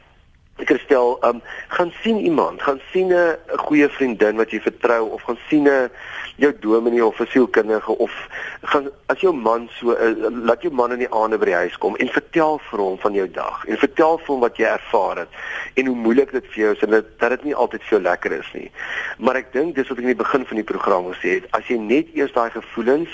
ek 0.63 0.71
stel 0.85 1.19
um 1.27 1.41
gaan 1.69 1.93
sien 2.03 2.19
iemand, 2.23 2.63
gaan 2.63 2.81
sien 2.93 3.13
'n 3.13 3.37
goeie 3.67 3.89
vriendin 3.89 4.37
wat 4.37 4.51
jy 4.51 4.61
vertrou 4.61 5.11
of 5.11 5.23
gaan 5.23 5.39
sien 5.49 5.69
'n 5.69 5.91
jou 6.37 6.53
dominee 6.61 7.05
of 7.05 7.21
'n 7.21 7.27
sielkundige 7.27 7.99
of 7.99 8.29
gaan 8.63 8.89
as 9.07 9.21
jou 9.21 9.35
man 9.35 9.69
so 9.73 9.93
uh, 9.93 10.31
laat 10.31 10.63
jou 10.63 10.73
man 10.73 10.93
in 10.93 10.99
die 10.99 11.11
aande 11.11 11.39
by 11.39 11.45
die 11.45 11.55
huis 11.55 11.79
kom 11.79 11.97
en 11.97 12.09
vertel 12.09 12.61
vir 12.71 12.79
hom 12.81 12.99
van 12.99 13.15
jou 13.15 13.31
dag 13.31 13.65
en 13.65 13.79
vertel 13.79 14.19
vir 14.19 14.27
hom 14.27 14.41
wat 14.41 14.57
jy 14.57 14.67
ervaar 14.67 15.17
het 15.19 15.29
en 15.75 15.87
hoe 15.87 15.97
moeilik 15.97 16.33
dit 16.33 16.47
vir 16.47 16.63
jou 16.63 16.73
is 16.75 16.83
en 16.83 16.91
dat, 16.91 17.19
dat 17.19 17.31
dit 17.31 17.45
nie 17.45 17.55
altyd 17.55 17.83
vir 17.83 17.91
jou 17.91 18.03
lekker 18.03 18.33
is 18.33 18.51
nie. 18.55 18.71
Maar 19.19 19.37
ek 19.43 19.53
dink 19.53 19.75
dis 19.75 19.89
wat 19.89 19.99
ek 19.99 20.05
in 20.05 20.13
die 20.15 20.23
begin 20.23 20.47
van 20.47 20.57
die 20.57 20.71
program 20.73 21.11
gesê 21.13 21.39
het, 21.39 21.51
as 21.51 21.67
jy 21.71 21.79
net 21.79 22.15
eers 22.15 22.33
daai 22.33 22.51
gevoelens 22.51 23.11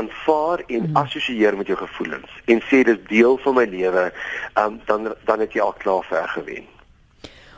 aanvaar 0.00 0.64
en 0.68 0.90
mm. 0.90 0.96
assosieer 0.96 1.56
met 1.56 1.66
jou 1.66 1.76
gevoelens 1.80 2.30
en 2.44 2.62
sê 2.68 2.84
dis 2.84 3.00
deel 3.08 3.36
van 3.44 3.54
my 3.54 3.64
lewe, 3.64 4.12
um, 4.60 4.80
dan 4.86 5.12
dan 5.24 5.40
het 5.40 5.52
jy 5.52 5.60
al 5.60 5.76
klaar 5.78 6.04
ver 6.08 6.28
gewen. 6.28 6.73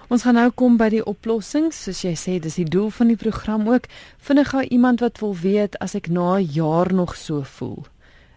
Ons 0.09 0.23
gaan 0.23 0.37
nou 0.39 0.51
kom 0.55 0.77
by 0.79 0.87
die 0.93 1.03
oplossings, 1.03 1.81
soos 1.83 2.05
jy 2.05 2.15
sê, 2.15 2.37
dis 2.39 2.61
die 2.61 2.69
doel 2.71 2.93
van 2.95 3.09
die 3.11 3.19
program 3.19 3.67
ook. 3.69 3.89
Vinnig 4.23 4.53
gou 4.53 4.63
iemand 4.63 5.03
wat 5.03 5.19
wil 5.19 5.35
weet 5.35 5.79
as 5.83 5.97
ek 5.99 6.09
na 6.09 6.39
'n 6.39 6.47
jaar 6.53 6.93
nog 6.95 7.17
so 7.17 7.43
voel. 7.43 7.87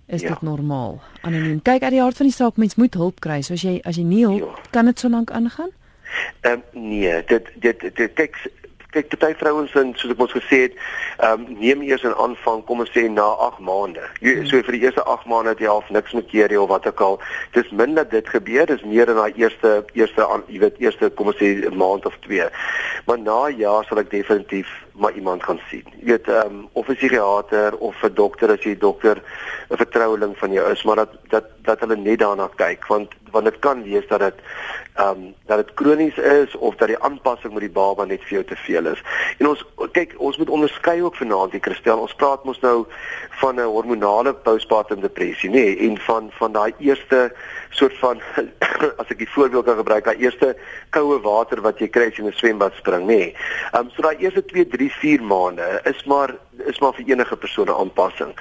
Is 0.08 0.22
ja. 0.22 0.30
dit 0.30 0.42
normaal? 0.42 1.02
Anoniem. 1.22 1.62
Kyk 1.62 1.84
uit 1.84 1.92
die 1.92 2.02
hart 2.02 2.18
van 2.18 2.26
die 2.26 2.36
saak, 2.36 2.58
mens 2.58 2.76
moet 2.76 2.94
hulp 2.94 3.20
kry. 3.20 3.42
So 3.42 3.54
as 3.54 3.62
jy 3.62 3.80
as 3.86 3.96
jy 3.96 4.04
nie 4.04 4.26
hulp, 4.26 4.42
ja. 4.42 4.70
kan 4.72 4.86
dit 4.86 5.00
so 5.00 5.10
lank 5.10 5.32
aangaan? 5.32 5.70
Ehm 6.42 6.62
um, 6.74 6.90
nee, 6.90 7.24
dit 7.28 7.52
dit 7.62 7.80
dit 7.96 8.14
kyk 8.14 8.36
kyk 8.94 9.10
party 9.14 9.36
vrouens 9.38 9.74
en 9.78 9.92
soos 9.98 10.14
ek 10.16 10.22
ons 10.24 10.34
gesê 10.34 10.62
het, 10.66 10.78
ehm 11.20 11.46
um, 11.46 11.58
neem 11.62 11.82
eers 11.86 12.04
'n 12.04 12.16
aanvang, 12.26 12.64
kom 12.66 12.80
ons 12.80 12.92
sê 12.96 13.06
na 13.10 13.28
8 13.48 13.60
maande. 13.60 14.02
Jy 14.20 14.34
hmm. 14.34 14.46
so 14.50 14.62
vir 14.66 14.78
die 14.78 14.82
eerste 14.82 15.04
8 15.04 15.26
maande 15.30 15.50
het 15.54 15.60
jy 15.60 15.70
half 15.70 15.90
niks 15.90 16.14
met 16.14 16.28
keer 16.32 16.60
of 16.60 16.70
wat 16.70 16.88
ook 16.88 17.02
al. 17.02 17.20
Dis 17.54 17.70
min 17.70 17.94
dat 17.96 18.10
dit 18.12 18.30
gebeur, 18.30 18.66
dis 18.66 18.84
meer 18.84 19.10
in 19.10 19.16
daai 19.22 19.34
eerste 19.36 19.86
eerste 19.94 20.26
jy 20.48 20.60
weet 20.60 20.80
eerste 20.80 21.10
kom 21.10 21.28
ons 21.28 21.38
sê 21.38 21.70
maand 21.70 22.06
of 22.06 22.18
2. 22.26 22.50
Maar 23.06 23.20
na 23.20 23.48
'n 23.48 23.58
jaar 23.58 23.86
sal 23.86 24.00
ek 24.00 24.10
definitief 24.10 24.68
maar 25.00 25.14
iemand 25.14 25.44
gaan 25.44 25.60
sien. 25.70 25.86
Jy 26.00 26.06
weet 26.06 26.28
ehm 26.28 26.46
um, 26.46 26.68
of 26.74 26.88
'n 26.88 26.96
psigiater 26.96 27.78
of 27.78 28.04
'n 28.04 28.14
dokter 28.14 28.52
as 28.52 28.64
jy 28.64 28.78
dokter 28.78 29.22
'n 29.70 29.78
vertroueling 29.78 30.38
van 30.38 30.52
jou 30.52 30.72
is, 30.72 30.84
maar 30.84 30.96
dat 30.96 31.10
dat 31.30 31.46
dat 31.62 31.80
hulle 31.80 31.96
net 31.96 32.20
daarna 32.20 32.50
kyk 32.56 32.88
want 32.88 33.14
want 33.32 33.46
dit 33.46 33.60
kan 33.60 33.84
wees 33.84 34.08
dat 34.08 34.20
dit 34.20 34.34
ehm 34.94 35.10
um, 35.10 35.34
dat 35.46 35.58
dit 35.58 35.74
kronies 35.74 36.18
is 36.18 36.56
of 36.58 36.76
dat 36.76 36.88
die 36.88 37.00
aanpassing 37.00 37.54
met 37.54 37.62
die 37.62 37.78
baba 37.80 38.06
net 38.06 38.24
vir 38.24 38.30
jou 38.30 38.44
te 38.44 38.56
veel 38.56 38.86
is. 38.86 39.02
En 39.38 39.48
ons 39.48 39.66
kyk, 39.92 40.14
ons 40.18 40.38
moet 40.38 40.50
onderskei 40.50 41.02
ook 41.04 41.16
vanaand 41.16 41.52
die 41.52 41.60
kristel. 41.60 42.00
Ons 42.00 42.16
praat 42.16 42.44
mos 42.44 42.60
nou 42.60 42.86
van 43.40 43.56
'n 43.56 43.72
hormonale 43.76 44.34
postpartum 44.34 45.02
depressie, 45.02 45.50
nê, 45.50 45.54
nee, 45.54 45.78
en 45.88 45.98
van 45.98 46.32
van 46.32 46.52
daai 46.52 46.74
eerste 46.78 47.32
soort 47.70 47.98
van 47.98 48.22
as 49.02 49.08
ek 49.08 49.18
die 49.18 49.30
voorbeeld 49.30 49.66
kan 49.66 49.78
gebruik, 49.78 50.06
daai 50.06 50.18
eerste 50.18 50.56
koue 50.90 51.20
water 51.22 51.62
wat 51.62 51.80
jy 51.80 51.88
kry 51.88 52.10
as 52.10 52.18
jy 52.18 52.24
in 52.24 52.30
'n 52.30 52.40
swembad 52.42 52.74
spring, 52.74 53.06
nê. 53.08 53.16
Nee. 53.16 53.36
Ehm 53.72 53.86
um, 53.86 53.90
so 53.96 54.02
daai 54.02 54.18
eerste 54.18 54.46
2, 54.46 54.66
3, 54.66 54.89
4 54.90 55.24
maande 55.24 55.82
is 55.84 56.04
maar 56.04 56.36
is 56.66 56.80
maar 56.80 56.94
vir 56.94 57.06
enige 57.08 57.38
persoon 57.38 57.68
'n 57.68 57.80
aanpassing. 57.80 58.34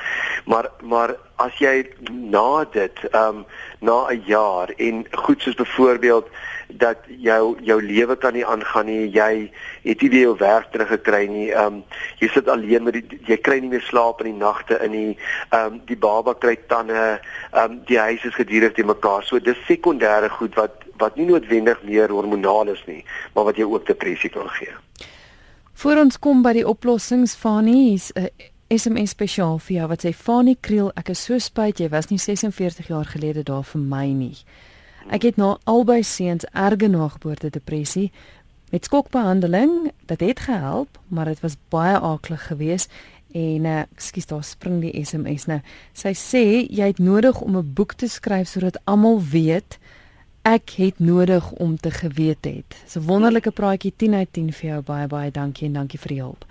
Maar 0.44 0.70
maar 0.82 1.16
as 1.36 1.58
jy 1.58 1.86
na 2.08 2.64
dit 2.64 2.98
ehm 3.10 3.36
um, 3.36 3.44
na 3.78 4.10
'n 4.10 4.22
jaar 4.26 4.68
en 4.76 5.06
goed 5.10 5.42
soos 5.42 5.54
byvoorbeeld 5.54 6.26
dat 6.68 6.96
jou 7.06 7.56
jou 7.60 7.82
lewe 7.82 8.16
kan 8.16 8.32
nie 8.32 8.46
aangaan 8.46 8.86
nie. 8.86 9.10
Jy 9.10 9.50
het 9.82 10.00
nie 10.00 10.10
weer 10.10 10.20
jou 10.20 10.36
werk 10.38 10.72
teruggekry 10.72 11.26
nie. 11.26 11.52
Ehm 11.52 11.66
um, 11.66 11.84
jy 12.18 12.28
sit 12.28 12.48
alleen 12.48 12.82
met 12.82 12.92
die 12.92 13.20
jy 13.26 13.36
kry 13.36 13.58
nie 13.58 13.68
meer 13.68 13.86
slaap 13.86 14.20
in 14.20 14.32
die 14.32 14.44
nagte 14.44 14.78
in 14.82 14.90
nie. 14.90 15.18
Ehm 15.50 15.72
um, 15.72 15.80
die 15.84 15.96
baba 15.96 16.34
kry 16.34 16.56
tande. 16.66 17.20
Ehm 17.52 17.70
um, 17.70 17.80
die 17.84 17.98
huis 17.98 18.24
is 18.24 18.34
gedurig 18.34 18.72
te 18.72 18.84
mekaar. 18.84 19.24
So 19.24 19.38
dis 19.38 19.66
sekondêre 19.66 20.28
goed 20.28 20.54
wat 20.54 20.84
wat 20.98 21.16
nie 21.16 21.26
noodwendig 21.26 21.82
meer 21.82 22.10
hormonaal 22.10 22.74
is 22.74 22.84
nie, 22.86 23.04
maar 23.34 23.44
wat 23.44 23.56
jou 23.56 23.72
ook 23.74 23.86
depressie 23.86 24.30
kan 24.30 24.48
gee. 24.48 24.87
Voor 25.78 25.96
ons 26.02 26.16
kom 26.18 26.40
by 26.42 26.56
die 26.56 26.64
oplossings 26.66 27.36
van 27.38 27.68
nie 27.68 27.92
is 27.94 28.10
'n 28.14 28.26
SMS 28.66 29.10
spesiaal 29.10 29.58
vir 29.58 29.76
jou 29.76 29.86
wat 29.88 30.04
sê 30.04 30.10
Fanie 30.12 30.56
Kriel, 30.60 30.90
ek 30.96 31.08
is 31.08 31.24
so 31.24 31.38
spyt 31.38 31.78
jy 31.78 31.88
was 31.88 32.08
nie 32.10 32.18
46 32.18 32.88
jaar 32.88 33.04
gelede 33.04 33.42
daar 33.42 33.62
vir 33.62 33.80
my 33.80 34.06
nie. 34.06 34.36
Ek 35.10 35.22
het 35.22 35.36
na 35.36 35.58
albei 35.64 36.02
seuns 36.02 36.44
erge 36.52 36.88
nageboorte 36.88 37.50
depressie 37.50 38.10
met 38.70 38.84
skokbehandeling. 38.84 39.92
Dit 40.06 40.20
het 40.20 40.40
gehelp, 40.40 40.98
maar 41.08 41.24
dit 41.24 41.40
was 41.40 41.56
baie 41.68 42.00
aaklig 42.00 42.46
geweest 42.46 42.90
en 43.32 43.64
uh, 43.64 43.78
ekskuus 43.80 44.26
daar 44.26 44.44
spring 44.44 44.80
die 44.80 45.04
SMS 45.04 45.46
nou. 45.46 45.60
Sy 45.92 46.12
sê 46.12 46.66
jy 46.70 46.86
het 46.86 46.98
nodig 46.98 47.40
om 47.40 47.56
'n 47.56 47.74
boek 47.74 47.92
te 47.94 48.08
skryf 48.08 48.48
sodat 48.48 48.80
almal 48.84 49.22
weet 49.22 49.78
ek 50.48 50.70
het 50.80 50.98
nodig 50.98 51.50
om 51.50 51.76
te 51.76 51.90
geweet 51.90 52.44
het. 52.44 52.76
So 52.86 53.00
wonderlike 53.04 53.50
praatjie 53.50 53.92
10 53.96 54.14
uit 54.14 54.32
10 54.32 54.52
vir 54.60 54.68
jou 54.70 54.80
baie 54.82 55.06
baie 55.06 55.30
dankie 55.30 55.68
en 55.68 55.76
dankie 55.80 56.00
vir 56.00 56.14
die 56.14 56.20
hulp. 56.22 56.46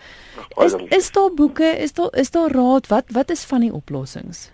Is 0.66 0.76
is 0.98 1.10
daar 1.16 1.32
boeke, 1.34 1.70
is 1.86 1.94
daar 1.98 2.14
is 2.14 2.32
daar 2.32 2.54
raad 2.54 2.90
wat 2.94 3.10
wat 3.18 3.34
is 3.34 3.46
van 3.46 3.66
die 3.66 3.74
oplossings? 3.74 4.50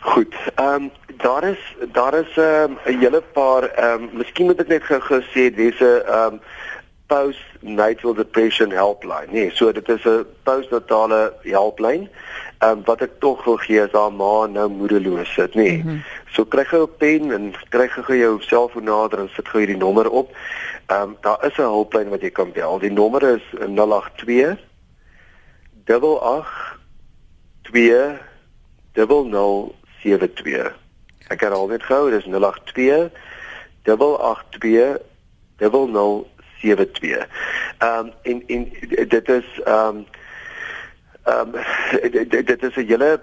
Goed. 0.00 0.34
Ehm 0.54 0.74
um, 0.74 0.90
daar 1.22 1.44
is 1.44 1.62
daar 1.92 2.14
is 2.18 2.36
ehm, 2.36 2.72
'n 2.72 2.92
um, 2.92 3.00
hele 3.00 3.22
paar 3.32 3.64
ehm 3.64 4.02
um, 4.02 4.10
miskien 4.12 4.46
moet 4.46 4.60
ek 4.60 4.68
net 4.68 4.84
gou 4.84 5.00
gesê 5.00 5.48
dis 5.54 5.80
'n 5.80 6.02
ehm 6.06 6.34
um, 6.34 6.40
postnatal 7.12 8.14
depression 8.14 8.70
helpline. 8.70 9.28
Nee, 9.30 9.50
so 9.54 9.72
dit 9.72 9.88
is 9.88 10.04
'n 10.04 10.26
postnatale 10.42 11.32
helpline. 11.42 12.08
Ehm 12.58 12.70
um, 12.70 12.84
wat 12.84 13.00
ek 13.00 13.10
tog 13.18 13.44
wil 13.44 13.56
gee 13.56 13.82
as 13.82 13.92
haar 13.92 14.12
ma 14.12 14.46
nou 14.46 14.68
moedeloos 14.68 15.34
sit, 15.34 15.54
nee. 15.54 15.76
Mm 15.76 15.88
-hmm. 15.88 16.02
So 16.32 16.44
kry 16.44 16.64
gou 16.64 16.86
'n 16.86 16.96
pen 16.98 17.32
en 17.32 17.54
kry 17.68 17.88
gou 17.88 18.16
jou 18.16 18.40
selfoon 18.40 18.84
nader 18.84 19.20
en 19.20 19.28
sit 19.36 19.48
gou 19.48 19.60
hierdie 19.60 19.76
nommer 19.76 20.08
op. 20.10 20.32
Ehm 20.86 21.02
um, 21.02 21.16
daar 21.20 21.44
is 21.44 21.56
'n 21.58 21.62
hulplyn 21.62 22.08
wat 22.08 22.20
jy 22.20 22.30
kan 22.30 22.52
bel. 22.52 22.78
Die 22.78 22.90
nommer 22.90 23.22
is 23.22 23.42
082 23.60 24.58
88 25.84 26.78
2 27.62 28.18
0072. 28.92 30.76
Ek 31.28 31.40
herhaal 31.40 31.66
dit 31.68 31.82
gou, 31.82 32.10
dit 32.10 32.18
is 32.18 32.26
082 32.26 33.10
88 33.84 34.44
2 34.58 34.98
0072. 35.56 37.28
Ehm 37.78 37.98
um, 37.98 38.12
en 38.22 38.42
en 38.46 38.72
dit 39.08 39.28
is 39.28 39.60
ehm 39.64 39.96
um, 39.96 40.06
ehm 41.24 41.54
um, 42.04 42.28
dit 42.28 42.62
is 42.62 42.76
'n 42.76 42.86
hele 42.86 43.20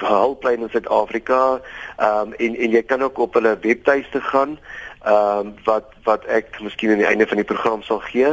hulplyn 0.00 0.62
in 0.62 0.68
Suid-Afrika. 0.70 1.60
Ehm 1.96 2.32
um, 2.32 2.32
en 2.32 2.56
en 2.56 2.70
jy 2.70 2.82
kan 2.82 3.02
ook 3.02 3.18
op 3.18 3.34
hulle 3.34 3.58
webtuiste 3.60 4.20
gaan 4.20 4.58
ehm 5.06 5.38
um, 5.38 5.54
wat 5.64 5.92
wat 6.04 6.24
ek 6.26 6.60
miskien 6.62 6.90
aan 6.90 7.02
die 7.02 7.06
einde 7.06 7.26
van 7.26 7.38
die 7.38 7.46
program 7.46 7.82
sal 7.82 8.00
gee. 8.10 8.32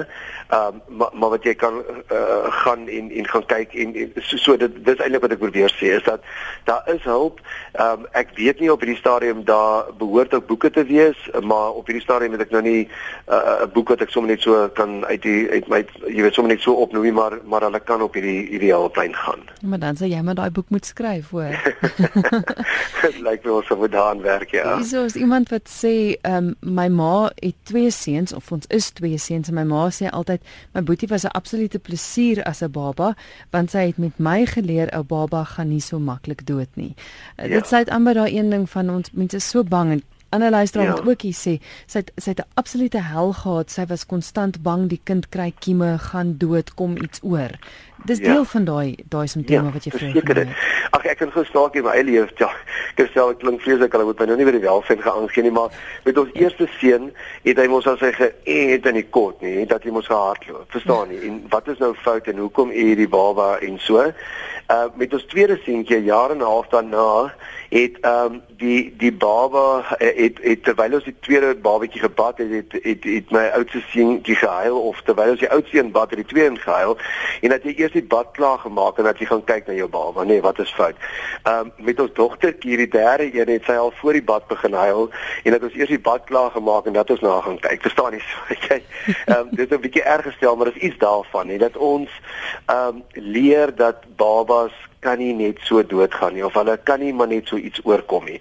Ehm 0.49 0.79
um, 0.89 0.97
maar 0.97 1.09
maar 1.13 1.29
wat 1.29 1.43
jy 1.43 1.53
kan 1.53 1.73
uh, 2.11 2.49
gaan 2.63 2.87
en 2.87 3.11
en 3.11 3.27
gaan 3.27 3.45
kyk 3.45 3.73
en, 3.73 3.93
en 3.95 4.11
so, 4.15 4.37
so 4.37 4.57
dit 4.57 4.79
dis 4.85 5.01
eintlik 5.01 5.21
wat 5.21 5.35
ek 5.35 5.41
probeer 5.41 5.73
sê 5.77 5.93
is 5.97 6.05
dat 6.07 6.25
daar 6.69 6.81
is 6.93 7.05
hulp. 7.05 7.41
Ehm 7.73 8.03
um, 8.03 8.07
ek 8.11 8.33
weet 8.37 8.59
nie 8.59 8.71
op 8.73 8.81
hierdie 8.81 8.97
stadium 8.97 9.43
daar 9.45 9.93
behoort 9.97 10.33
ook 10.33 10.47
boeke 10.47 10.69
te 10.69 10.85
wees, 10.89 11.19
maar 11.41 11.77
op 11.77 11.85
hierdie 11.85 12.03
stadium 12.05 12.33
het 12.37 12.45
ek 12.47 12.55
nou 12.57 12.63
nie 12.65 12.81
uh, 13.29 13.37
'n 13.37 13.67
uh, 13.67 13.69
boek 13.73 13.93
wat 13.93 14.01
ek 14.01 14.09
sommer 14.09 14.33
net 14.33 14.41
so 14.41 14.69
kan 14.73 15.05
uit 15.05 15.21
die 15.21 15.49
uit 15.49 15.67
my 15.67 15.85
jy 16.07 16.21
weet 16.25 16.33
sommer 16.33 16.53
net 16.55 16.65
so 16.65 16.73
opnoem 16.73 17.03
nie, 17.03 17.13
maar 17.13 17.37
maar 17.45 17.69
hulle 17.69 17.79
kan 17.79 18.01
op 18.01 18.13
hierdie 18.13 18.49
hierdie 18.49 18.73
hulplyn 18.73 19.13
gaan. 19.15 19.45
Maar 19.61 19.79
dan 19.79 20.01
sê 20.01 20.09
jy 20.09 20.21
maar 20.21 20.35
daai 20.41 20.49
boek 20.49 20.69
moet 20.69 20.85
skryf 20.85 21.29
hoor. 21.29 21.53
Dit 23.03 23.19
lyk 23.21 23.41
vir 23.45 23.53
ons 23.53 23.67
dit 23.67 23.91
daaraan 23.91 24.21
werk 24.21 24.51
ja. 24.51 24.77
Dis 24.77 24.89
so 24.89 25.05
iemand 25.19 25.49
wat 25.49 25.69
sê 25.69 26.17
ehm 26.21 26.53
um, 26.53 26.55
my 26.65 26.87
ma 26.87 27.29
het 27.35 27.55
twee 27.63 27.91
seuns 27.91 28.33
of 28.33 28.51
ons 28.51 28.65
is 28.67 28.91
twee 28.91 29.17
seuns 29.17 29.47
en 29.47 29.57
my 29.57 29.65
ma 29.67 29.89
sê 29.89 30.09
altyd 30.09 30.41
my 30.73 30.81
boetie 30.81 31.07
was 31.07 31.25
'n 31.25 31.35
absolute 31.35 31.79
plesier 31.79 32.43
as 32.43 32.61
'n 32.63 32.71
baba 32.71 33.15
want 33.51 33.71
sy 33.71 33.87
het 33.87 33.97
met 33.97 34.19
my 34.19 34.45
geleer 34.45 34.89
'n 34.91 35.05
baba 35.07 35.43
gaan 35.43 35.69
nie 35.69 35.81
so 35.81 35.99
maklik 35.99 36.45
dood 36.45 36.69
nie. 36.73 36.95
Ja. 37.37 37.47
Dit 37.47 37.67
sluit 37.67 37.89
aan 37.89 38.03
by 38.03 38.13
daai 38.13 38.37
een 38.37 38.49
ding 38.49 38.69
van 38.69 38.89
ons 38.89 39.11
mense 39.11 39.39
so 39.39 39.63
bang 39.63 39.91
en 39.91 40.03
ander 40.33 40.49
luisteraar 40.49 40.85
ja. 40.85 40.93
wat 40.93 41.07
ook 41.07 41.21
hier 41.21 41.37
sê 41.37 41.53
sy 41.85 42.01
het, 42.01 42.11
sy 42.17 42.29
het 42.29 42.39
'n 42.39 42.51
absolute 42.53 43.01
hel 43.01 43.33
gehad. 43.33 43.71
Sy 43.71 43.85
was 43.85 44.05
konstant 44.05 44.61
bang 44.61 44.89
die 44.89 45.01
kind 45.03 45.29
kry 45.29 45.53
kieme, 45.59 45.97
gaan 45.97 46.37
dood, 46.37 46.73
kom 46.73 46.97
iets 46.97 47.19
oor. 47.21 47.51
Dis 48.05 48.17
ja. 48.17 48.33
deel 48.33 48.45
van 48.45 48.63
daai 48.63 48.95
daai 49.09 49.27
simptome 49.27 49.67
ja, 49.67 49.73
wat 49.73 49.83
jy 49.83 49.91
vrees. 49.91 50.47
Ag 50.93 51.05
ek 51.09 51.17
kan 51.17 51.31
gestaan 51.31 51.73
in 51.73 51.85
my 51.85 51.93
eie 51.95 52.03
lewe. 52.03 52.27
Ja, 52.37 52.49
ek 52.99 53.09
sê 53.13 53.23
ek 53.23 53.39
klink 53.41 53.61
vreeslik, 53.63 53.95
hulle 53.95 54.07
moet 54.09 54.19
my 54.19 54.27
nou 54.29 54.37
nie 54.37 54.47
weer 54.47 54.57
die 54.59 54.65
welsin 54.65 55.01
geaangee 55.01 55.45
nie, 55.45 55.53
maar 55.55 55.73
met 56.05 56.19
ons 56.21 56.29
ja. 56.33 56.45
eerste 56.45 56.67
seun 56.77 57.09
het 57.47 57.61
hy 57.61 57.67
mos 57.71 57.87
al 57.89 57.97
sy 58.01 58.11
geëet 58.17 58.89
in 58.91 58.99
die 58.99 59.07
kot, 59.07 59.41
nie, 59.41 59.65
dat 59.69 59.87
hy 59.87 59.95
mos 59.95 60.09
gehardloop. 60.11 60.67
Verstaan 60.75 61.09
nie. 61.13 61.21
Ja. 61.21 61.29
En 61.31 61.39
wat 61.53 61.71
is 61.71 61.81
nou 61.81 61.93
fout 62.03 62.27
en 62.27 62.43
hoekom 62.43 62.75
eet 62.75 62.99
die 63.01 63.09
baba 63.09 63.55
en 63.63 63.79
so? 63.81 64.03
Uh 64.71 64.85
met 64.99 65.13
ons 65.13 65.25
tweede 65.31 65.57
seentjie 65.63 66.03
jare 66.03 66.33
en 66.33 66.39
'n 66.39 66.51
half 66.51 66.67
daarna 66.67 67.33
het 67.69 67.97
ehm 68.01 68.33
um, 68.33 68.41
die 68.57 68.93
die 68.97 69.11
baba 69.11 69.79
uh, 69.79 70.07
het, 70.15 70.37
het 70.41 70.63
terwyl 70.63 70.93
ons 70.93 71.03
die 71.03 71.15
tweede 71.19 71.55
babatjie 71.55 72.01
gebad 72.01 72.37
het, 72.37 72.51
het 72.51 72.83
het 72.83 73.03
het 73.03 73.31
my 73.31 73.45
oudste 73.57 73.81
seentjie 73.89 74.35
gehuil 74.35 74.77
of 74.79 75.01
terwyl 75.01 75.33
ons 75.33 75.39
die 75.39 75.49
oudste 75.49 75.79
een 75.79 75.91
bad 75.91 76.09
het 76.09 76.21
die 76.21 76.27
tweede 76.33 76.49
een 76.49 76.59
gehuil 76.59 76.97
en 77.41 77.49
dat 77.49 77.63
jy 77.63 77.73
eers 77.77 77.92
die 77.93 78.03
bad 78.03 78.31
klaar 78.37 78.59
gemaak 78.59 78.97
en 78.97 79.07
dat 79.09 79.19
jy 79.19 79.25
gaan 79.29 79.43
kyk 79.43 79.67
na 79.67 79.73
jou 79.77 79.87
baba. 79.89 80.23
Nee, 80.23 80.41
wat 80.41 80.59
is 80.59 80.73
fout? 80.73 80.95
Ehm 81.43 81.59
um, 81.59 81.71
met 81.85 81.99
ons 81.99 82.13
dogtertjie 82.13 82.69
hierdie 82.69 82.91
derde 82.91 83.29
een 83.33 83.49
het 83.55 83.65
sy 83.69 83.77
al 83.79 83.93
voor 84.01 84.13
die 84.13 84.23
bad 84.23 84.47
begin 84.47 84.73
huil 84.73 85.09
en 85.43 85.51
dat 85.51 85.63
ons 85.63 85.75
eers 85.79 85.93
die 85.93 85.99
bad 86.09 86.23
klaar 86.29 86.51
gemaak 86.51 86.85
en 86.85 86.93
dat 86.93 87.09
ons 87.09 87.25
na 87.25 87.39
gaan 87.41 87.59
kyk. 87.59 87.81
Verstaan 87.81 88.17
jy? 88.17 88.23
Jy 88.69 88.79
ehm 89.25 89.39
um, 89.39 89.51
dit 89.51 89.65
is 89.65 89.77
'n 89.77 89.81
bietjie 89.81 90.03
erg 90.03 90.25
gestel, 90.29 90.55
maar 90.55 90.71
dit 90.71 90.75
is 90.75 90.89
iets 90.89 90.97
daarvan, 90.97 91.49
hè, 91.49 91.57
dat 91.57 91.77
ons 91.77 92.09
ehm 92.65 92.87
um, 92.87 93.03
leer 93.13 93.75
dat 93.75 94.05
babas 94.15 94.73
kan 95.03 95.19
nie 95.19 95.33
net 95.33 95.59
so 95.67 95.83
doodgaan 95.83 96.33
nie 96.37 96.45
of 96.45 96.55
hulle 96.57 96.77
kan 96.87 97.01
nie 97.03 97.13
maar 97.13 97.27
net 97.27 97.47
so 97.51 97.59
iets 97.59 97.83
oorkom 97.83 98.25
nie. 98.29 98.39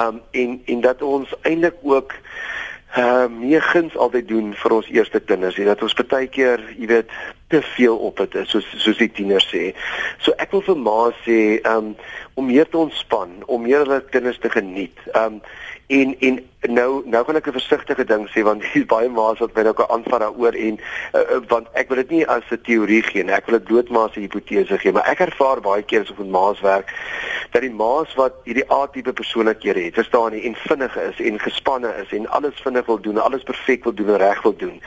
Um 0.00 0.20
en 0.30 0.60
en 0.74 0.80
dat 0.80 1.02
ons 1.02 1.34
eintlik 1.42 1.80
ook 1.82 2.14
uh 2.98 3.26
meer 3.26 3.62
guns 3.62 3.96
altyd 3.96 4.28
doen 4.28 4.52
vir 4.54 4.72
ons 4.76 4.90
eerste 4.92 5.20
kinders, 5.20 5.56
jy 5.58 5.66
dat 5.66 5.82
ons 5.82 5.96
baie 6.06 6.28
keer, 6.30 6.62
jy 6.78 6.86
weet, 6.86 7.10
te 7.50 7.60
veel 7.74 7.96
op 7.96 8.20
dit 8.22 8.36
is 8.40 8.50
soos 8.54 8.68
soos 8.82 9.00
die 9.00 9.10
tieners 9.10 9.46
sê. 9.50 9.72
So 10.22 10.34
ek 10.42 10.54
wil 10.54 10.62
vir 10.66 10.78
ma 10.78 10.98
sê 11.24 11.38
um 11.70 11.94
om 12.38 12.46
meer 12.50 12.66
te 12.70 12.78
ontspan, 12.78 13.42
om 13.46 13.62
meer 13.66 13.84
hulle 13.84 14.00
kinders 14.14 14.38
te 14.42 14.50
geniet. 14.50 14.98
Um 15.18 15.40
en 15.86 16.16
en 16.20 16.40
nou 16.60 17.02
nou 17.04 17.24
gaan 17.24 17.36
ek 17.36 17.46
'n 17.46 17.52
versigtige 17.52 18.04
ding 18.04 18.28
sê 18.30 18.42
want 18.42 18.64
hier's 18.72 18.86
baie 18.86 19.08
ma's 19.08 19.38
wat 19.38 19.54
my 19.54 19.62
nou 19.62 19.74
kan 19.74 19.88
aanvat 19.88 20.20
daaroor 20.20 20.54
en 20.54 20.80
uh, 21.14 21.20
want 21.48 21.68
ek 21.72 21.88
wil 21.88 21.96
dit 21.96 22.10
nie 22.10 22.26
as 22.26 22.42
'n 22.50 22.60
teorie 22.62 23.02
gee 23.02 23.24
nie. 23.24 23.32
Ek 23.32 23.46
wil 23.46 23.58
dit 23.58 23.68
doodmaas 23.68 24.16
'n 24.16 24.20
hipotese 24.20 24.78
gee 24.78 24.92
maar 24.92 25.08
ek 25.08 25.20
ervaar 25.20 25.60
baie 25.60 25.82
keer 25.82 26.00
as 26.00 26.10
ek 26.10 26.18
met 26.18 26.30
ma's 26.30 26.60
werk 26.60 26.88
dat 27.50 27.62
die 27.62 27.70
ma's 27.70 28.14
wat 28.14 28.32
hierdie 28.44 28.70
A-tipe 28.72 29.12
persoonlikhede 29.12 29.84
het 29.84 29.94
verstaan 29.94 30.32
nie 30.32 30.44
en 30.44 30.54
vinnig 30.54 30.96
is 30.96 31.20
en 31.20 31.38
gespanne 31.38 31.94
is 32.02 32.12
en 32.12 32.28
alles 32.28 32.60
vinnig 32.64 32.86
wil 32.86 33.00
doen 33.00 33.18
alles 33.18 33.42
perfek 33.42 33.84
wil 33.84 33.94
doen 33.94 34.08
en 34.08 34.16
reg 34.16 34.42
wil 34.42 34.56
doen 34.56 34.80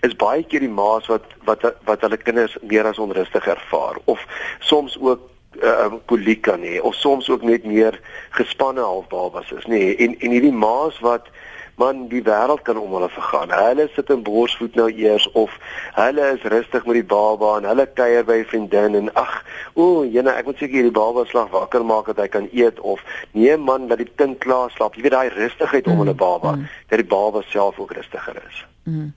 is 0.00 0.16
baie 0.16 0.44
keer 0.44 0.60
die 0.60 0.68
ma's 0.68 1.06
wat 1.06 1.24
wat 1.44 1.74
wat 1.84 2.00
hulle 2.00 2.16
kinders 2.16 2.56
meer 2.62 2.86
as 2.86 2.98
onrustig 2.98 3.46
ervaar. 3.46 3.96
Of 4.04 4.26
soms 4.60 4.98
ook 5.00 5.33
uh, 5.64 5.92
koliek 6.10 6.42
kan 6.42 6.62
hê 6.62 6.80
of 6.80 6.94
soms 6.94 7.28
ook 7.30 7.42
net 7.42 7.64
meer 7.64 8.00
gespanne 8.36 8.80
halfbabas 8.80 9.50
is 9.52 9.66
nê 9.66 9.78
nee. 9.78 9.96
en 9.96 10.18
en 10.20 10.36
hierdie 10.36 10.52
ma's 10.52 11.00
wat 11.00 11.32
man 11.76 12.06
die 12.08 12.22
wêreld 12.22 12.62
kan 12.62 12.78
om 12.78 12.92
hulle 12.94 13.08
vergaan. 13.10 13.50
Hulle 13.50 13.88
sit 13.94 14.10
in 14.10 14.22
borsvoet 14.26 14.76
nou 14.78 14.86
eers 14.90 15.26
of 15.32 15.54
hulle 15.96 16.26
is 16.36 16.46
rustig 16.52 16.86
met 16.86 17.00
die 17.00 17.06
baba 17.14 17.56
en 17.58 17.68
hulle 17.68 17.86
kuier 17.98 18.26
by 18.26 18.38
'n 18.42 18.50
vriendin 18.50 18.94
en 18.94 19.10
ag, 19.14 19.42
o, 19.74 20.04
jene, 20.04 20.30
ek 20.30 20.46
moet 20.46 20.58
seker 20.58 20.74
hierdie 20.74 20.94
baba 20.94 21.24
slag 21.24 21.50
wakker 21.50 21.84
maak 21.84 22.06
dat 22.06 22.22
hy 22.22 22.28
kan 22.28 22.48
eet 22.52 22.80
of 22.80 23.00
nee 23.32 23.56
man, 23.56 23.88
dat 23.88 23.98
die 23.98 24.10
kind 24.16 24.38
klaar 24.38 24.70
slaap. 24.70 24.94
Jy 24.94 25.02
weet 25.02 25.12
daai 25.18 25.28
rustigheid 25.28 25.86
om 25.86 25.92
mm, 25.92 25.98
hulle 25.98 26.14
baba, 26.14 26.52
mm. 26.52 26.68
dat 26.88 26.98
die 26.98 27.08
baba 27.08 27.42
self 27.48 27.78
ook 27.78 27.92
rustiger 27.92 28.36
is. 28.48 28.64
Mm. 28.84 29.14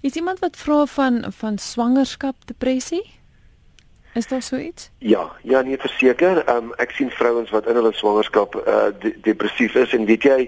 Is 0.00 0.14
iemand 0.14 0.38
wat 0.38 0.56
vra 0.56 0.86
van 0.86 1.24
van 1.28 1.58
swangerskap 1.58 2.36
depressie? 2.46 3.17
Is 4.18 4.26
daar 4.26 4.42
so 4.42 4.56
iets? 4.56 4.90
Ja, 4.98 5.32
ja, 5.42 5.60
nee 5.60 5.78
verseker. 5.78 6.44
Ehm 6.44 6.56
um, 6.56 6.72
ek 6.76 6.90
sien 6.90 7.10
vrouens 7.10 7.50
wat 7.50 7.66
in 7.70 7.74
hulle 7.78 7.92
swangerskap 7.94 8.56
uh 8.66 8.88
de 9.00 9.12
depressief 9.22 9.74
is 9.74 9.92
en 9.94 10.08
weet 10.10 10.22
jy, 10.26 10.38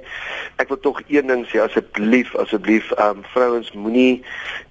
ek 0.58 0.72
wil 0.72 0.80
tog 0.80 0.98
een 1.06 1.30
ding 1.30 1.44
sê 1.46 1.62
asseblief, 1.62 2.34
asseblief 2.34 2.90
ehm 2.96 3.22
um, 3.22 3.24
vrouens 3.30 3.70
moenie 3.72 4.24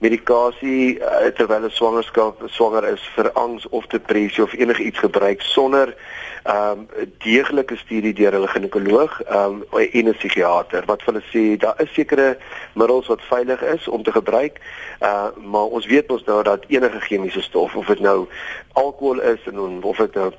medikasie 0.03 0.97
uh, 0.99 1.31
terwyl 1.37 1.61
hulle 1.61 1.71
swangerskap 1.71 2.43
swanger 2.51 2.89
is 2.91 3.05
vir 3.15 3.31
angs 3.39 3.69
of 3.69 3.87
depressie 3.87 4.43
of 4.43 4.57
enigiets 4.59 4.99
gebruik 4.99 5.47
sonder 5.47 5.95
ehm 6.43 6.83
um, 6.83 7.07
deeglike 7.23 7.75
studie 7.77 8.13
deur 8.13 8.35
hulle 8.35 8.51
ginekoloog 8.51 9.21
ehm 9.21 9.63
um, 9.71 9.79
en 9.79 10.07
'n 10.07 10.17
psigiater 10.19 10.83
wat 10.91 11.07
hulle 11.07 11.23
sê 11.31 11.57
daar 11.57 11.79
is 11.83 11.93
sekere 11.93 12.37
middels 12.73 13.07
wat 13.07 13.21
veilig 13.21 13.61
is 13.61 13.87
om 13.87 14.03
te 14.03 14.11
gebruik. 14.11 14.59
Uh 14.99 15.27
maar 15.51 15.67
ons 15.77 15.85
weet 15.85 16.11
ons 16.11 16.23
nou 16.23 16.43
dat 16.43 16.65
enige 16.67 16.99
chemiese 16.99 17.41
stof 17.41 17.75
of 17.75 17.85
dit 17.85 17.99
nou 17.99 18.27
alkohol 18.73 19.21
is 19.21 19.45
en 19.45 19.83
of 19.83 19.97
dit 19.97 20.15
nou 20.15 20.31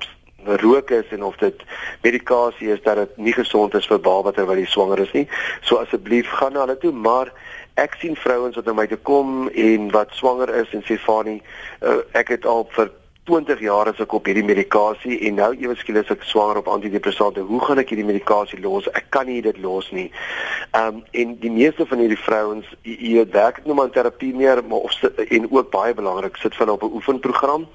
rook 0.43 0.89
is 0.89 1.07
en 1.09 1.23
of 1.23 1.35
dit 1.37 1.63
medikasie 2.01 2.71
is 2.73 2.81
dat 2.81 2.95
dit 2.95 3.17
nie 3.17 3.33
gesond 3.33 3.73
is 3.73 3.87
vir 3.87 3.99
baba 3.99 4.31
terwyl 4.31 4.57
hy 4.57 4.65
swanger 4.65 4.99
is 5.03 5.11
nie. 5.13 5.27
So 5.61 5.81
asseblief 5.81 6.29
gaan 6.39 6.53
na 6.53 6.65
hulle 6.65 6.77
toe, 6.81 6.91
maar 6.91 7.31
ek 7.79 7.95
sien 8.01 8.17
vrouens 8.19 8.57
wat 8.57 8.65
na 8.65 8.73
my 8.73 8.87
toe 8.89 8.99
kom 9.07 9.49
en 9.49 9.91
wat 9.93 10.15
swanger 10.17 10.49
is 10.61 10.73
en 10.75 10.83
sê 10.87 10.97
Fani, 10.99 11.39
uh, 11.81 12.01
ek 12.17 12.33
het 12.35 12.45
al 12.49 12.65
vir 12.75 12.91
20 13.31 13.61
jaar 13.63 13.87
as 13.87 13.99
ek 14.03 14.11
op 14.11 14.25
hierdie 14.27 14.43
medikasie 14.43 15.21
en 15.27 15.37
nou 15.39 15.49
ewe 15.55 15.75
skielik 15.79 16.03
as 16.03 16.17
ek 16.17 16.25
swanger 16.27 16.57
op 16.59 16.67
antidepressante, 16.73 17.39
hoe 17.47 17.59
gaan 17.63 17.79
ek 17.79 17.93
hierdie 17.93 18.07
medikasie 18.09 18.59
los? 18.59 18.89
Ek 18.91 19.07
kan 19.15 19.29
nie 19.29 19.39
dit 19.45 19.61
los 19.63 19.87
nie. 19.95 20.09
Ehm 20.75 20.97
um, 20.97 21.03
en 21.21 21.31
die 21.39 21.51
meeste 21.51 21.87
van 21.87 22.03
hierdie 22.03 22.19
vrouens, 22.19 22.67
jy 22.83 23.23
werk 23.31 23.61
nou 23.63 23.77
maar 23.77 23.87
in 23.87 23.95
terapie 23.95 24.33
meer, 24.35 24.59
maar 24.67 24.83
of 24.89 24.97
en 25.27 25.47
ook 25.47 25.71
baie 25.71 25.95
belangrik, 25.95 26.35
sit 26.43 26.57
hulle 26.59 26.75
op 26.75 26.83
'n 26.83 26.99
oefenprogram. 26.99 27.67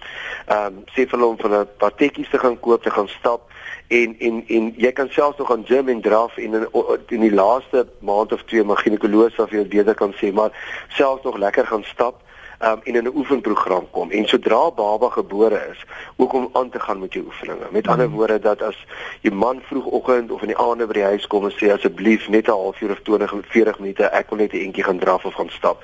Ehm 0.46 0.76
um, 0.76 0.84
sê 0.92 1.08
vir 1.08 1.16
hulle 1.16 1.32
om 1.32 1.40
van 1.40 1.56
'n 1.60 1.68
paar 1.80 1.94
tekkies 1.94 2.30
te 2.30 2.38
gaan 2.38 2.60
koop, 2.60 2.82
te 2.82 2.90
gaan 2.90 3.08
stap 3.08 3.48
en 3.88 4.16
en 4.18 4.44
en 4.48 4.74
jy 4.76 4.92
kan 4.92 5.08
selfs 5.08 5.38
nog 5.38 5.50
aan 5.50 5.64
gym 5.66 5.88
en 5.88 6.00
draf 6.00 6.36
en 6.36 6.54
in, 6.54 6.68
in 7.08 7.20
die 7.20 7.34
laaste 7.34 7.86
maand 8.00 8.32
of 8.32 8.42
twee 8.42 8.64
mag 8.64 8.82
ginekoloog 8.82 9.38
of 9.38 9.50
jy 9.50 9.66
beter 9.66 9.94
kan 9.94 10.12
sê, 10.20 10.32
maar 10.32 10.50
selfs 10.88 11.22
nog 11.22 11.38
lekker 11.38 11.66
gaan 11.66 11.84
stap 11.84 12.25
um, 12.62 12.80
en 12.84 12.94
in 12.94 13.04
'n 13.04 13.16
oefenprogram 13.16 13.86
kom 13.90 14.10
en 14.10 14.26
sodra 14.26 14.70
baba 14.70 15.08
gebore 15.08 15.68
is, 15.70 15.84
ook 16.16 16.32
om 16.32 16.48
aan 16.52 16.70
te 16.70 16.80
gaan 16.80 16.98
met 16.98 17.12
jou 17.12 17.24
oefeninge. 17.24 17.66
Met 17.70 17.88
ander 17.88 18.06
mhm. 18.08 18.16
woorde 18.16 18.38
dat 18.38 18.62
as 18.62 18.86
jou 19.20 19.34
man 19.34 19.60
vroegoggend 19.62 20.30
of 20.30 20.40
in 20.40 20.46
die 20.46 20.58
aande 20.58 20.86
by 20.86 20.92
die 20.92 21.02
huis 21.02 21.26
kom 21.26 21.44
en 21.44 21.52
sê 21.52 21.72
asseblief 21.72 22.28
net 22.28 22.46
'n 22.46 22.50
halfuur 22.50 22.90
of 22.90 23.00
20 23.00 23.32
of 23.32 23.46
40 23.46 23.78
minute, 23.78 24.04
ek 24.04 24.30
wil 24.30 24.38
net 24.38 24.52
'n 24.52 24.64
entjie 24.66 24.84
gaan 24.84 24.98
draf 24.98 25.24
of 25.24 25.34
gaan 25.34 25.50
stap. 25.50 25.82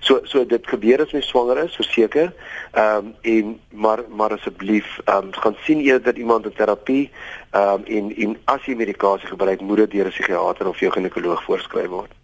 So 0.00 0.20
so 0.22 0.46
dit 0.46 0.66
gebeur 0.66 1.00
as 1.02 1.10
jy 1.10 1.20
swanger 1.20 1.58
is, 1.58 1.74
verseker. 1.74 2.32
Ehm 2.72 2.96
um, 2.96 3.14
en 3.20 3.60
maar 3.70 4.00
maar 4.08 4.32
asseblief 4.32 4.98
ehm 5.04 5.16
um, 5.16 5.32
gaan 5.32 5.56
sien 5.60 5.80
eerder 5.80 6.16
iemand 6.16 6.44
in 6.44 6.52
terapie 6.52 7.10
ehm 7.50 7.68
um, 7.68 7.84
en 7.84 8.16
en 8.16 8.36
as 8.44 8.64
jy 8.64 8.74
medikasie 8.74 9.28
gebruik, 9.28 9.60
moet 9.60 9.76
dit 9.76 9.90
deur 9.90 10.06
'n 10.06 10.10
psigiater 10.10 10.68
of 10.68 10.78
jou 10.78 10.90
ginekoloog 10.90 11.42
voorskryf 11.44 11.88
word. 11.88 12.23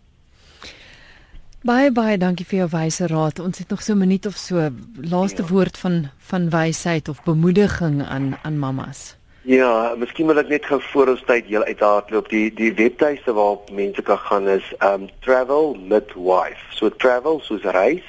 Baie 1.61 1.91
baie 1.93 2.17
dankie 2.17 2.47
vir 2.49 2.63
jou 2.63 2.67
wyse 2.73 3.05
raad. 3.11 3.41
Ons 3.45 3.59
het 3.61 3.69
nog 3.69 3.83
so 3.83 3.93
'n 3.93 3.99
minuut 3.99 4.27
of 4.27 4.37
so 4.37 4.71
laaste 4.97 5.43
ja. 5.43 5.49
woord 5.49 5.77
van 5.79 6.09
van 6.19 6.49
wysheid 6.51 7.09
of 7.09 7.23
bemoediging 7.23 8.03
aan 8.03 8.39
aan 8.43 8.59
mammas. 8.59 9.17
Ja, 9.43 9.95
miskien 9.97 10.27
wil 10.27 10.39
ek 10.39 10.49
net 10.49 10.65
gou 10.65 10.81
voor 10.81 11.09
ons 11.09 11.23
tyd 11.27 11.45
heel 11.45 11.65
uithardloop. 11.65 12.29
Die 12.29 12.55
die 12.55 12.73
webtuiste 12.75 13.33
waarop 13.33 13.71
mense 13.71 14.03
kan 14.03 14.19
gaan 14.19 14.49
is 14.49 14.73
um 14.81 15.09
travel 15.21 15.75
midwife. 15.75 16.65
So 16.71 16.89
travel 16.89 17.41
soos 17.41 17.63
reis, 17.63 18.05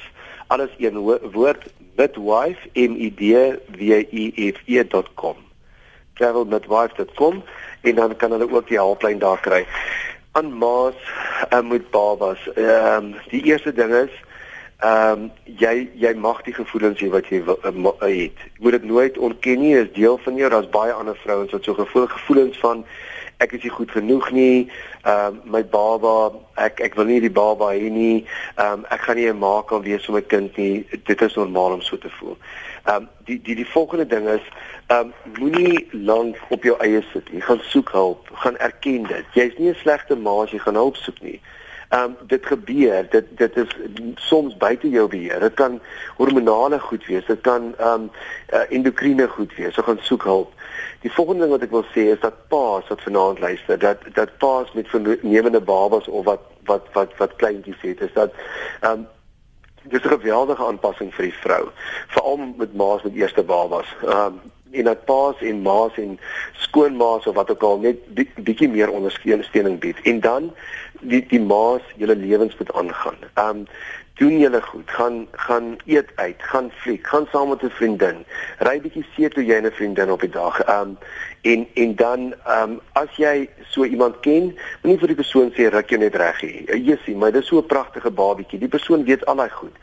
alles 0.47 0.70
een 0.78 0.95
woord 1.32 1.68
midwife 1.97 2.70
m 2.74 2.95
i 2.95 3.12
d 3.16 3.22
w 3.68 3.82
i 4.12 4.54
f 4.54 4.62
e.com. 4.66 5.36
travelmidwife.com 6.14 7.43
en 7.82 7.95
dan 7.95 8.16
kan 8.16 8.32
hulle 8.32 8.52
ook 8.52 8.68
die 8.68 8.78
hulplyn 8.78 9.20
daar 9.20 9.39
kry 9.39 9.66
aan 10.32 10.54
ma's 10.54 10.96
uh, 11.54 11.62
met 11.62 11.90
babas. 11.90 12.40
Ehm 12.54 13.06
um, 13.06 13.16
die 13.30 13.44
eerste 13.44 13.74
ding 13.74 13.94
is 13.94 14.12
ehm 14.82 15.12
um, 15.12 15.32
jy 15.46 15.90
jy 15.94 16.14
mag 16.18 16.42
die 16.42 16.54
gevoelens 16.54 17.02
hê 17.04 17.10
wat 17.14 17.28
jy 17.30 17.44
wil, 17.44 17.60
uh, 17.66 18.08
het. 18.08 18.38
Jy 18.48 18.64
moet 18.66 18.78
dit 18.80 18.88
nooit 18.90 19.18
ontken 19.18 19.60
nie, 19.60 19.76
is 19.78 19.92
deel 19.94 20.18
van 20.24 20.36
jou. 20.36 20.50
Daar's 20.50 20.70
baie 20.70 20.94
ander 20.94 21.18
vrouens 21.24 21.52
wat 21.52 21.64
so 21.64 21.74
gevoel 21.74 22.08
gevoelens 22.08 22.58
van 22.64 22.86
ek 23.42 23.52
is 23.58 23.64
nie 23.66 23.74
goed 23.74 23.92
genoeg 23.92 24.32
nie. 24.32 24.72
Ehm 25.04 25.38
uh, 25.38 25.52
my 25.58 25.62
baba, 25.66 26.32
ek 26.56 26.82
ek 26.88 26.96
wil 26.96 27.10
nie 27.12 27.22
die 27.22 27.34
baba 27.42 27.74
hê 27.76 27.92
nie. 27.92 28.26
Ehm 28.56 28.82
um, 28.82 28.90
ek 28.90 29.06
gaan 29.06 29.20
nie 29.20 29.30
'n 29.30 29.38
ma 29.38 29.62
kan 29.62 29.84
wees 29.84 30.06
vir 30.06 30.16
my 30.16 30.22
kind 30.22 30.58
nie. 30.58 30.88
Dit 31.06 31.22
is 31.22 31.36
normaal 31.36 31.78
om 31.78 31.82
so 31.82 31.98
te 31.98 32.10
voel. 32.20 32.38
Ehm 32.86 32.96
um, 32.96 33.10
die 33.26 33.42
die 33.42 33.56
die 33.56 33.72
volgende 33.76 34.08
ding 34.08 34.30
is 34.30 34.46
ehm 34.92 35.00
um, 35.00 35.14
moenie 35.39 35.88
lank 35.92 36.38
op 36.50 36.64
jou 36.64 36.76
eie 36.84 37.02
sit 37.14 37.32
nie. 37.32 37.42
Gaan 37.42 37.60
soek 37.64 37.92
hulp, 37.96 38.30
gaan 38.44 38.58
erken 38.58 39.04
dit. 39.08 39.26
Jy's 39.34 39.58
nie 39.58 39.70
'n 39.70 39.76
slegte 39.84 40.16
ma 40.16 40.42
as 40.44 40.52
jy 40.52 40.60
gaan 40.60 40.76
hulp 40.76 40.96
soek 40.96 41.22
nie. 41.22 41.39
Ehm 41.89 42.04
um, 42.04 42.18
dit 42.28 42.46
gebeur, 42.46 43.08
dit 43.10 43.26
dit 43.38 43.58
is 43.58 43.72
soms 44.16 44.58
buite 44.58 44.89
jou 44.89 45.08
beheer. 45.08 45.39
Dit 45.39 45.54
kan 45.54 45.80
hormonale 46.18 46.80
goed 46.80 47.06
wees, 47.06 47.26
dit 47.26 47.42
kan 47.42 47.74
ehm 47.78 47.94
um, 47.94 48.12
uh, 48.54 48.66
endokriene 48.70 49.28
goed 49.28 49.56
wees. 49.56 49.74
So 49.74 49.82
gaan 49.82 50.00
soek 50.02 50.24
hulp. 50.24 50.54
Die 51.02 51.12
volgende 51.12 51.42
ding 51.42 51.52
wat 51.52 51.64
ek 51.64 51.72
wil 51.72 51.88
sê 51.96 52.12
is 52.12 52.20
dat 52.20 52.48
paas 52.48 52.88
wat 52.88 53.02
vanaand 53.02 53.39
luister, 53.39 53.80
dat 53.80 53.98
dat 54.14 54.38
paas 54.38 54.72
met 54.74 54.88
vernemende 54.88 55.62
babas 55.62 56.08
of 56.08 56.26
wat 56.26 56.48
wat 56.66 56.88
wat 56.94 57.18
wat 57.18 57.36
kleintjies 57.36 57.82
het, 57.82 58.02
is 58.02 58.14
dat 58.14 58.34
ehm 58.82 58.92
um, 58.92 59.08
dis 59.84 60.04
'n 60.04 60.16
geweldige 60.20 60.66
aanpassing 60.66 61.14
vir 61.16 61.24
die 61.24 61.39
vrou, 61.44 61.70
veral 62.08 62.38
met 62.38 62.74
ma's 62.74 63.04
met 63.04 63.14
eerste 63.16 63.44
babas. 63.44 63.96
Ehm 64.04 64.26
um, 64.26 64.42
en 64.72 64.84
dat 64.84 65.05
paas 65.05 65.41
en 65.41 65.61
maas 65.61 65.97
en 65.97 66.19
skoonmaas 66.51 67.28
of 67.28 67.36
wat 67.36 67.51
ook 67.51 67.63
al 67.63 67.80
net 67.80 67.97
bietjie 68.36 68.69
meer 68.69 68.91
ondersteuning 68.91 69.80
bied 69.80 69.99
en 70.03 70.19
dan 70.19 70.51
die 71.01 71.24
die 71.28 71.41
maas 71.41 71.82
julle 71.97 72.15
lewens 72.15 72.57
moet 72.57 72.74
aangaan. 72.74 73.17
Um 73.36 73.65
doen 74.22 74.38
julle 74.38 74.61
goed, 74.61 74.89
gaan 74.91 75.28
gaan 75.32 75.78
eet 75.86 76.09
uit, 76.15 76.36
gaan 76.38 76.69
fliek, 76.84 77.07
gaan 77.07 77.28
saam 77.32 77.49
met 77.49 77.63
'n 77.63 77.69
vriendin. 77.69 78.26
Ry 78.59 78.82
bietjie 78.82 79.05
see 79.15 79.30
toe 79.30 79.45
jy 79.45 79.57
'n 79.61 79.72
vriendin 79.72 80.11
op 80.11 80.22
die 80.22 80.30
dag. 80.30 80.59
Um 80.67 80.97
en 81.41 81.67
en 81.74 81.95
dan 81.95 82.34
um 82.59 82.80
as 82.93 83.15
jy 83.17 83.49
so 83.69 83.84
iemand 83.84 84.19
ken, 84.19 84.57
moenie 84.82 84.99
vir 84.99 85.07
die 85.07 85.22
persoon 85.24 85.51
sê 85.51 85.69
ruk 85.69 85.89
jou 85.89 85.99
net 85.99 86.15
reg 86.15 86.39
hier. 86.39 86.78
Jessie, 86.78 87.15
maar 87.15 87.32
dis 87.32 87.47
so 87.47 87.57
'n 87.57 87.65
pragtige 87.65 88.11
babietjie. 88.11 88.59
Die 88.59 88.67
persoon 88.78 89.03
weet 89.03 89.26
al 89.26 89.36
daai 89.36 89.49
goed, 89.49 89.76